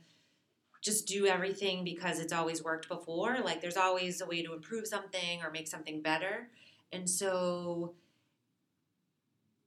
just 0.88 1.06
do 1.06 1.28
everything 1.28 1.84
because 1.84 2.20
it's 2.20 2.34
always 2.34 2.64
worked 2.64 2.88
before. 2.88 3.38
Like, 3.44 3.62
there's 3.62 3.78
always 3.78 4.22
a 4.22 4.26
way 4.26 4.42
to 4.42 4.54
improve 4.54 4.88
something 4.88 5.44
or 5.44 5.52
make 5.52 5.68
something 5.68 6.02
better. 6.02 6.50
And 6.92 7.08
so, 7.08 7.94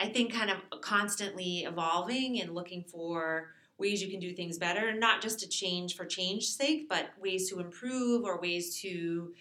I 0.00 0.08
think 0.08 0.32
kind 0.32 0.50
of 0.50 0.80
constantly 0.80 1.60
evolving 1.60 2.40
and 2.40 2.54
looking 2.54 2.82
for 2.82 3.50
ways 3.76 4.02
you 4.02 4.10
can 4.10 4.18
do 4.18 4.32
things 4.32 4.58
better, 4.58 4.94
not 4.94 5.20
just 5.20 5.38
to 5.40 5.48
change 5.48 5.94
for 5.94 6.06
change's 6.06 6.54
sake, 6.54 6.88
but 6.88 7.10
ways 7.20 7.50
to 7.50 7.60
improve 7.60 8.24
or 8.24 8.40
ways 8.40 8.80
to 8.80 9.34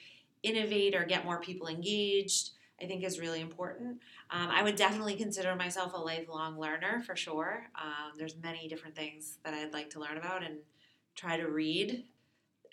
innovate 0.43 0.95
or 0.95 1.05
get 1.05 1.25
more 1.25 1.39
people 1.39 1.67
engaged. 1.67 2.51
I 2.81 2.85
think 2.85 3.03
is 3.03 3.19
really 3.19 3.41
important. 3.41 3.99
Um, 4.29 4.47
I 4.49 4.63
would 4.63 4.77
definitely 4.77 5.15
consider 5.15 5.53
myself 5.55 5.93
a 5.93 5.97
lifelong 5.97 6.57
learner 6.57 7.03
for 7.05 7.13
sure. 7.13 7.65
Um, 7.75 8.13
there's 8.17 8.37
many 8.41 8.69
different 8.69 8.95
things 8.95 9.37
that 9.43 9.53
I'd 9.53 9.73
like 9.73 9.89
to 9.91 9.99
learn 9.99 10.17
about 10.17 10.43
and 10.43 10.59
try 11.19 11.37
to 11.37 11.47
read. 11.47 12.05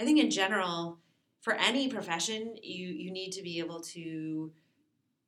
I 0.00 0.04
think 0.04 0.18
in 0.18 0.30
general, 0.30 0.98
for 1.40 1.54
any 1.54 1.88
profession, 1.88 2.56
you 2.62 2.86
you 2.86 3.10
need 3.10 3.32
to 3.32 3.42
be 3.42 3.58
able 3.58 3.80
to 3.80 4.52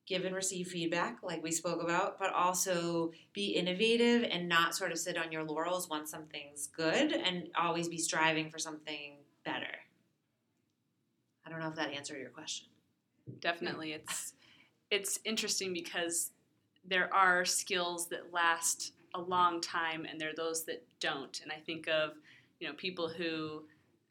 give 0.06 0.24
and 0.24 0.34
receive 0.34 0.68
feedback, 0.68 1.18
like 1.22 1.42
we 1.42 1.52
spoke 1.52 1.82
about, 1.82 2.18
but 2.18 2.32
also 2.32 3.12
be 3.34 3.48
innovative 3.48 4.26
and 4.30 4.48
not 4.48 4.74
sort 4.74 4.90
of 4.90 4.98
sit 4.98 5.18
on 5.18 5.30
your 5.30 5.44
laurels 5.44 5.90
once 5.90 6.10
something's 6.10 6.66
good 6.68 7.12
and 7.12 7.48
always 7.60 7.88
be 7.88 7.98
striving 7.98 8.50
for 8.50 8.58
something 8.58 9.18
better. 9.44 9.66
I 11.44 11.50
don't 11.50 11.60
know 11.60 11.68
if 11.68 11.76
that 11.76 11.92
answered 11.92 12.20
your 12.20 12.30
question. 12.30 12.68
Definitely, 13.40 13.92
it's 13.92 14.32
it's 14.90 15.18
interesting 15.24 15.72
because 15.72 16.30
there 16.84 17.12
are 17.12 17.44
skills 17.44 18.08
that 18.08 18.32
last 18.32 18.92
a 19.14 19.20
long 19.20 19.60
time, 19.60 20.06
and 20.06 20.20
there 20.20 20.30
are 20.30 20.36
those 20.36 20.64
that 20.64 20.84
don't. 21.00 21.40
And 21.42 21.52
I 21.52 21.56
think 21.56 21.88
of 21.88 22.12
you 22.60 22.68
know 22.68 22.74
people 22.74 23.08
who 23.08 23.62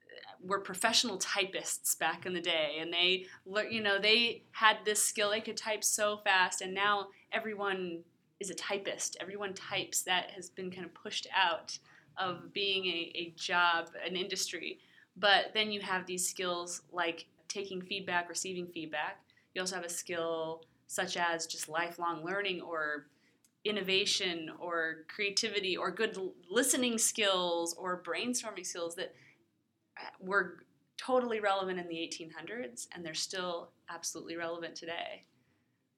uh, 0.06 0.36
were 0.42 0.60
professional 0.60 1.18
typists 1.18 1.96
back 1.96 2.26
in 2.26 2.34
the 2.34 2.42
day 2.42 2.78
and 2.80 2.92
they 2.94 3.26
you 3.70 3.82
know 3.82 4.00
they 4.00 4.44
had 4.52 4.78
this 4.86 5.04
skill 5.04 5.32
they 5.32 5.42
could 5.42 5.58
type 5.58 5.84
so 5.84 6.18
fast 6.24 6.62
and 6.62 6.74
now 6.74 7.08
everyone 7.32 8.04
is 8.40 8.50
a 8.50 8.56
typist. 8.56 9.18
Everyone 9.20 9.54
types 9.54 10.04
that 10.04 10.32
has 10.32 10.50
been 10.50 10.72
kind 10.72 10.86
of 10.86 10.94
pushed 10.94 11.28
out 11.36 11.78
of 12.18 12.54
being 12.54 12.86
a, 12.86 13.12
a 13.16 13.34
job 13.36 13.90
an 14.06 14.16
industry. 14.16 14.80
But 15.16 15.52
then 15.54 15.72
you 15.72 15.82
have 15.82 16.06
these 16.06 16.28
skills 16.28 16.82
like 16.92 17.26
taking 17.48 17.82
feedback 17.82 18.30
receiving 18.30 18.68
feedback. 18.68 19.20
You 19.54 19.62
also 19.62 19.76
have 19.76 19.86
a 19.86 19.90
skill 19.90 20.64
such 20.88 21.18
as 21.18 21.48
just 21.48 21.68
lifelong 21.68 22.24
learning 22.24 22.62
or 22.62 23.08
innovation 23.70 24.52
or 24.60 25.06
creativity 25.08 25.76
or 25.78 25.92
good 25.92 26.18
listening 26.50 26.98
skills 26.98 27.76
or 27.78 28.04
brainstorming 28.04 28.66
skills 28.66 28.96
that 28.96 29.14
uh, 29.98 30.10
were 30.20 30.64
totally 30.98 31.40
relevant 31.40 31.80
in 31.80 31.88
the 31.88 31.96
1800s 31.96 32.88
and 32.94 33.06
they're 33.06 33.14
still 33.14 33.70
absolutely 33.90 34.36
relevant 34.36 34.76
today. 34.76 35.24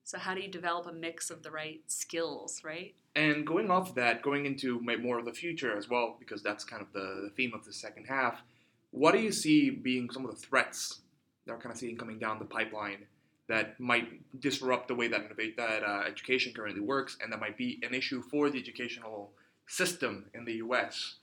So, 0.04 0.18
how 0.18 0.34
do 0.34 0.40
you 0.40 0.48
develop 0.48 0.86
a 0.86 0.92
mix 0.92 1.30
of 1.30 1.42
the 1.42 1.50
right 1.50 1.82
skills, 1.86 2.62
right? 2.64 2.94
And 3.14 3.46
going 3.46 3.70
off 3.70 3.90
of 3.90 3.94
that, 3.96 4.22
going 4.22 4.46
into 4.46 4.80
more 4.80 5.18
of 5.18 5.24
the 5.24 5.32
future 5.32 5.76
as 5.76 5.88
well, 5.88 6.16
because 6.18 6.42
that's 6.42 6.64
kind 6.64 6.82
of 6.82 6.92
the 6.92 7.30
theme 7.36 7.52
of 7.54 7.64
the 7.64 7.72
second 7.72 8.06
half, 8.06 8.42
what 8.90 9.12
do 9.12 9.20
you 9.20 9.30
see 9.30 9.70
being 9.70 10.10
some 10.10 10.24
of 10.24 10.30
the 10.32 10.36
threats 10.36 11.02
that 11.46 11.52
we're 11.52 11.60
kind 11.60 11.72
of 11.72 11.78
seeing 11.78 11.96
coming 11.96 12.18
down 12.18 12.38
the 12.38 12.44
pipeline 12.44 13.06
that 13.50 13.78
might 13.78 14.08
disrupt 14.40 14.88
the 14.88 14.94
way 14.94 15.08
that, 15.08 15.30
that 15.56 15.82
uh, 15.84 16.02
education 16.06 16.52
currently 16.54 16.80
works 16.80 17.18
and 17.22 17.32
that 17.32 17.40
might 17.40 17.58
be 17.58 17.78
an 17.82 17.92
issue 17.92 18.22
for 18.22 18.48
the 18.48 18.58
educational 18.58 19.30
system 19.66 20.24
in 20.34 20.44
the 20.44 20.54
US? 20.54 21.16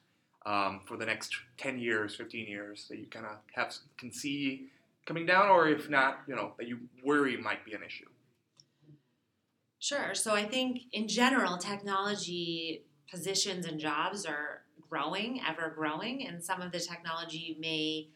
um, 0.47 0.79
for 0.85 0.95
the 0.97 1.05
next 1.05 1.35
10 1.57 1.77
years, 1.77 2.15
15 2.15 2.47
years 2.47 2.87
that 2.89 2.97
you 2.97 3.05
kind 3.07 3.25
of 3.25 3.33
have 3.53 3.75
can 3.97 4.11
see 4.11 4.69
coming 5.05 5.25
down, 5.25 5.49
or 5.49 5.67
if 5.67 5.89
not, 5.89 6.19
you 6.27 6.35
know, 6.35 6.53
that 6.57 6.67
you 6.67 6.79
worry 7.03 7.37
might 7.37 7.65
be 7.65 7.73
an 7.73 7.83
issue? 7.85 8.07
Sure. 9.79 10.15
So 10.15 10.33
I 10.33 10.45
think 10.45 10.83
in 10.93 11.07
general, 11.07 11.57
technology 11.57 12.83
positions 13.11 13.65
and 13.65 13.79
jobs 13.79 14.25
are 14.25 14.61
growing, 14.89 15.41
ever 15.47 15.73
growing, 15.75 16.25
and 16.25 16.43
some 16.43 16.61
of 16.61 16.71
the 16.71 16.79
technology 16.79 17.57
may 17.59 18.07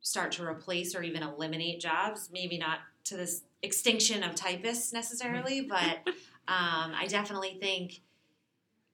start 0.00 0.32
to 0.32 0.44
replace 0.44 0.94
or 0.94 1.02
even 1.02 1.22
eliminate 1.22 1.80
jobs. 1.80 2.30
Maybe 2.32 2.58
not 2.58 2.80
to 3.04 3.16
this 3.16 3.42
extinction 3.62 4.22
of 4.22 4.34
typists 4.34 4.92
necessarily, 4.92 5.62
but 5.62 6.00
um, 6.48 6.92
I 6.94 7.06
definitely 7.08 7.58
think 7.60 8.00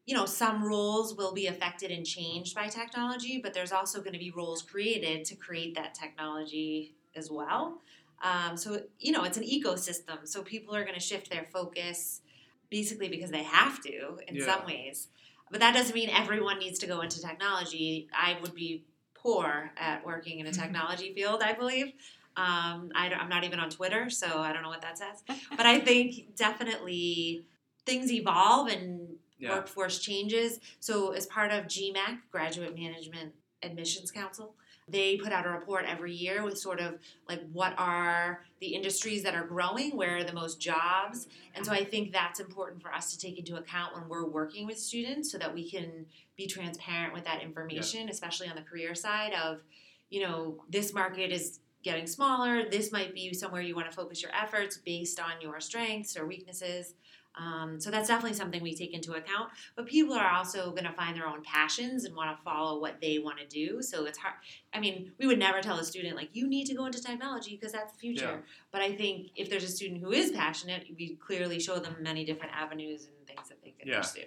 you 0.06 0.16
know, 0.16 0.26
some 0.26 0.64
roles 0.64 1.14
will 1.14 1.32
be 1.32 1.46
affected 1.46 1.92
and 1.92 2.04
changed 2.04 2.52
by 2.52 2.66
technology, 2.66 3.38
but 3.40 3.54
there's 3.54 3.70
also 3.70 4.00
going 4.00 4.12
to 4.12 4.18
be 4.18 4.32
roles 4.32 4.60
created 4.60 5.24
to 5.26 5.36
create 5.36 5.76
that 5.76 5.94
technology 5.94 6.96
as 7.14 7.30
well. 7.30 7.78
Um, 8.22 8.56
so, 8.56 8.82
you 8.98 9.12
know, 9.12 9.22
it's 9.22 9.36
an 9.36 9.44
ecosystem. 9.44 10.26
So 10.26 10.42
people 10.42 10.74
are 10.74 10.82
going 10.82 10.94
to 10.94 11.00
shift 11.00 11.30
their 11.30 11.46
focus 11.52 12.22
basically 12.70 13.08
because 13.08 13.30
they 13.30 13.44
have 13.44 13.80
to 13.82 14.18
in 14.26 14.34
yeah. 14.34 14.46
some 14.46 14.66
ways. 14.66 15.08
But 15.48 15.60
that 15.60 15.74
doesn't 15.74 15.94
mean 15.94 16.10
everyone 16.10 16.58
needs 16.58 16.80
to 16.80 16.88
go 16.88 17.02
into 17.02 17.20
technology. 17.20 18.08
I 18.12 18.36
would 18.42 18.54
be 18.54 18.84
poor 19.14 19.72
at 19.76 20.04
working 20.04 20.40
in 20.40 20.46
a 20.46 20.52
technology 20.52 21.12
field, 21.14 21.40
I 21.40 21.52
believe. 21.52 21.92
Um, 22.40 22.90
I 22.94 23.10
am 23.12 23.28
not 23.28 23.44
even 23.44 23.60
on 23.60 23.68
Twitter, 23.68 24.08
so 24.08 24.38
I 24.38 24.52
don't 24.54 24.62
know 24.62 24.70
what 24.70 24.80
that 24.80 24.96
says. 24.96 25.22
But 25.56 25.66
I 25.66 25.78
think 25.78 26.36
definitely 26.36 27.44
things 27.84 28.10
evolve 28.10 28.68
and 28.68 29.16
yeah. 29.38 29.50
workforce 29.50 29.98
changes. 29.98 30.58
So, 30.80 31.12
as 31.12 31.26
part 31.26 31.50
of 31.50 31.66
GMAC, 31.66 32.18
Graduate 32.30 32.74
Management 32.74 33.34
Admissions 33.62 34.10
Council, 34.10 34.54
they 34.88 35.18
put 35.18 35.32
out 35.32 35.44
a 35.44 35.50
report 35.50 35.84
every 35.86 36.14
year 36.14 36.42
with 36.42 36.56
sort 36.56 36.80
of 36.80 36.98
like 37.28 37.42
what 37.52 37.74
are 37.76 38.42
the 38.60 38.68
industries 38.68 39.22
that 39.24 39.34
are 39.34 39.44
growing, 39.44 39.94
where 39.94 40.16
are 40.16 40.24
the 40.24 40.32
most 40.32 40.60
jobs. 40.60 41.28
And 41.54 41.66
so 41.66 41.72
I 41.72 41.84
think 41.84 42.10
that's 42.10 42.40
important 42.40 42.80
for 42.80 42.92
us 42.92 43.12
to 43.12 43.18
take 43.18 43.38
into 43.38 43.56
account 43.56 43.94
when 43.94 44.08
we're 44.08 44.26
working 44.26 44.66
with 44.66 44.78
students 44.78 45.30
so 45.30 45.36
that 45.36 45.52
we 45.52 45.70
can 45.70 46.06
be 46.36 46.46
transparent 46.46 47.12
with 47.12 47.24
that 47.24 47.42
information, 47.42 48.06
yeah. 48.06 48.12
especially 48.12 48.48
on 48.48 48.56
the 48.56 48.62
career 48.62 48.94
side 48.94 49.34
of, 49.34 49.60
you 50.08 50.22
know, 50.22 50.64
this 50.70 50.94
market 50.94 51.30
is 51.30 51.60
getting 51.82 52.06
smaller. 52.06 52.68
This 52.68 52.92
might 52.92 53.14
be 53.14 53.32
somewhere 53.32 53.62
you 53.62 53.74
want 53.74 53.90
to 53.90 53.96
focus 53.96 54.22
your 54.22 54.32
efforts 54.34 54.76
based 54.78 55.18
on 55.20 55.40
your 55.40 55.60
strengths 55.60 56.16
or 56.16 56.26
weaknesses. 56.26 56.94
Um, 57.36 57.80
so 57.80 57.90
that's 57.90 58.08
definitely 58.08 58.36
something 58.36 58.62
we 58.62 58.74
take 58.74 58.92
into 58.92 59.12
account. 59.12 59.50
But 59.76 59.86
people 59.86 60.14
are 60.14 60.30
also 60.30 60.70
going 60.70 60.84
to 60.84 60.92
find 60.92 61.16
their 61.16 61.26
own 61.26 61.42
passions 61.42 62.04
and 62.04 62.14
want 62.14 62.36
to 62.36 62.42
follow 62.42 62.80
what 62.80 63.00
they 63.00 63.18
want 63.18 63.38
to 63.38 63.46
do. 63.46 63.82
So 63.82 64.04
it's 64.04 64.18
hard. 64.18 64.34
I 64.74 64.80
mean, 64.80 65.12
we 65.18 65.26
would 65.26 65.38
never 65.38 65.60
tell 65.60 65.78
a 65.78 65.84
student 65.84 66.16
like 66.16 66.30
you 66.32 66.48
need 66.48 66.66
to 66.66 66.74
go 66.74 66.86
into 66.86 67.00
technology 67.00 67.56
because 67.56 67.72
that's 67.72 67.92
the 67.92 67.98
future. 67.98 68.24
Yeah. 68.24 68.36
But 68.72 68.82
I 68.82 68.94
think 68.94 69.28
if 69.36 69.48
there's 69.48 69.64
a 69.64 69.68
student 69.68 70.02
who 70.02 70.10
is 70.10 70.32
passionate, 70.32 70.86
we 70.98 71.16
clearly 71.16 71.60
show 71.60 71.78
them 71.78 71.96
many 72.00 72.24
different 72.24 72.52
avenues 72.54 73.06
and 73.06 73.26
things 73.26 73.48
that 73.48 73.62
they 73.62 73.70
could 73.70 73.88
yeah. 73.88 73.98
pursue. 73.98 74.26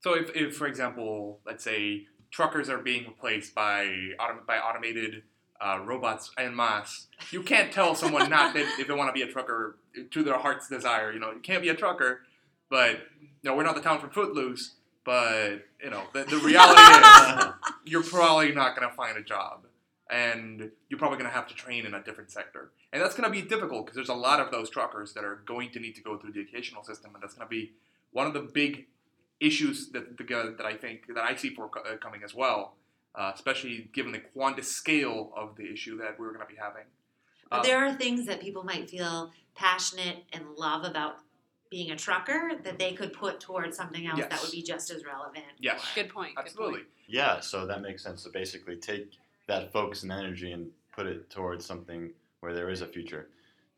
So 0.00 0.14
if, 0.14 0.34
if, 0.34 0.56
for 0.56 0.66
example, 0.66 1.40
let's 1.44 1.64
say 1.64 2.06
truckers 2.30 2.70
are 2.70 2.78
being 2.78 3.06
replaced 3.06 3.54
by 3.54 3.84
autom- 4.18 4.46
by 4.46 4.58
automated 4.58 5.24
uh, 5.60 5.80
robots 5.84 6.30
en 6.38 6.54
masse. 6.54 7.06
You 7.30 7.42
can't 7.42 7.72
tell 7.72 7.94
someone 7.94 8.30
not 8.30 8.54
that 8.54 8.66
if 8.78 8.88
they 8.88 8.94
want 8.94 9.08
to 9.08 9.12
be 9.12 9.22
a 9.22 9.30
trucker 9.30 9.76
to 10.10 10.22
their 10.22 10.38
heart's 10.38 10.68
desire. 10.68 11.12
You 11.12 11.20
know, 11.20 11.32
you 11.32 11.40
can't 11.40 11.62
be 11.62 11.68
a 11.68 11.74
trucker, 11.74 12.22
but 12.68 13.00
you 13.20 13.50
know, 13.50 13.56
we're 13.56 13.64
not 13.64 13.74
the 13.74 13.82
town 13.82 14.00
from 14.00 14.10
Footloose. 14.10 14.74
But 15.04 15.64
you 15.82 15.90
know, 15.90 16.02
the, 16.12 16.24
the 16.24 16.36
reality 16.36 16.80
is, 16.80 17.44
you're 17.84 18.02
probably 18.02 18.52
not 18.52 18.76
going 18.76 18.88
to 18.88 18.94
find 18.94 19.16
a 19.16 19.22
job, 19.22 19.64
and 20.10 20.70
you're 20.88 20.98
probably 20.98 21.18
going 21.18 21.30
to 21.30 21.34
have 21.34 21.48
to 21.48 21.54
train 21.54 21.86
in 21.86 21.94
a 21.94 22.02
different 22.02 22.30
sector, 22.30 22.70
and 22.92 23.02
that's 23.02 23.14
going 23.14 23.30
to 23.30 23.30
be 23.30 23.46
difficult 23.46 23.86
because 23.86 23.96
there's 23.96 24.10
a 24.10 24.14
lot 24.14 24.40
of 24.40 24.50
those 24.50 24.68
truckers 24.68 25.14
that 25.14 25.24
are 25.24 25.42
going 25.46 25.70
to 25.70 25.80
need 25.80 25.94
to 25.94 26.02
go 26.02 26.18
through 26.18 26.32
the 26.32 26.40
educational 26.40 26.84
system, 26.84 27.12
and 27.14 27.22
that's 27.22 27.34
going 27.34 27.46
to 27.46 27.50
be 27.50 27.72
one 28.12 28.26
of 28.26 28.34
the 28.34 28.40
big 28.40 28.86
issues 29.40 29.88
that 29.92 30.18
the, 30.18 30.54
that 30.58 30.66
I 30.66 30.74
think 30.74 31.06
that 31.14 31.24
I 31.24 31.34
see 31.34 31.54
for 31.54 31.70
uh, 31.74 31.96
coming 31.96 32.20
as 32.22 32.34
well 32.34 32.74
uh, 33.14 33.32
especially 33.34 33.90
given 33.92 34.12
the 34.12 34.18
quantity 34.18 34.62
scale 34.62 35.32
of 35.36 35.56
the 35.56 35.70
issue 35.70 35.98
that 35.98 36.18
we're 36.18 36.32
going 36.32 36.46
to 36.46 36.52
be 36.52 36.58
having. 36.60 36.84
But 37.50 37.60
uh, 37.60 37.62
there 37.62 37.84
are 37.84 37.92
things 37.94 38.26
that 38.26 38.40
people 38.40 38.62
might 38.64 38.88
feel 38.88 39.32
passionate 39.54 40.24
and 40.32 40.44
love 40.56 40.84
about 40.84 41.16
being 41.70 41.90
a 41.92 41.96
trucker 41.96 42.52
that 42.62 42.78
they 42.78 42.92
could 42.92 43.12
put 43.12 43.40
towards 43.40 43.76
something 43.76 44.06
else 44.06 44.20
that 44.20 44.42
would 44.42 44.50
be 44.50 44.62
just 44.62 44.90
as 44.90 45.04
relevant. 45.04 45.44
Yes. 45.60 45.84
Good 45.94 46.08
point. 46.08 46.34
Good 46.34 46.46
Absolutely. 46.46 46.80
point. 46.80 46.86
Yeah, 47.06 47.40
so 47.40 47.66
that 47.66 47.80
makes 47.80 48.02
sense. 48.02 48.22
So 48.22 48.30
basically, 48.30 48.76
take 48.76 49.12
that 49.46 49.72
focus 49.72 50.02
and 50.02 50.12
energy 50.12 50.52
and 50.52 50.68
put 50.94 51.06
it 51.06 51.30
towards 51.30 51.64
something 51.64 52.10
where 52.40 52.54
there 52.54 52.70
is 52.70 52.82
a 52.82 52.86
future. 52.86 53.28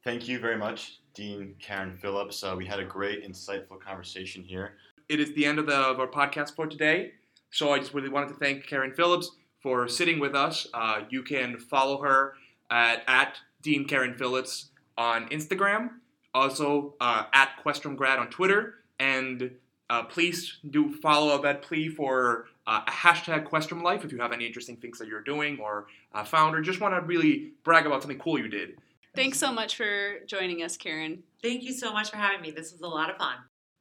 Thank 0.05 0.26
you 0.26 0.39
very 0.39 0.57
much, 0.57 1.01
Dean 1.14 1.55
Karen 1.61 1.97
Phillips. 1.97 2.43
Uh, 2.43 2.55
we 2.57 2.66
had 2.66 2.80
a 2.80 2.85
great, 2.85 3.28
insightful 3.28 3.80
conversation 3.80 4.43
here. 4.43 4.74
It 5.09 5.20
is 5.20 5.33
the 5.35 5.47
end 5.47 5.59
of, 5.59 5.66
the, 5.66 5.76
of 5.76 6.01
our 6.01 6.07
podcast 6.07 6.57
for 6.57 6.66
today. 6.66 7.12
So 7.53 7.72
I 7.72 7.78
just 7.78 7.94
really 7.94 8.09
wanted 8.09 8.28
to 8.28 8.34
thank 8.34 8.66
Karen 8.66 8.92
Phillips 8.92 9.30
for 9.62 9.86
sitting 9.86 10.18
with 10.18 10.34
us. 10.34 10.66
Uh, 10.74 11.03
you 11.11 11.22
can 11.22 11.59
follow 11.59 12.03
her 12.03 12.34
at, 12.70 13.03
at 13.07 13.36
Dean 13.61 13.86
Karen 13.86 14.14
Phillips 14.14 14.70
on 14.98 15.28
Instagram, 15.28 15.90
also 16.34 16.94
uh, 17.00 17.24
at 17.32 17.50
Questromgrad 17.64 18.18
on 18.18 18.28
Twitter, 18.30 18.76
and 18.98 19.53
uh, 19.90 20.03
please 20.05 20.59
do 20.70 20.94
follow 20.94 21.34
up 21.34 21.44
at 21.44 21.61
plea 21.61 21.88
for 21.88 22.46
uh, 22.66 22.80
a 22.86 22.90
hashtag 22.90 23.46
Questrom 23.46 23.82
Life 23.82 24.05
if 24.05 24.12
you 24.12 24.18
have 24.18 24.32
any 24.32 24.46
interesting 24.46 24.76
things 24.76 24.98
that 24.98 25.07
you're 25.07 25.22
doing 25.22 25.59
or 25.61 25.86
uh, 26.14 26.24
found 26.24 26.57
or 26.57 26.62
just 26.62 26.80
want 26.80 26.94
to 26.94 27.00
really 27.03 27.53
brag 27.64 27.84
about 27.84 28.03
something 28.03 28.18
cool 28.18 28.38
you 28.38 28.48
did. 28.48 28.78
Thanks 29.14 29.38
so 29.38 29.53
much 29.53 29.76
for 29.76 30.20
joining 30.26 30.62
us, 30.62 30.78
Karen. 30.78 31.22
Thank 31.42 31.62
you 31.62 31.72
so 31.72 31.92
much 31.92 32.11
for 32.11 32.16
having 32.16 32.40
me. 32.40 32.50
This 32.50 32.72
was 32.72 32.80
a 32.80 32.88
lot 32.88 33.11
of 33.11 33.18
fun. 33.18 33.34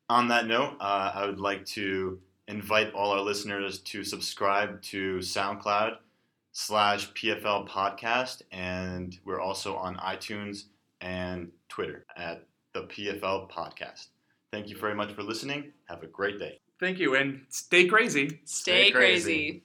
On 0.10 0.28
that 0.28 0.46
note, 0.46 0.76
uh, 0.82 1.12
I 1.16 1.26
would 1.26 1.40
like 1.40 1.66
to 1.68 2.20
invite 2.48 2.94
all 2.94 3.12
our 3.12 3.22
listeners 3.22 3.80
to 3.80 4.04
subscribe 4.04 4.82
to 4.84 5.18
SoundCloud 5.18 5.98
slash 6.52 7.12
PFL 7.14 7.68
podcast, 7.68 8.42
and 8.52 9.18
we're 9.26 9.40
also 9.40 9.76
on 9.76 9.96
iTunes 9.98 10.64
and 11.02 11.50
Twitter 11.70 12.06
at 12.18 12.46
the 12.74 12.84
PFL 12.84 13.50
podcast. 13.50 14.08
Thank 14.52 14.68
you 14.68 14.78
very 14.78 14.96
much 14.96 15.14
for 15.14 15.24
listening. 15.24 15.72
Have 15.88 16.04
a 16.04 16.08
great 16.08 16.40
day. 16.40 16.60
Thank 16.80 17.00
you 17.00 17.16
and 17.16 17.42
stay 17.50 17.86
crazy. 17.86 18.28
Stay, 18.46 18.86
Stay 18.86 18.92
crazy. 18.92 19.24
crazy. 19.24 19.64